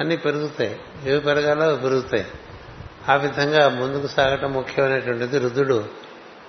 అన్నీ 0.00 0.16
పెరుగుతాయి. 0.16 0.80
ఏవి 1.06 1.20
పెరగాలో 1.20 1.64
అవి 1.64 1.76
పెరుగుతాయి. 1.76 2.26
ఆ 3.08 3.14
విధంగా 3.14 3.68
ముందుకు 3.68 4.06
సాగటం 4.06 4.52
ముఖ్యమైనటువంటిది 4.52 5.38
రుద్రుడు 5.38 5.84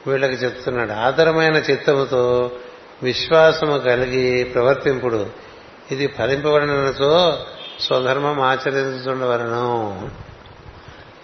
వీళ్ళకి 0.07 0.34
చెప్తున్నాడు. 0.34 0.91
ఆదరమైన 0.91 1.55
చిత్తముతో 1.55 2.51
విశ్వాసము 3.03 3.78
కలిగి 3.78 4.43
ప్రవర్తింపుడు. 4.43 5.49
ఇది 5.91 6.07
ఫలింపబడినతో 6.07 7.11
స్వధర్మం 7.79 8.41
ఆచరించుండవలను. 8.41 10.11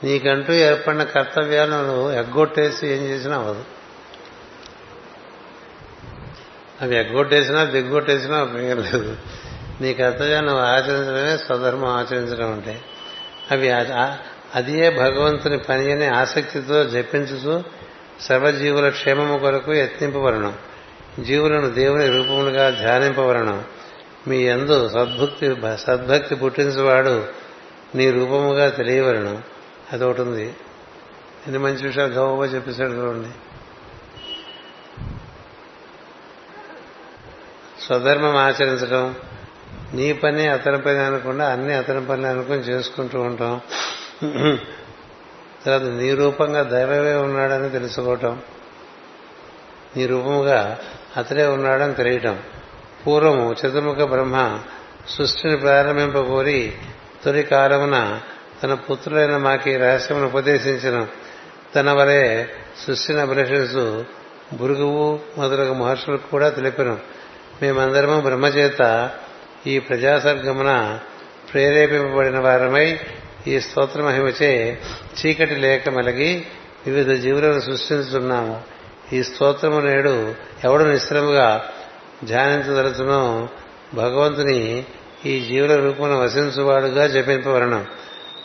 నీకంటూ 0.03 0.53
ఏర్పడిన 0.53 1.03
కర్తవ్యాలను 1.03 2.11
ఎగ్గొట్టేసి 2.11 2.87
ఏం 2.87 3.03
చేసినా 3.03 3.37
అవదు 3.37 3.63
అవి 6.81 6.95
ఎగ్గొట్టేసినా 6.95 7.63
దిగ్గొట్టేసినా 7.63 8.43
ఉపయోగం 8.43 8.81
లేదు. 8.81 9.17
నీ 9.81 9.93
కర్తవ్యాన్ని 9.93 10.51
నువ్వు 10.51 10.65
ఆచరించడమే 10.67 11.37
స్వధర్మం 11.37 11.89
ఆచరించడం 11.89 12.51
అంటే. 12.51 12.81
అవి 13.51 13.71
అదియే 14.55 14.89
భగవంతుని 14.89 15.57
పని 15.57 15.91
అని 15.91 16.05
ఆసక్తితో 16.05 16.83
జపించుతూ 16.83 17.63
సర్వజీవుల 18.21 18.89
క్షేమము 18.89 19.37
కొరకు 19.37 19.73
యత్నింపవరణం 19.73 20.53
జీవులను 21.19 21.69
దేవుని 21.69 22.07
రూపములుగా 22.07 22.69
ధ్యానింపవరణం 22.69 23.63
మీ 24.27 24.37
ఎందు 24.43 24.89
సద్భక్తి 24.89 25.55
సద్భక్తి 25.77 26.35
పుట్టించేవాడు 26.35 27.27
నీ 27.95 28.11
రూపముగా 28.11 28.69
తెలియవరణం 28.69 29.43
అదొకటి 29.93 30.21
ఉంది 30.21 30.45
ఎన్ని 31.47 31.57
మంచి 31.57 31.87
విషయాలు 31.87 32.13
గౌరవ 32.13 32.45
చెప్పేశాడు 32.45 32.91
చూడండి. 32.91 33.29
స్వధర్మం 37.83 38.35
ఆచరించడం 38.35 39.15
నీ 39.93 40.13
పని 40.13 40.47
అతని 40.47 40.81
పని 40.81 40.97
అనకుండా 40.97 41.49
అన్ని 41.49 41.73
అతని 41.73 42.05
పని 42.05 42.27
అనుకుని 42.27 42.59
చేసుకుంటూ 42.59 43.21
ఉంటాం. 43.21 43.61
తర్వాత 45.65 45.81
నీ 45.81 46.13
రూపంగా 46.13 46.63
దైవమే 46.63 47.15
ఉన్నాడని 47.15 47.69
తెలుసుకోవటం 47.69 48.41
నీ 49.97 50.05
రూపముగా 50.05 50.79
అతడే 51.17 51.45
ఉన్నాడని 51.45 51.93
తెలియటం. 51.93 52.39
పూర్వము 53.07 53.53
చతుర్ముఖ 53.53 53.97
బ్రహ్మ 53.97 54.59
సృష్టిని 55.09 55.57
ప్రారంభింపకోరి 55.57 56.73
తొలి 57.25 57.43
కాలమున 57.43 58.19
తన 58.63 58.73
పుత్రులైన 58.73 59.37
మాకి 59.37 59.77
రహస్యమును 59.77 60.25
ఉపదేశించిన. 60.25 61.07
తన 61.75 61.91
వలె 61.91 62.45
సృష్టిని 62.87 63.19
అభిలషిస్తూ 63.21 64.03
బురుగువు 64.53 65.19
మొదలగు 65.37 65.73
మహర్షులకు 65.73 66.31
కూడా 66.31 66.49
తెలిపిన. 66.49 66.97
మేమందరము 67.61 68.21
బ్రహ్మచేత 68.21 69.09
ఈ 69.67 69.79
ప్రజాసర్గమున 69.79 70.99
ప్రేరేపింపబడిన 71.53 72.39
వారమై 72.39 72.99
ఈ 73.47 73.59
స్తోత్ర 73.59 74.01
మహిమచే 74.01 74.79
చీకటి 75.19 75.55
లేక 75.55 75.89
మలగి 75.89 76.45
వివిధ 76.87 77.21
జీవులను 77.21 77.59
సృష్టిస్తున్నాము 77.59 78.61
ఈ 79.13 79.23
స్తోత్రము 79.23 79.79
నేడు 79.79 80.35
ఎవడు 80.63 80.83
నిశ్రముగా 80.83 81.69
ధ్యానించదలుచును 82.23 83.49
భగవంతుని 83.93 84.85
ఈ 85.25 85.39
జీవుల 85.39 85.75
రూపమున 85.75 86.15
వసించువాడుగా 86.15 87.07
జపింపవరణం. 87.07 87.85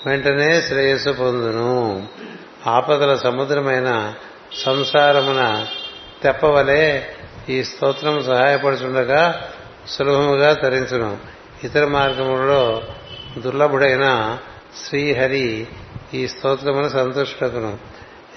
వెంటనే 0.06 0.60
శ్రేయస్సు 0.60 1.10
పొందును. 1.10 2.06
ఆపదల 2.66 3.14
సముద్రమైన 3.14 4.14
సంసారమున 4.64 5.66
తెప్పవలే 6.22 7.06
ఈ 7.48 7.64
స్తోత్రం 7.64 8.24
సహాయపడుచుండగా 8.24 9.48
సులభముగా 9.88 10.52
తరించును. 10.54 11.18
ఇతర 11.64 11.86
మార్గములలో 11.86 12.82
దుర్లభుడైన 13.38 14.38
శ్రీహరి 14.88 15.68
ఈ 16.14 16.28
స్తోత్రమును 16.28 16.88
సంతుష్టకును 16.88 17.78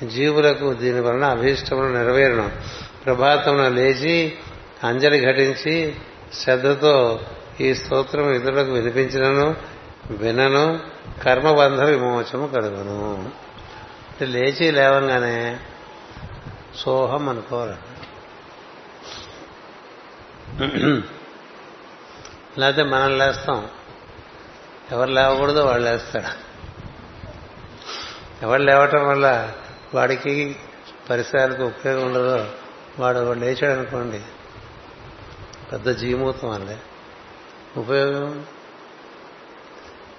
జీవులకు 0.07 0.73
దీని 0.73 0.99
వలన 0.99 1.23
అభీష్టమును 1.23 1.93
నెరవేరును. 1.93 2.51
ప్రభాతమున 3.05 3.67
లేచి 3.67 4.37
అంజలి 4.83 5.21
ఘటించి 5.21 5.95
శ్రద్ధతో 6.33 7.19
ఈ 7.61 7.73
స్తోత్రం 7.73 8.33
ఇతరులకు 8.33 8.71
వినిపించినను 8.71 9.55
వినను 10.09 10.79
కర్మబంధ 11.23 11.81
విమోచము 11.81 12.47
కలుగును. 12.47 13.31
లేచి 14.21 14.71
లేవంగానే 14.71 15.59
సోహం 16.75 17.29
అనుకోవాలి. 17.29 17.75
లేకపోతే 22.57 22.83
మనం 22.83 23.17
లేస్తాం. 23.17 23.67
ఎవరు 24.91 25.09
లేవకూడదో 25.09 25.65
వాళ్ళు 25.65 25.89
లేస్తాడు. 25.89 26.53
ఎవరు 28.45 28.61
లేవటం 28.61 29.07
వల్ల 29.07 29.51
వాడికి 29.93 30.55
పరిసరాలకు 31.09 31.63
ఉపయోగం 31.63 32.07
ఉండదో 32.07 32.47
వాడు 32.99 33.19
వాడు 33.19 33.39
లేచాడు 33.39 33.79
అనుకోండి 33.79 34.21
పెద్ద 35.73 35.89
జీమూతం 35.89 36.49
అండి. 36.49 36.77
ఉపయోగం? 37.79 38.45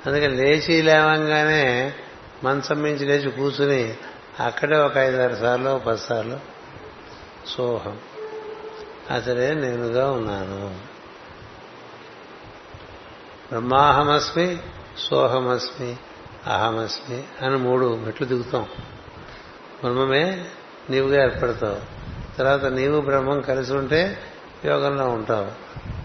అందుకని 0.07 0.37
లేచి 0.37 0.83
లేవంగానే 0.83 1.95
మంచం 2.45 2.83
మించి 2.83 3.07
లేచి 3.07 3.31
కూర్చుని 3.31 3.97
అక్కడే 4.41 4.77
ఒక 4.77 4.97
ఐదారు 4.97 5.35
సార్లు 5.35 5.79
పది 5.79 5.99
సార్లు 5.99 6.41
సోహం. 7.47 7.99
అతడే 9.11 9.55
నేనుగా 9.55 10.11
ఉన్నాను. 10.11 10.81
బ్రహ్మాహమస్మి 13.49 14.59
సోహమస్మి 14.99 15.97
అహమస్మి 16.47 17.25
అని 17.43 17.57
మూడు 17.57 17.95
మెట్లు 17.95 18.27
దిగుతాం. 18.27 18.63
బ్రహ్మమే 19.83 20.45
నీవుగా 20.91 21.25
ఏర్పడతావు. 21.25 21.81
తర్వాత 22.37 22.65
నీవు 22.65 23.01
బ్రహ్మం 23.01 23.41
కలిసి 23.41 23.73
ఉంటే 23.73 24.19
యోగంలో 24.65 25.09
ఉంటావు. 25.09 25.47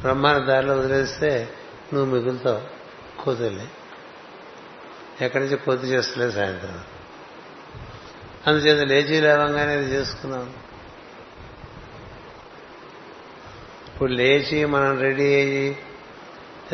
బ్రహ్మాన్ని 0.01 0.45
దారిలో 0.45 0.73
వదిలేస్తే 0.73 1.49
నువ్వు 1.93 2.15
మిగులుతావు. 2.15 2.79
కూతుర్ని 3.23 3.67
ఎక్కడి 5.21 5.43
నుంచి 5.43 5.55
పొద్దు 5.55 5.85
చేస్తలేదు 5.85 6.31
సాయంత్రం. 6.31 6.79
అందుచేత 8.47 8.87
లేచి 8.87 9.21
లేవంగానే 9.21 9.79
ఇది 9.79 9.91
చేసుకున్నాం. 9.91 10.53
ఇప్పుడు 13.87 14.11
లేచి 14.11 14.65
మనం 14.65 14.99
రెడీ 14.99 15.35
అయ్యి 15.35 15.77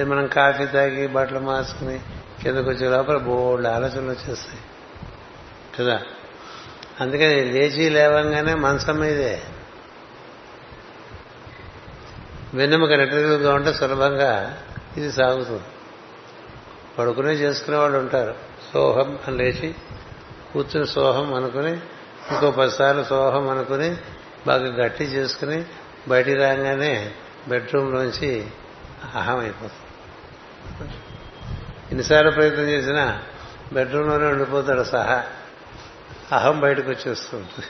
మనం 0.04 0.28
కాఫీ 0.28 0.66
తాగి 0.66 1.08
బట్టలు 1.08 1.40
మార్చుకుని 1.40 2.00
కిందకు 2.44 2.70
వచ్చే 2.70 2.90
లోపల 2.90 3.18
బోల్డ్ 3.18 3.68
ఆలోచనలు 3.68 4.12
వచ్చేస్తాయి. 4.12 4.60
కదా? 5.80 6.02
అందుకని 7.02 7.46
లేచి 7.46 7.90
లేవంగానే 7.90 8.54
మంచం 8.54 8.96
మీదే 8.96 9.42
వెన్నెముక 12.56 12.94
నెట్టలుగా 12.94 13.54
ఉంటే 13.54 13.74
సులభంగా 13.74 14.58
ఇది 14.98 15.12
సాగుతుంది. 15.12 15.64
పడుకునే 17.00 17.32
చేసుకునే 17.32 17.78
వాళ్ళు 17.78 17.98
ఉంటారు. 17.98 18.36
సోహం 18.74 19.20
అని 19.28 19.38
లేచి 19.38 19.76
కూర్చుని 20.54 20.88
సోహం 20.88 21.34
అనుకుని 21.34 21.72
ఇంకో 22.32 22.52
పదిసార్లు 22.52 23.04
సోహం 23.04 23.50
అనుకుని 23.50 23.98
బాగా 24.48 24.68
గట్టి 24.68 25.04
చేసుకుని 25.04 25.66
బయటికి 26.08 26.38
రాగానే 26.38 27.12
బెడ్రూమ్లోంచి 27.48 28.48
అహం 29.16 29.40
అయిపోతుంది 29.40 30.94
ఎన్నిసార్లు 31.90 32.32
ప్రయత్నం 32.32 32.64
చేసినా 32.64 33.22
బెడ్రూమ్లోనే 33.74 34.26
ఉండిపోతాడు 34.26 34.84
సహా. 34.84 35.24
అహం 36.32 36.60
బయటకు 36.60 36.90
వచ్చేస్తూ 36.90 37.38
ఉంటుంది. 37.38 37.68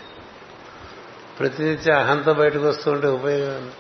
అహంతో 1.92 2.34
బయటకు 2.34 2.68
వస్తూ 2.68 2.92
ఉంటే 2.92 3.08
ఉపయోగం 3.08 3.72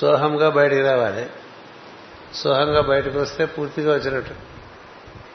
సోహంగా 0.00 0.50
బయటికి 0.50 0.82
రావాలి. 0.82 1.30
సోహంగా 2.34 2.80
బయటకు 2.80 3.18
వస్తే 3.18 3.44
పూర్తిగా 3.44 3.94
వచ్చినట్టు. 3.94 4.34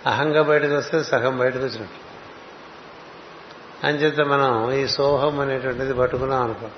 అహంగా 0.09 0.41
బయటకు 0.41 0.75
వస్తే 0.75 1.03
సగం 1.03 1.37
బయటకు 1.37 1.63
వచ్చినట్టు. 1.63 2.07
అంచేత 3.85 4.19
మనం 4.19 4.71
ఈ 4.71 4.87
సోహం 4.87 5.39
అనేటువంటిది 5.39 5.93
పట్టుకున్నాం 5.93 6.43
అనుకో. 6.43 6.69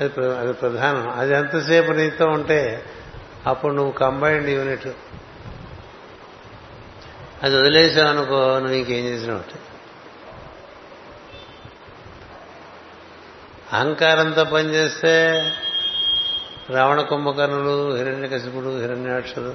అది 0.00 0.38
అది 0.38 0.52
ప్రధానం. 0.52 1.10
అది 1.10 1.34
ఎంతసేపు 1.34 1.92
నీతో 1.92 2.26
ఉంటే 2.26 2.84
అప్పుడు 3.46 3.72
నువ్వు 3.72 3.92
కంబైన్డ్ 3.92 4.50
యూనిట్. 4.50 4.88
అది 7.42 7.56
వదిలేసావు 7.56 8.08
అనుకో 8.08 8.58
నువ్వు 8.58 8.74
ఇంకేం 8.74 9.04
చేసినట్టు 9.04 9.73
అహంకారంతో 13.74 14.44
పనిచేస్తే 14.44 15.42
రావణ 16.70 17.00
కుంభకర్ణులు 17.00 17.94
హిరణ్యకశిపుడు 17.94 18.80
హిరణ్యాక్షుడు 18.80 19.54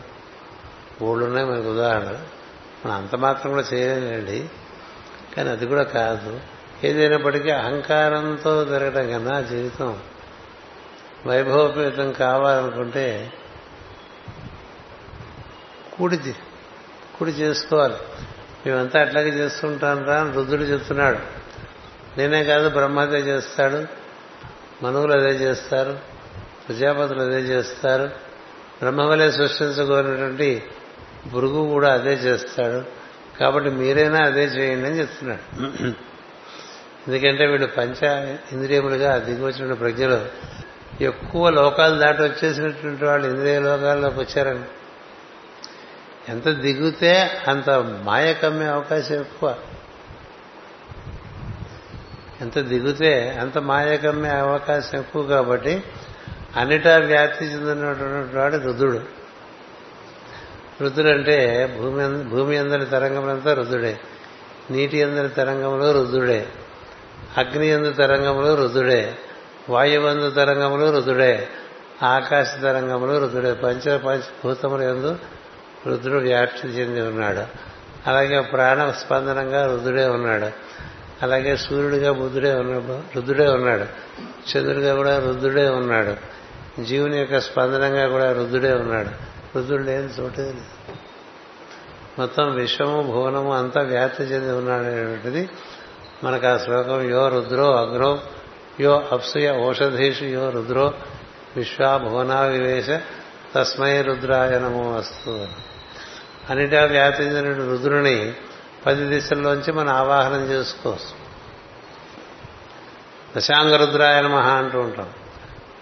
ఊళ్ళున్నాయి 1.04 1.48
మనకు 1.48 1.72
ఉదాహరణ 1.72 2.18
మనం 2.86 2.92
అంత 2.92 3.16
మాత్రం 3.16 3.52
కూడా 3.52 3.66
చేయలేండి 3.74 4.50
కానీ 5.38 5.50
అది 5.50 5.66
కూడా 5.66 5.84
కాదు. 5.84 6.40
ఏదైనప్పటికీ 6.84 7.50
అహంకారంతో 7.50 8.66
జరగడం 8.66 9.10
కన్నా 9.10 9.42
జీవితం 9.42 10.00
వైభవపేతం 11.28 12.12
కావాలనుకుంటే 12.12 13.34
కూడి 15.98 16.18
కుడి 17.20 17.32
చేసుకోవాలి. 17.32 17.96
మేమంతా 18.66 19.02
అట్లాగే 19.02 19.30
చేస్తుంటాం 19.30 20.06
రా 20.06 20.22
అని 20.22 20.34
రుద్రుడు 20.34 20.64
చెప్తున్నాడు. 20.64 21.18
నేనే 22.18 22.44
కాదు 22.44 22.70
బ్రహ్మదే 22.70 23.18
చేస్తాడు. 23.18 23.99
మనువులు 24.84 25.14
అదే 25.14 25.30
చేస్తారు 25.30 26.00
ప్రజాపతులు 26.68 27.22
అదే 27.22 27.40
చేస్తారు 27.40 28.04
బ్రహ్మవలే 28.80 29.32
సృష్టించగోరినటువంటి 29.32 30.64
భృగు 31.34 31.70
కూడా 31.70 31.94
అదే 31.94 32.14
చేస్తాడు. 32.14 32.84
కాబట్టి 33.40 33.70
మీరైనా 33.70 34.20
అదే 34.26 34.44
చేయండి 34.46 34.88
అని 34.88 35.00
చెప్తున్నాడు. 35.00 35.60
ఎందుకంటే 37.08 37.46
వీళ్ళు 37.46 37.68
పంచ 37.68 38.06
ఇంద్రియములుగా 38.52 39.18
దిగివచ్చిన 39.18 39.74
ప్రజ్ఞలు. 39.74 40.20
ఎక్కువ 41.04 41.50
లోకాలు 41.50 41.96
దాటి 41.96 42.24
వచ్చేసినటువంటి 42.24 43.06
వాళ్ళు 43.06 43.28
ఇంద్రియ 43.28 43.60
లోకాల్లోకి 43.60 44.20
వచ్చారని 44.20 44.64
ఎంత 46.30 46.48
దిగితే 46.48 47.42
అంత 47.48 47.70
మాయ 48.04 48.34
కమ్మే 48.34 48.66
అవకాశం 48.66 49.16
ఎక్కువ. 49.16 49.56
ఎంత 52.42 52.60
దిగితే 52.60 53.38
అంత 53.42 53.58
మాయకమ్మే 53.58 54.30
అవకాశం 54.30 55.00
ఎక్కువ 55.00 55.24
కాబట్టి 55.24 55.84
అన్నిటా 56.58 56.98
వ్యాప్తి 56.98 57.46
చెందినటువంటి 57.46 58.38
వాడు 58.38 58.58
రుద్రుడు. 58.58 59.00
రుద్రుడు 60.82 61.10
అంటే 61.10 61.70
భూమి 61.82 62.24
భూమి 62.24 62.58
అందరి 62.58 62.86
తరంగములంతా 62.86 63.54
రుద్రుడే. 63.54 64.00
నీటి 64.72 65.04
అందరి 65.04 65.30
తరంగములు 65.30 65.92
రుద్రుడే. 65.92 66.48
అగ్ని 67.38 67.68
ఎందు 67.68 67.94
తరంగములు 67.94 68.56
రుద్రుడే. 68.56 69.18
వాయువందు 69.70 70.30
తరంగములు 70.30 70.96
రుద్రుడే. 70.96 71.48
ఆకాశ 72.04 72.48
తరంగములు 72.64 73.20
రుద్రుడే. 73.20 73.54
పంచ 73.54 73.98
పంచభూతముల 73.98 74.82
ఎందు 74.82 75.18
రుద్రుడు 75.88 76.20
వ్యాప్తి 76.20 76.68
చెంది 76.68 77.02
ఉన్నాడు. 77.02 77.44
అలాగే 78.10 78.42
ప్రాణ 78.42 78.92
స్పందనంగా 78.92 79.66
రుద్రుడే 79.66 80.06
ఉన్నాడు. 80.06 80.80
అలాగే 81.24 81.58
సూర్యుడిగా 81.58 82.12
బుద్ధుడే 82.12 82.54
ఉన్నాడు 82.54 83.00
రుద్రుడే 83.16 83.48
ఉన్నాడు. 83.48 83.86
చంద్రుడిగా 84.22 84.96
కూడా 84.96 85.20
రుద్రుడే 85.20 85.70
ఉన్నాడు. 85.70 86.40
జీవుని 86.84 87.18
యొక్క 87.18 87.40
స్పందనంగా 87.40 88.08
కూడా 88.08 88.32
రుద్రుడే 88.32 88.74
ఉన్నాడు. 88.74 89.10
రుద్రుడు 89.58 89.84
లేని 89.84 90.08
చోటే 90.08 90.42
లేదు. 90.42 90.94
మొత్తం 92.20 92.56
విశ్వము 92.56 93.02
భువనము 93.02 93.54
అంతా 93.54 93.82
వ్యాప్తి 93.82 94.24
చెంది 94.24 94.52
ఉన్నాడు 94.52 94.84
అనేటువంటిది 94.84 95.50
మనకు 96.24 96.48
ఆ 96.48 96.58
శ్లోకం. 96.58 97.10
యో 97.10 97.30
రుద్రో 97.30 97.76
అగ్రో 97.76 98.20
యో 98.80 99.10
అప్సయ 99.12 99.52
ఓషధీషు 99.52 100.24
యో 100.24 100.50
రుద్రో 100.50 100.94
విశ్వా 101.58 101.98
భువనా 101.98 102.42
వివేశ 102.42 102.90
తస్మై 103.56 104.02
రుద్రాయనము 104.02 104.98
వస్తు 104.98 105.48
అన్నిటా 106.50 106.86
వ్యాప్తి 106.86 107.24
రుద్రుని 107.54 108.34
పది 108.86 109.06
దిశల్లోంచి 109.06 109.72
మనం 109.72 109.90
ఆవాహనం 109.90 110.42
చేసుకోవచ్చు. 110.42 111.30
దశాంగ 113.38 114.28
మహా 114.28 114.52
అంటూ 114.52 114.80
ఉంటాం. 114.80 115.10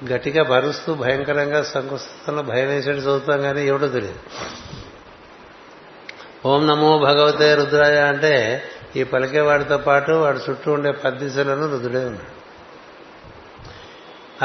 గట్టిగా 0.09 0.43
భరుస్తూ 0.43 0.93
భయంకరంగా 0.93 1.63
సంకుస్థితంలో 1.63 2.41
భయం 2.41 2.67
వేసేట్టు 2.67 3.01
చదువుతాం 3.01 3.41
కానీ 3.41 3.67
ఎవడో 3.67 3.87
తెలియదు. 3.87 4.19
ఓం 6.45 6.67
నమో 6.67 6.99
భగవతే 6.99 7.55
రుద్రాయ 7.55 7.99
అంటే 7.99 8.63
ఈ 8.95 9.03
పలికేవాడితో 9.03 9.77
పాటు 9.77 10.11
వాడి 10.11 10.39
చుట్టూ 10.49 10.71
ఉండే 10.71 10.91
పద్దిశలను 10.91 11.71
రుద్రుడే 11.71 12.05
ఉన్నాడు. 12.05 12.37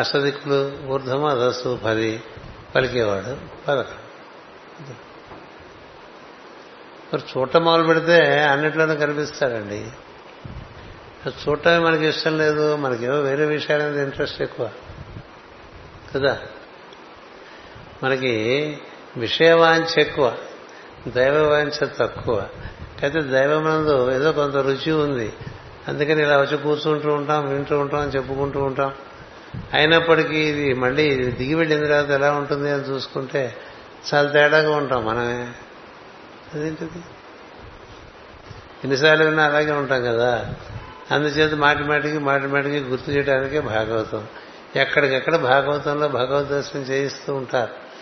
అష్టదిక్కులు 0.00 0.72
ఊర్ధము 0.86 1.28
అధస్సు 1.28 1.80
పది 1.84 2.22
పలికేవాడు 2.74 3.36
పదకొండు. 3.68 5.11
మరి 7.14 7.22
చూడటం 7.38 7.64
మొదలు 7.64 7.84
పెడితే 7.84 8.42
అన్నిట్లోనూ 8.42 8.94
కనిపిస్తాడండి. 8.94 9.86
చూడటమే 11.28 11.78
మనకి 11.78 12.06
ఇష్టం 12.06 12.38
లేదు 12.38 12.76
మనకేమో 12.76 13.16
వేరే 13.16 13.44
విషయాల 13.44 13.82
మీద 13.82 13.96
ఇంట్రెస్ట్ 13.96 14.42
ఎక్కువ. 14.42 14.70
కదా? 16.14 16.38
మనకి 18.02 18.32
విషయవాంఛ 19.16 20.00
ఎక్కువ 20.00 20.36
దైవవాంఛ 21.08 21.88
తక్కువ. 22.00 22.48
అయితే 23.02 23.20
దైవమందు 23.20 24.12
ఏదో 24.12 24.32
కొంత 24.32 24.56
రుచి 24.56 24.92
ఉంది. 24.92 25.32
అందుకని 25.88 26.22
ఇలా 26.22 26.40
వచ్చి 26.40 26.56
కూర్చుంటూ 26.56 27.14
ఉంటాం 27.14 27.52
వింటూ 27.52 27.78
ఉంటాం 27.78 28.08
చెప్పుకుంటూ 28.08 28.62
ఉంటాం. 28.62 28.92
అయినప్పటికీ 29.74 30.36
ఇది 30.36 30.74
మళ్ళీ 30.74 31.16
దిగి 31.16 31.54
వెళ్ళిన 31.54 31.84
తర్వాత 31.84 32.10
ఎలా 32.10 32.32
ఉంటుంది 32.32 32.70
అని 32.70 32.82
చూసుకుంటే 32.82 33.56
చాలా 34.14 34.30
తేడాగా 34.30 34.76
ఉంటాం 34.76 35.06
మనమే. 35.06 35.52
అదేంటిది? 36.54 37.02
ఎన్నిసార్లు 38.84 39.24
విన్నా 39.24 39.44
అలాగే 39.44 39.72
ఉంటాం 39.72 40.02
కదా. 40.02 40.54
అందుచేత 41.10 41.54
మాటి 41.54 41.82
మాటికి 41.82 42.18
మాటి 42.18 42.46
మాటికి 42.46 42.78
గుర్తు 42.78 43.10
చేయడానికే 43.10 43.60
భాగవతం. 43.60 44.26
ఎక్కడికెక్కడ 44.76 45.36
భాగవతంలో 45.36 46.08
భగవద్ 46.08 46.48
దర్శనం 46.48 46.82
చేయిస్తూ 46.82 47.34
ఉంటారు. 47.34 47.92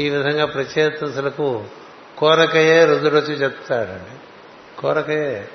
ఈ 0.00 0.08
విధంగా 0.08 0.44
ప్రత్యేతలకు 0.44 1.64
కోరకయే 2.18 2.84
రుద్రుడొచ్చి 2.84 3.34
చెప్తాడండి. 3.34 4.18
కోరకయే. 4.80 5.48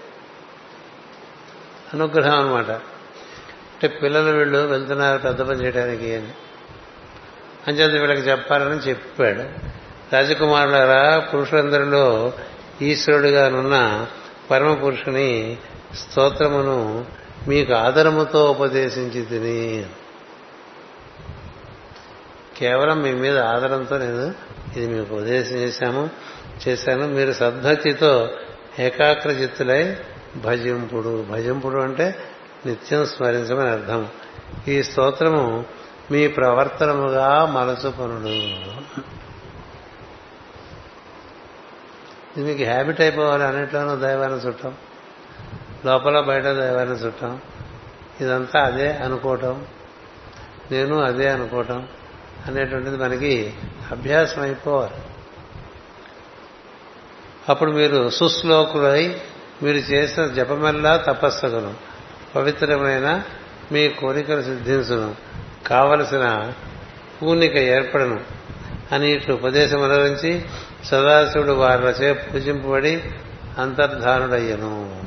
అనుగ్రహం 1.94 2.40
అనమాట 2.40 2.70
అంటే 2.70 3.88
పిల్లలు 3.88 4.38
వీళ్ళు 4.38 4.58
వెళ్తున్నారు 4.58 5.22
పెద్ద 5.22 5.42
పని 5.42 5.64
చేయడానికి 5.64 6.16
అని. 6.16 6.32
అంచేత 7.68 7.92
వీళ్ళకి 7.92 8.22
చెప్పాలని 8.22 8.80
చెప్పాడు. 8.80 9.77
రాజకుమారులారా 10.14 11.20
పురుషులందరిలో 11.20 12.34
ఈశ్వరుడుగానున్న 12.82 14.08
పరమ 14.52 14.74
పురుషుని 14.74 15.58
స్తోత్రమును 15.96 17.06
మీకు 17.48 17.74
ఆదరముతో 17.74 18.52
ఉపదేశించి 18.52 19.22
తిని. 19.22 19.86
కేవలం 22.58 23.02
మీ 23.02 23.14
మీద 23.14 23.38
ఆదరంతో 23.38 23.98
నేను 23.98 24.34
ఇది 24.78 24.94
మీకు 24.94 25.16
ఉపదేశం 25.16 25.56
చేశాము 25.56 26.10
చేశాను. 26.68 27.08
మీరు 27.08 27.32
సద్భక్తితో 27.32 28.30
ఏకాగ్రచిత్తులై 28.80 29.98
భజింపుడు. 30.36 31.26
భజింపుడు 31.32 31.82
అంటే 31.82 32.16
నిత్యం 32.66 33.06
స్మరించమని 33.06 33.70
అర్థం. 33.70 34.08
ఈ 34.68 34.84
స్తోత్రము 34.84 35.66
మీ 36.12 36.28
ప్రవర్తనముగా 36.28 37.46
మలచుకొనుడు 37.46 38.58
ఇది 42.38 42.46
మీకు 42.46 42.72
హ్యాబిట్ 42.72 43.02
అయిపోవాలి 43.02 43.44
అన్నిట్లోనూ 43.44 43.96
దైవాన్ని 43.96 44.40
చుట్టం. 44.40 44.74
లోపల 45.86 46.20
బయట 46.20 46.44
దైవాన్ని 46.44 46.96
చుట్టం. 46.96 47.42
ఇదంతా 48.22 48.60
అదే 48.60 48.92
అనుకోవటం. 48.92 49.66
నేను 50.72 51.02
అదే 51.02 51.30
అనుకోవటం 51.30 51.88
అనేటువంటిది 52.48 52.98
మనకి 52.98 53.54
అభ్యాసం 53.92 54.42
అయిపోవాలి. 54.42 54.94
అప్పుడు 57.50 57.72
మీరు 57.72 58.10
సుశ్లోకులై 58.10 59.22
మీరు 59.64 59.78
చేసిన 59.78 60.26
జపమెల్లా 60.28 60.98
తపస్సగును. 60.98 61.74
పవిత్రమైన 62.36 63.24
మీ 63.72 63.90
కోరికలు 63.90 64.42
సిద్ధించును. 64.42 65.16
కావలసిన 65.68 66.54
పూర్ణిక 67.22 67.56
ఏర్పడను. 67.56 68.20
అని 68.92 69.12
ఇట్లు 69.12 69.34
ఉపదేశం 69.34 69.82
అనురించి 69.82 70.46
సదాశివుడు 70.88 71.52
వారిచే 71.52 72.14
పూజింపబడి 72.14 73.04
అంతర్ధానుడయ్యను. 73.58 75.04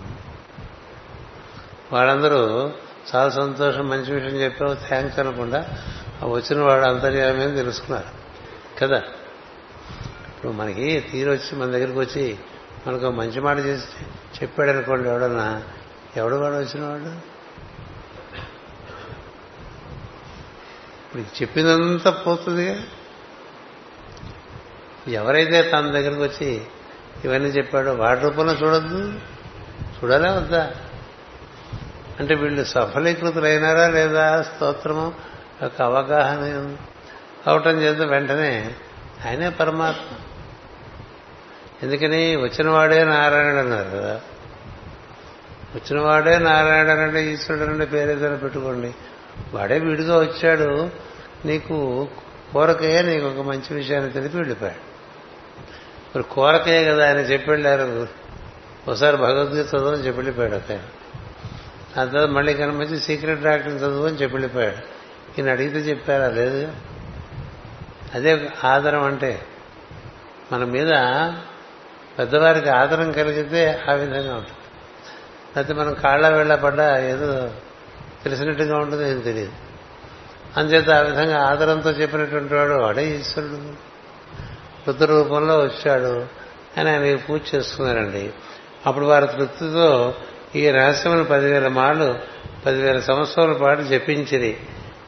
వాళ్ళందరూ 1.93 2.73
చాలా 3.15 3.29
సంతోషం 3.29 3.89
మంచి 3.89 4.15
విషయం 4.15 4.41
చెప్పావు 4.41 4.75
థ్యాంక్స్ 4.75 5.19
అనకుండా 5.19 5.67
వచ్చిన 6.25 6.61
వాడు 6.61 6.85
అంతర్యామి 6.85 7.43
అని 7.43 7.57
తెలుసుకున్నారు. 7.57 8.07
కదా? 8.79 8.97
ఇప్పుడు 10.29 10.53
మనకి 10.53 11.01
తీరు 11.13 11.31
వచ్చి 11.31 11.57
మన 11.57 11.71
దగ్గరికి 11.71 11.99
వచ్చి 11.99 12.39
మనకు 12.87 13.11
మంచి 13.11 13.41
మాట 13.41 13.59
చేసి 13.59 14.05
చెప్పాడు 14.43 14.71
అనుకోండి 14.71 15.09
ఎవడన్నా 15.09 15.63
ఎవడు 16.17 16.35
వాడు 16.35 16.55
వచ్చిన 16.55 16.85
వాడు? 16.85 17.41
ఇప్పుడు 21.07 21.23
చెప్పిందంతా 21.23 22.11
పోతుందిగా. 22.11 22.83
ఎవరైతే 25.09 25.63
తన 25.63 25.81
దగ్గరకు 25.81 26.23
వచ్చి 26.23 26.63
ఇవన్నీ 27.25 27.49
చెప్పాడో 27.49 27.95
వాడి 27.95 28.21
రూపంలో 28.21 28.53
చూడొద్దు? 28.53 29.21
చూడాలా 30.05 30.33
వద్దా? 30.33 30.73
అంటే 32.21 32.35
వీళ్ళు 32.35 32.65
సఫలీకృతులైనారా 32.65 33.87
లేదా? 33.87 34.43
స్తోత్రము 34.43 35.13
యొక్క 35.63 35.83
అవగాహన 35.83 36.77
అవటం 37.47 37.71
చేత 37.71 38.01
వెంటనే 38.01 38.75
ఆయనే 39.27 39.51
పరమాత్మ. 39.51 40.17
ఎందుకని? 41.83 42.37
వచ్చినవాడే 42.37 43.05
నారాయణుడు 43.05 43.57
అన్నారు 43.57 43.89
కదా. 43.89 44.21
వచ్చినవాడే 45.75 46.39
నారాయణుడు 46.39 47.01
అంటే 47.01 47.33
ఈశ్వరుడు 47.33 47.65
అంటే 47.65 47.85
పేరేదైనా 47.85 48.37
పెట్టుకోండి. 48.37 48.95
వాడే 49.55 49.79
విడిగా 49.79 50.19
వచ్చాడు. 50.19 50.91
నీకు 51.45 52.09
కోరకయ్యే 52.53 53.03
నీకు 53.03 53.27
ఒక 53.27 53.47
మంచి 53.47 53.75
విషయాన్ని 53.75 54.11
తెలిపి 54.11 54.37
వెళ్ళిపోయాడు. 54.37 54.90
మరి 56.17 56.23
కోరకయ్య 56.23 56.91
కదా 56.91 57.07
ఆయన 57.07 57.17
చెప్పి 57.17 57.51
వెళ్ళారు 57.51 58.07
ఒకసారి 58.89 59.17
భగవద్గీత 59.17 59.67
చదువు 59.67 59.91
చెప్పి 59.91 60.11
వెళ్ళిపోయాడు 60.11 60.55
ఒక 60.55 60.81
ఆ 61.99 62.05
తర్వాత 62.05 62.29
మళ్ళీ 62.29 62.55
కనిపించి 62.55 63.01
సీక్రెట్ 63.01 63.43
డాక్టర్ 63.43 63.75
చదువు 63.75 64.07
అని 64.07 64.17
చెప్పి 64.17 64.37
వెళ్ళిపోయాడు 64.37 64.77
ఈయన 65.41 65.51
అడిగితే 65.51 65.79
చెప్పారా? 65.79 66.29
లేదు. 66.29 66.73
అదే 68.15 68.49
ఆదరం 68.65 69.05
అంటే 69.05 69.43
మన 70.53 70.65
మీద 70.65 70.89
పెద్దవారికి 72.19 72.69
ఆదరం 72.69 73.13
కలిగితే 73.13 73.81
ఆ 73.89 73.93
విధంగా 73.93 74.35
ఉంటుంది. 74.35 74.59
అయితే 75.57 75.75
మనం 75.75 75.95
కాళ్ళ 75.95 76.29
వెళ్ళ 76.29 76.55
పడ్డా 76.55 76.99
ఏదో 76.99 77.51
తెలిసినట్టుగా 78.25 78.79
ఉంటుంది 78.79 79.11
ఏం 79.11 79.19
తెలియదు. 79.19 79.53
అంచేత 80.57 80.91
ఆ 80.91 81.01
విధంగా 81.01 81.47
ఆదరంతో 81.47 81.91
చెప్పినటువంటి 81.91 82.55
వాడు 82.55 82.73
వాడే 82.73 83.07
ఈశ్వరుడు. 83.07 83.90
రుద్ర 84.89 85.05
రూపంలో 85.05 85.59
వచ్చాడు 85.59 86.27
అని 86.77 86.91
ఆయన 86.91 87.17
పూజ 87.17 87.41
చేసుకున్నారండి. 87.55 88.31
అప్పుడు 88.87 89.07
వారి 89.07 89.27
తృప్తితో 89.27 90.15
ఈ 90.57 90.71
రహస్యమును 90.71 91.25
పదివేల 91.25 91.69
మాళ్ళు 91.69 92.19
పదివేల 92.67 93.01
సంవత్సరాల 93.01 93.53
పాటు 93.53 93.83
జపించిరి. 93.83 94.57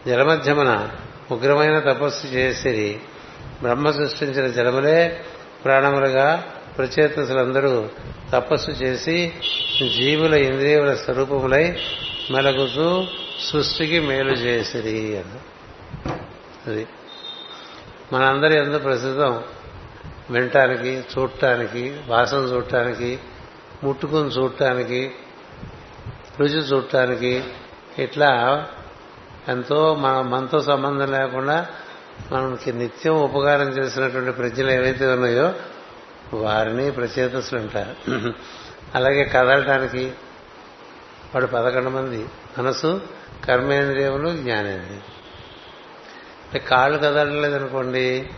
జలమధ్యమున 0.06 0.88
ఉగ్రమైన 1.30 1.78
తపస్సు 1.78 2.26
చేసిరి. 2.26 3.00
బ్రహ్మ 3.62 3.90
సృష్టించిన 3.90 4.46
జలములే 4.46 5.20
ప్రాణములుగా 5.64 6.44
ప్రచేతసులందరూ 6.78 7.88
తపస్సు 8.32 8.70
చేసి 8.70 9.32
జీవుల 9.96 10.34
ఇంద్రియముల 10.34 10.94
స్వరూపములై 10.94 11.76
మెలగుతూ 12.30 13.04
సృష్టికి 13.52 14.00
మేలు 14.00 14.30
చేసిరి 14.30 15.18
అని 15.18 15.38
అది 16.70 16.86
మనందరి 18.12 18.58
ఎందు 18.58 18.78
ప్రస్తుతం 18.78 19.44
వినటానికి 20.30 21.04
చూడటానికి 21.18 22.00
వాసన 22.06 22.36
చూడటానికి 22.36 23.18
ముట్టుకుని 23.84 24.28
చూడటానికి 24.28 25.12
రుచి 26.40 26.58
చూడటానికి 26.58 27.44
ఇట్లా 27.98 28.30
ఎంతో 29.48 29.94
మన 29.94 30.20
మనతో 30.20 30.60
సంబంధం 30.60 31.12
లేకుండా 31.12 31.66
మనకి 32.32 32.72
నిత్యం 32.72 33.14
ఉపకారం 33.14 33.68
చేసినటువంటి 33.68 34.30
ప్రజలు 34.30 34.70
ఏవైతే 34.70 35.06
ఉన్నాయో 35.06 35.54
వారిని 36.34 36.90
ప్రచేతసులు 36.90 37.60
అంటారు. 37.60 38.10
అలాగే 38.94 39.24
కదలటానికి 39.24 40.12
వాడు 41.34 41.46
పదకొండు 41.46 41.90
మంది. 41.90 42.26
మనసు 42.58 43.00
కర్మేంద్రియములు 43.44 44.36
జ్ఞానేంద్రియం 44.36 45.02
కాళ్ళు 46.68 46.98
కదలలేదనుకోండి 46.98 48.30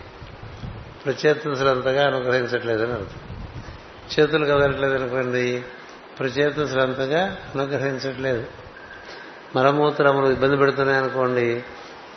అనుకోండి 1.07 1.69
అంతగా 1.69 2.07
అనుగ్రహించట్లేదని 2.07 2.93
అర్థం. 2.93 3.37
చేతులు 4.21 4.45
కదలట్లేదు 4.45 4.95
అనుకోండి 4.95 5.65
ప్రచేతసులు 6.19 6.81
అంతగా 6.81 7.37
అనుగ్రహించట్లేదు. 7.55 8.47
మరమూత్రములు 9.57 10.27
ఇబ్బంది 10.27 10.57
పెడుతున్నాయి 10.57 10.99
అనుకోండి 10.99 11.65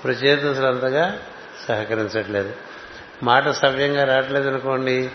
ప్రచేతసులు 0.03 0.65
అంతగా 0.65 1.19
సహకరించట్లేదు. 1.67 2.53
మాట 3.23 3.49
సవ్యంగా 3.49 4.03
రావట్లేదు 4.03 4.47
అనుకోండి 4.47 5.09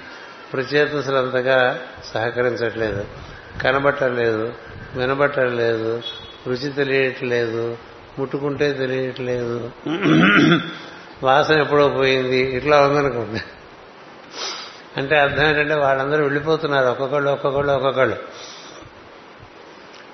ప్రచేతసులు 0.53 1.17
అంతగా 1.17 1.81
సహకరించట్లేదు. 2.15 3.05
కనబట్టలేదు 3.63 4.55
వినబట్టలేదు 4.95 6.03
రుచి 6.47 6.73
తెలియట్లేదు 6.73 7.77
ముట్టుకుంటే 8.19 8.73
తెలియట్లేదు. 8.73 9.71
వాసన 11.23 11.61
ఎప్పుడో 11.61 11.89
పోయింది 11.89 12.41
ఇట్లా 12.41 12.81
ఉందనుకోండి. 12.81 13.41
అంటే 14.97 15.19
అర్థం 15.19 15.47
ఏంటంటే 15.47 15.75
వాళ్ళందరూ 15.75 16.23
వెళ్ళిపోతున్నారు 16.23 16.87
ఒక్కొక్కళ్ళు 16.87 17.31
ఒక్కొక్కళ్ళు 17.31 17.73
ఒక్కొక్కళ్ళు. 17.73 18.17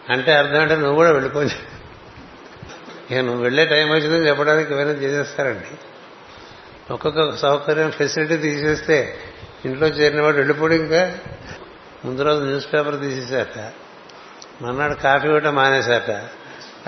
అంటే 0.09 0.33
అర్థం 0.33 0.61
అంటే 0.61 0.77
నువ్వు 0.77 0.95
కూడా 0.95 1.11
వెళ్ళిపోయి 1.11 1.51
ఇక 3.11 3.19
నువ్వు 3.19 3.43
వెళ్ళే 3.43 3.67
టైం 3.67 3.91
వచ్చిందని 3.91 4.29
చెప్పడానికి 4.29 4.75
ఏమైనా 4.75 4.91
చేసేస్తారండి. 4.91 5.65
ఒక్కొక్క 6.93 7.37
సౌకర్యం 7.37 7.91
ఫెసిలిటీ 7.91 8.37
తీసేస్తే 8.37 9.19
ఇంట్లో 9.65 9.87
చేరిన 9.87 10.23
వాడు 10.23 10.37
వెళ్ళిపోడు 10.37 10.75
ఇంకా. 10.75 11.19
ముందు 12.05 12.23
రోజు 12.23 12.45
న్యూస్ 12.45 12.73
పేపర్ 12.75 13.01
తీసేశాట 13.01 13.73
మర్నాడు 14.63 14.95
కాఫీ 14.95 15.29
కూడా 15.29 15.51
మానేశారట. 15.51 16.11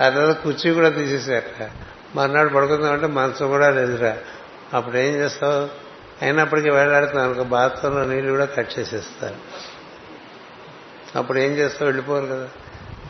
ఆ 0.01 0.09
తర్వాత 0.09 0.37
కుర్చీ 0.37 0.73
కూడా 0.73 0.89
తీసేశాట 0.89 1.71
మర్నాడు 2.15 2.49
పడుకుందామంటే 2.49 3.07
మంచం 3.07 3.49
కూడా 3.49 3.71
లేదురా. 3.71 4.19
అప్పుడు 4.75 4.97
ఏం 4.97 5.15
చేస్తావు? 5.15 5.90
అయినప్పటికీ 6.23 6.71
వెళ్ళాడుతున్నాను 6.71 7.31
అనుకో 7.31 7.45
బాత్రూంలో 7.45 8.05
నీళ్ళు 8.05 8.31
కూడా 8.31 8.45
కట్ 8.45 8.79
చేసేస్తారు. 8.79 9.35
అప్పుడు 11.19 11.39
ఏం 11.39 11.53
చేస్తావు 11.53 11.87
వెళ్ళిపోరు 11.89 12.27
కదా. 12.27 12.49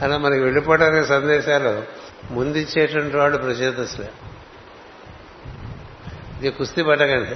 అలా 0.02 0.18
మనకి 0.18 0.40
వెళ్ళిపోవడానికి 0.40 1.06
సందేశాలు 1.06 1.82
ముందిచ్చేటువంటి 2.30 3.16
వాళ్ళు 3.16 3.38
ప్రచేతసులే 3.38 4.08
ఇది 6.38 6.50
కుస్తీ 6.50 6.82
పట్టకండి. 6.82 7.30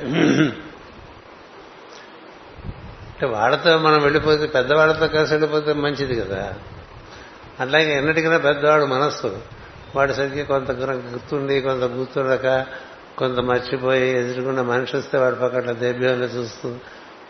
అంటే 3.14 3.26
వాళ్ళతో 3.26 3.78
మనం 3.78 4.02
వెళ్ళిపోతే 4.02 4.46
పెద్దవాళ్ళతో 4.46 5.08
కలిసి 5.08 5.32
వెళ్ళిపోతే 5.32 5.72
మంచిది 5.72 6.20
కదా. 6.20 6.54
అట్లాగే 7.60 7.98
ఎన్నటికైనా 7.98 8.38
పెద్దవాడు 8.38 8.84
మనస్సు. 8.84 9.42
వాడు 9.96 10.12
సరిగ్గా 10.12 10.44
కొంత 10.44 10.70
గుర్తుండి 10.70 11.60
కొంత 11.60 11.82
గుర్తుండక 11.82 12.66
కొంత 13.18 13.38
మర్చిపోయి 13.38 14.18
ఎదురుకున్న 14.18 14.62
మనిషి 14.62 14.96
వస్తే 14.96 15.18
వాడి 15.18 15.36
పక్కన 15.36 15.72
దేభ్యంలో 15.72 16.26
చూస్తూ 16.26 16.76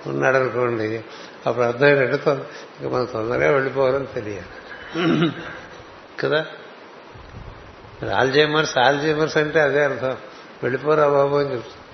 ఉన్నాడు 0.06 0.36
అనుకోండి 0.36 1.04
అప్పుడు 1.46 1.64
అర్థమైనట్టు 1.64 2.30
ఇంకా 2.30 2.88
మనం 2.88 3.04
తొందరగా 3.04 3.50
వెళ్ళిపోవాలని 3.50 4.06
తెలియాలి. 4.06 5.32
కదా? 6.20 6.46
ఆల్జైమర్స్ 8.16 8.78
ఆల్జైమర్స్ 8.78 9.36
అంటే 9.36 9.60
అదే 9.60 9.84
అర్థం. 9.84 10.16
వెళ్ళిపోరా 10.62 11.08
బాబు 11.08 11.36
అని 11.36 11.54
చెప్తాను 11.54 11.84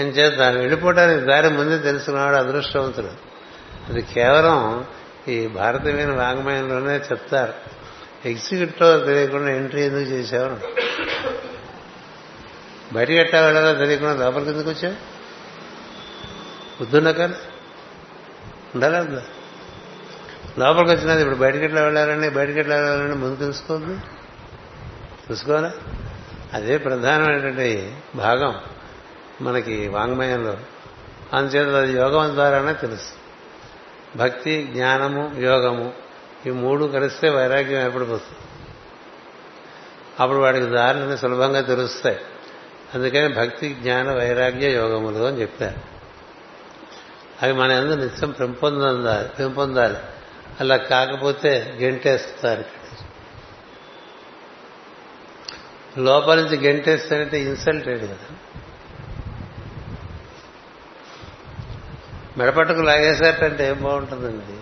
అని 0.00 0.08
చేత 0.08 0.40
వెళ్ళిపోవడానికి 0.40 1.26
దారి 1.26 1.48
ముందే 1.48 1.78
తెలుసుకున్నవాడు 1.78 2.36
అదృష్టవంతుడు. 2.36 3.08
అది 3.88 4.02
కేవలం 4.02 4.84
ఈ 5.28 5.46
భారతీయమైన 5.46 6.12
వాంగ్మయంలోనే 6.12 6.96
చెప్తారు. 6.96 7.52
ఎగ్జిక్యూటివ్ 8.28 9.06
తెలియకుండా 9.06 9.50
ఎంట్రీ 9.50 9.82
ఎందుకు 9.82 10.10
చేశారు? 10.10 10.58
బయటికి 12.92 13.18
ఎట్లా 13.18 13.40
వెళ్ళాలో 13.40 13.78
తెలియకుండా 13.78 14.24
లోపలికి 14.24 14.50
ఎందుకు 14.50 14.70
వచ్చా 14.70 14.96
పొద్దున్న 16.80 17.10
కదా. 17.10 17.34
ఉండాలా 18.74 19.00
ఉందా? 19.00 19.22
లోపలికి 20.58 20.90
వచ్చినది 20.90 21.20
ఇప్పుడు 21.20 21.36
బయటికి 21.36 21.64
ఎట్లా 21.64 21.82
వెళ్ళాలని 21.82 22.30
బయటికి 22.30 22.60
ఎట్లా 22.60 22.76
వెళ్ళాలని 22.76 23.14
ముందు 23.14 23.36
తెలుసుకోవద్దు? 23.36 23.94
తెలుసుకోవాలా? 25.28 25.72
అదే 26.52 26.78
ప్రధానమైనటువంటి 26.78 27.96
భాగం 28.14 28.60
మనకి 29.40 29.88
వాంగ్మయంలో. 29.88 30.56
అందుచేత 31.32 31.74
అది 31.74 31.92
యోగం 31.92 32.34
ద్వారానే 32.34 32.72
తెలుసు. 32.72 33.10
భక్తి 34.18 34.62
జ్ఞానము 34.62 35.32
యోగము 35.38 35.92
ఈ 36.46 36.50
మూడు 36.50 36.84
కలిస్తే 36.84 37.28
వైరాగ్యం 37.28 37.84
ఏర్పడిపోతుంది. 37.84 38.38
అప్పుడు 40.20 40.38
వాడికి 40.38 40.66
దారులని 40.66 41.18
సులభంగా 41.18 41.60
తెలుస్తాయి. 41.60 42.20
అందుకని 42.94 43.28
భక్తి 43.28 43.68
జ్ఞాన 43.68 44.12
వైరాగ్య 44.12 44.72
యోగములు 44.72 45.24
అని 45.24 45.40
చెప్పారు. 45.40 45.98
అవి 47.42 47.52
మన 47.52 47.70
ఎందుకు 47.70 47.98
నిత్యం 47.98 48.30
పెంపొందాలి 48.30 49.28
పెంపొందాలి. 49.28 49.96
అలా 50.60 50.76
కాకపోతే 50.76 51.78
గెంటేస్తారు 51.82 52.64
లోపల 55.98 56.42
నుంచి 56.42 56.56
గెంటేస్తారంటే 56.56 57.40
ఇన్సల్టెడ్ 57.40 58.02
కదా. 58.02 58.16
మెడపట్టుకు 62.38 62.80
లాగేశారంటే 62.80 63.68
ఏం 63.68 63.82
బాగుంటుందండి? 63.82 64.58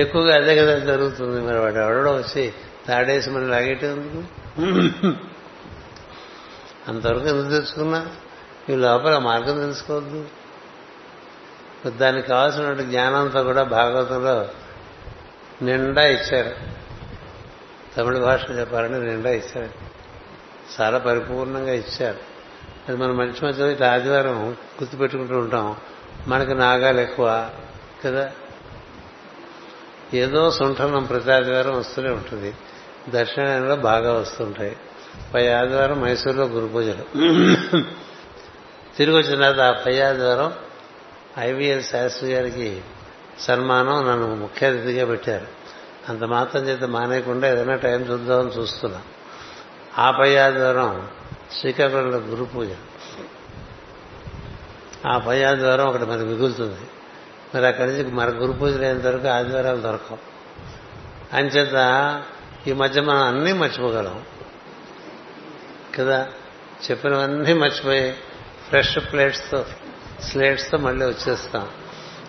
ఎక్కువగా 0.00 0.36
అదే 0.36 0.56
కదా 0.56 0.78
జరుగుతుంది 0.78 1.46
మరి 1.46 1.58
వాడు 1.58 1.78
ఎవడో 1.78 2.12
వచ్చి 2.12 2.52
తాడేసి 2.88 3.30
మనం 3.30 3.50
లాగేటందుకు? 3.50 5.27
అంతవరకు 6.88 7.26
ఎందుకు 7.26 7.50
తెలుసుకున్నా? 7.50 8.06
ఈ 8.70 8.74
లోపల 8.74 9.18
మార్గం 9.18 9.60
తెలుసుకోవద్దు. 9.60 10.28
దానికి 11.86 12.28
కావాల్సినటువంటి 12.28 12.82
జ్ఞానంతో 12.82 13.42
కూడా 13.42 13.62
భాగవతంలో 13.62 14.48
నిండా 15.62 16.06
ఇచ్చారు. 16.06 16.56
తమిళ 17.96 18.18
భాష 18.18 18.40
చెప్పాలంటే 18.50 18.98
నిండా 18.98 19.30
ఇచ్చారు. 19.30 19.70
చాలా 20.80 20.98
పరిపూర్ణంగా 20.98 21.72
ఇచ్చారు. 21.72 22.18
అది 22.88 22.96
మనం 22.96 23.16
మంచి 23.16 23.46
మధ్యలో 23.46 23.70
ఇట్లా 23.70 23.92
ఆదివారం 23.92 24.50
గుర్తుపెట్టుకుంటూ 24.50 25.38
ఉంటాం. 25.38 25.76
మనకి 26.26 26.54
నాగాలు 26.54 27.00
ఎక్కువ 27.00 27.50
కదా? 28.04 28.30
ఏదో 30.14 30.50
సుంఠనం 30.50 31.04
ప్రతి 31.04 31.32
ఆదివారం 31.32 31.78
వస్తూనే 31.78 32.10
ఉంటుంది. 32.10 32.54
దక్షిణాయనంలో 33.08 33.76
బాగా 33.76 34.12
వస్తుంటాయి. 34.12 34.76
పై 35.34 35.48
ఆదివారం 35.48 36.00
మైసూరులో 36.00 36.44
గురు 36.44 36.66
పూజలు. 36.66 37.02
తిరిగి 38.96 39.16
వచ్చిన 39.16 39.50
తర్వాత 39.50 39.60
ఆ 39.60 39.82
పై 39.86 40.00
ఆదివారం 40.00 40.52
ఐవీఎల్ 41.38 41.82
శాస్త్రి 41.82 42.32
గారికి 42.32 42.80
సన్మానం 43.40 44.08
నన్ను 44.08 44.34
ముఖ్య 44.34 44.66
అతిథిగా 44.66 45.06
పెట్టారు. 45.06 45.46
అంత 46.08 46.24
మాత్రం 46.24 46.62
చేత 46.62 46.84
మానేయకుండా 46.84 47.48
ఏదైనా 47.48 47.76
టైం 47.76 48.00
చూద్దామని 48.00 48.48
చూస్తున్నా. 48.48 49.00
ఆ 49.98 50.10
పై 50.10 50.36
ఆదివారం 50.36 51.08
శ్రీకాకుళంలో 51.60 52.18
గురు 52.18 52.44
పూజ. 52.44 52.68
ఆ 55.06 55.18
పై 55.18 55.42
ఆదివారం 55.42 55.86
ఒకటి 55.86 56.04
మరి 56.04 56.24
మిగులుతుంది. 56.24 56.80
మరి 57.54 57.66
అక్కడి 57.66 57.90
నుంచి 57.90 58.12
మన 58.12 58.28
గురు 58.28 58.52
పూజలు 58.52 58.84
అయిన 58.84 59.08
వరకు 59.08 59.28
ఆదివారాలు 59.28 59.80
దొరకవు. 59.80 60.18
అంచేత 61.36 61.76
ఈ 62.66 62.72
మధ్య 62.72 63.00
మనం 63.00 63.22
అన్నీ 63.22 63.52
మర్చిపోగలం. 63.52 64.22
కదా 65.96 66.28
చెప్పినవన్నీ 66.90 67.52
మర్చిపోయి 67.52 68.12
ఫ్రెష్ 68.68 68.98
ప్లేట్స్తో 69.12 69.64
స్లేట్స్తో 70.22 70.78
మళ్ళీ 70.78 71.06
వచ్చేస్తాం. 71.06 71.68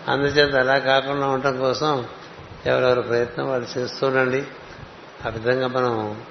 అందుచేత 0.08 0.56
అలా 0.56 0.78
కాకుండా 0.78 1.28
ఉండటం 1.28 1.60
కోసం 1.60 2.06
ఎవరెవరి 2.66 3.02
ప్రయత్నం 3.02 3.50
వాళ్ళు 3.50 3.80
చేస్తుండండి. 3.80 4.44
ఆ 5.26 5.30
విధంగా 5.30 5.68
మనం 5.68 6.22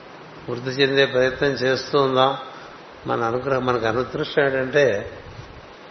వృద్ధి 0.48 0.70
చెందే 0.70 1.06
ప్రయత్నం 1.06 1.50
చేస్తూ 1.50 2.02
ఉందాం. 2.02 2.36
మన 3.06 3.22
అనుగ్రహం 3.22 3.66
మనకు 3.66 3.86
అనుదృష్టం 3.86 4.42
ఏంటంటే 4.42 5.12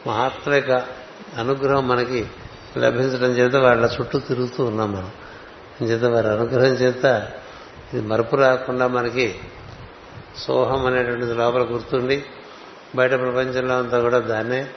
మహాత్ముల 0.07 0.55
యొక్క 0.55 0.72
అనుగ్రహం 1.38 1.88
మనకి 1.88 2.27
లభించడం 2.77 3.31
చేత 3.31 3.55
వాళ్ళ 3.55 3.89
చుట్టూ 4.01 4.19
తిరుగుతూ 4.19 4.65
ఉన్నాం 4.65 4.91
మనం. 4.91 5.11
చేత 5.88 6.03
వారి 6.03 6.27
అనుగ్రహం 6.27 6.73
చేత 6.73 7.31
ఇది 7.93 8.07
మరుపు 8.07 8.35
రాకుండా 8.35 8.88
మనకి 8.88 9.39
సోహం 10.38 10.85
అనేటువంటిది 10.85 11.34
లోపల 11.34 11.61
గుర్తుండి 11.61 12.26
బయట 12.95 13.11
ప్రపంచంలో 13.11 13.80
అంతా 13.80 13.99
కూడా 13.99 14.19
దాన్నే. 14.19 14.69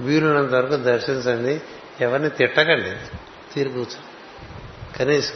వీలున్నంత 0.00 0.54
వరకు 0.54 0.76
దర్శించండి. 0.76 1.60
ఎవరిని 2.00 2.30
తిట్టకండి. 2.30 3.16
తీరు 3.54 3.68
కూర్చో 3.68 4.00
కనీసం. 4.98 5.34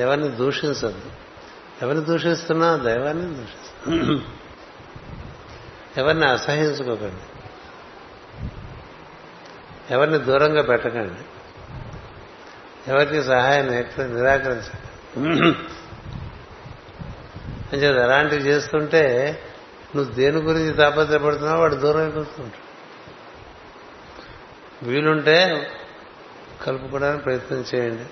ఎవరిని 0.00 0.28
దూషించద్దు. 0.28 1.10
ఎవరిని 1.82 2.04
దూషిస్తున్నా 2.04 2.76
దైవాన్ని 2.76 3.34
దూషిస్తున్నా. 3.34 4.24
ఎవరిని 5.96 6.26
అసహించుకోకండి. 6.26 7.22
ఎవరిని 9.94 10.18
దూరంగా 10.18 10.62
పెట్టకండి. 10.62 11.22
ఎవరికి 12.90 13.22
సహాయం 13.22 13.66
నిరాకరించండి 14.16 15.54
అని 17.74 18.02
అలాంటివి 18.02 18.42
చేస్తుంటే 18.42 19.02
నువ్వు 19.96 20.14
దేని 20.14 20.38
గురించి 20.38 20.72
తాపత్రపడుతున్నావు 20.72 21.60
వాడు 21.60 21.74
దూరం 21.74 22.00
అయిపోతుంటాడు 22.00 22.64
వీలుంటే 24.84 25.70
కలుపుకోవడానికి 26.62 27.22
ప్రయత్నం 27.24 27.64
చేయండి. 27.74 28.06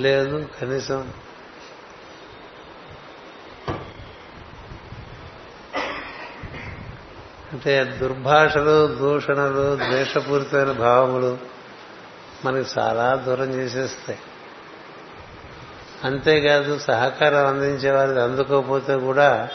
లేదు 0.00 0.48
కనీసం 0.60 1.12
అంటే 7.52 7.84
దుర్భాషలు 7.84 8.86
దూషణలు 8.86 9.76
ద్వేషపూరితమైన 9.76 10.72
భావములు 10.72 11.38
మనకి 12.44 12.68
చాలా 12.78 13.14
దూరం 13.26 13.50
చేసేస్తాయి. 13.54 14.18
అంతేకాదు 16.04 16.78
సహకారం 16.78 17.46
అందించేవారు 17.46 18.10
అందుకోకపోతే 18.10 18.96
కూడా 18.96 19.48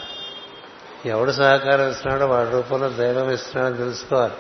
ఎవడు 1.06 1.32
సహకారం 1.32 1.90
ఇస్తున్నాడో 1.90 2.28
వాడి 2.28 2.50
రూపంలో 2.50 2.90
దైవం 2.90 3.32
ఇస్తున్నాడో 3.32 3.76
తెలుసుకోవాలి. 3.76 4.34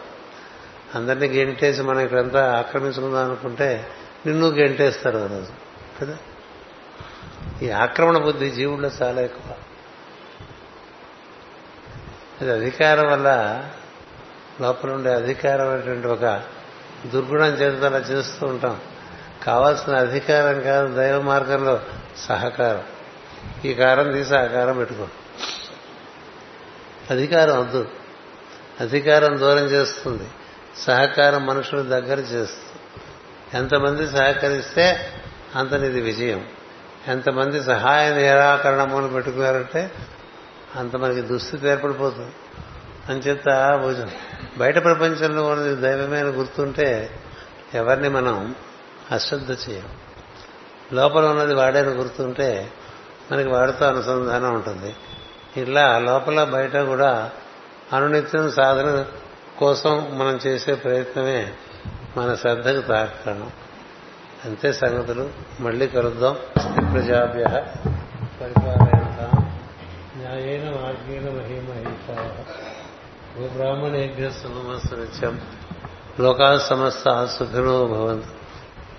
అందరినీ 0.96 1.28
గెంటేసి 1.28 1.82
మనం 1.82 2.00
ఇక్కడంతా 2.00 2.58
ఆక్రమించుకుందాం 2.58 3.26
అనుకుంటే 3.26 3.88
నిన్ను 4.26 4.48
గెంటేస్తారు 4.48 5.18
రోజు 5.18 5.52
కదా? 6.02 6.18
ఈ 7.62 7.70
ఆక్రమణ 7.70 8.18
బుద్ధి 8.18 8.50
జీవుల్లో 8.50 8.92
చాలా 9.02 9.22
ఎక్కువ. 9.22 9.56
అది 12.42 12.52
అధికారం 12.52 13.12
వల్ల 13.12 13.64
లోపల 14.62 14.92
ఉండే 14.92 15.14
అధికారం 15.14 15.74
అనేటువంటి 15.74 16.08
ఒక 16.08 16.42
దుర్గుణం 17.06 17.48
చేత 17.48 17.84
అలా 17.84 17.98
చేస్తూ 17.98 18.48
ఉంటాం. 18.48 18.82
కావాల్సిన 19.44 19.96
అధికారం 19.96 20.62
కాదు 20.62 20.96
దైవ 20.96 21.22
మార్గంలో 21.22 21.80
సహకారం. 22.18 22.84
ఈ 23.66 23.74
కారం 23.74 24.12
తీసి 24.12 24.30
సహకారం 24.30 24.78
పెట్టుకో. 24.78 25.08
అధికారం 27.12 27.60
వద్దు 27.60 27.90
అధికారం 28.82 29.40
దూరం 29.40 29.64
చేస్తుంది. 29.64 30.28
సహకారం 30.78 31.46
మనుషులు 31.46 31.82
దగ్గర 31.82 32.20
చేస్తుంది. 32.20 32.80
ఎంతమంది 33.54 34.08
సహకరిస్తే 34.08 35.14
అంత 35.56 35.74
నీది 35.74 36.02
విజయం. 36.02 36.46
ఎంతమంది 37.08 37.64
సహాయ 37.64 38.14
నిరాకరణమును 38.14 39.08
పెట్టుకున్నారంటే 39.08 39.92
అంత 40.76 40.96
మనకి 40.96 41.22
దుస్థితి 41.22 41.68
ఏర్పడిపోతుంది. 41.68 42.32
అంచేత 43.10 43.46
బయట 44.58 44.84
ప్రపంచంలో 44.84 45.44
ఉన్నది 45.44 45.76
దైవమైన 45.76 46.26
గుర్తుంటే 46.26 47.20
ఎవరిని 47.74 48.10
మనం 48.10 48.56
అశ్రద్ధ 49.12 49.52
చేయం 49.52 49.90
లోపల 50.94 51.26
ఉన్నది 51.26 51.54
వాడేని 51.54 51.88
గుర్తుంటే 51.88 52.72
మనకి 53.32 53.50
వాడితో 53.50 53.86
అనుసంధానం 53.86 54.54
ఉంటుంది. 54.54 54.96
ఇలా 55.58 56.00
లోపల 56.00 56.44
బయట 56.44 56.78
కూడా 56.78 57.32
అనునిత్యం 57.94 58.52
సాధన 58.52 59.06
కోసం 59.60 60.20
మనం 60.20 60.40
చేసే 60.48 60.76
ప్రయత్నమే 60.76 61.54
మన 62.18 62.36
శ్రద్ధకు 62.36 62.82
తాకడం 62.82 63.52
అంతే 64.46 64.74
సంగతులు. 64.74 65.30
మళ్ళీ 65.60 65.88
కలుద్దాం. 65.88 66.36
ప్రజాభ్య. 66.94 67.44
పరిపాలయంతా. 68.42 69.32
న్యాయేన 70.18 70.64
మార్గేణ 70.64 71.24
మహిమహిషా 71.24 72.44
గోబ్రాహ్మణేభ్య 73.40 74.30
సుమస్తం 74.30 75.42
లోకా 76.20 76.58
సమస్త 76.58 77.26
సుఖినో 77.26 77.86
భవంతు. 77.86 78.39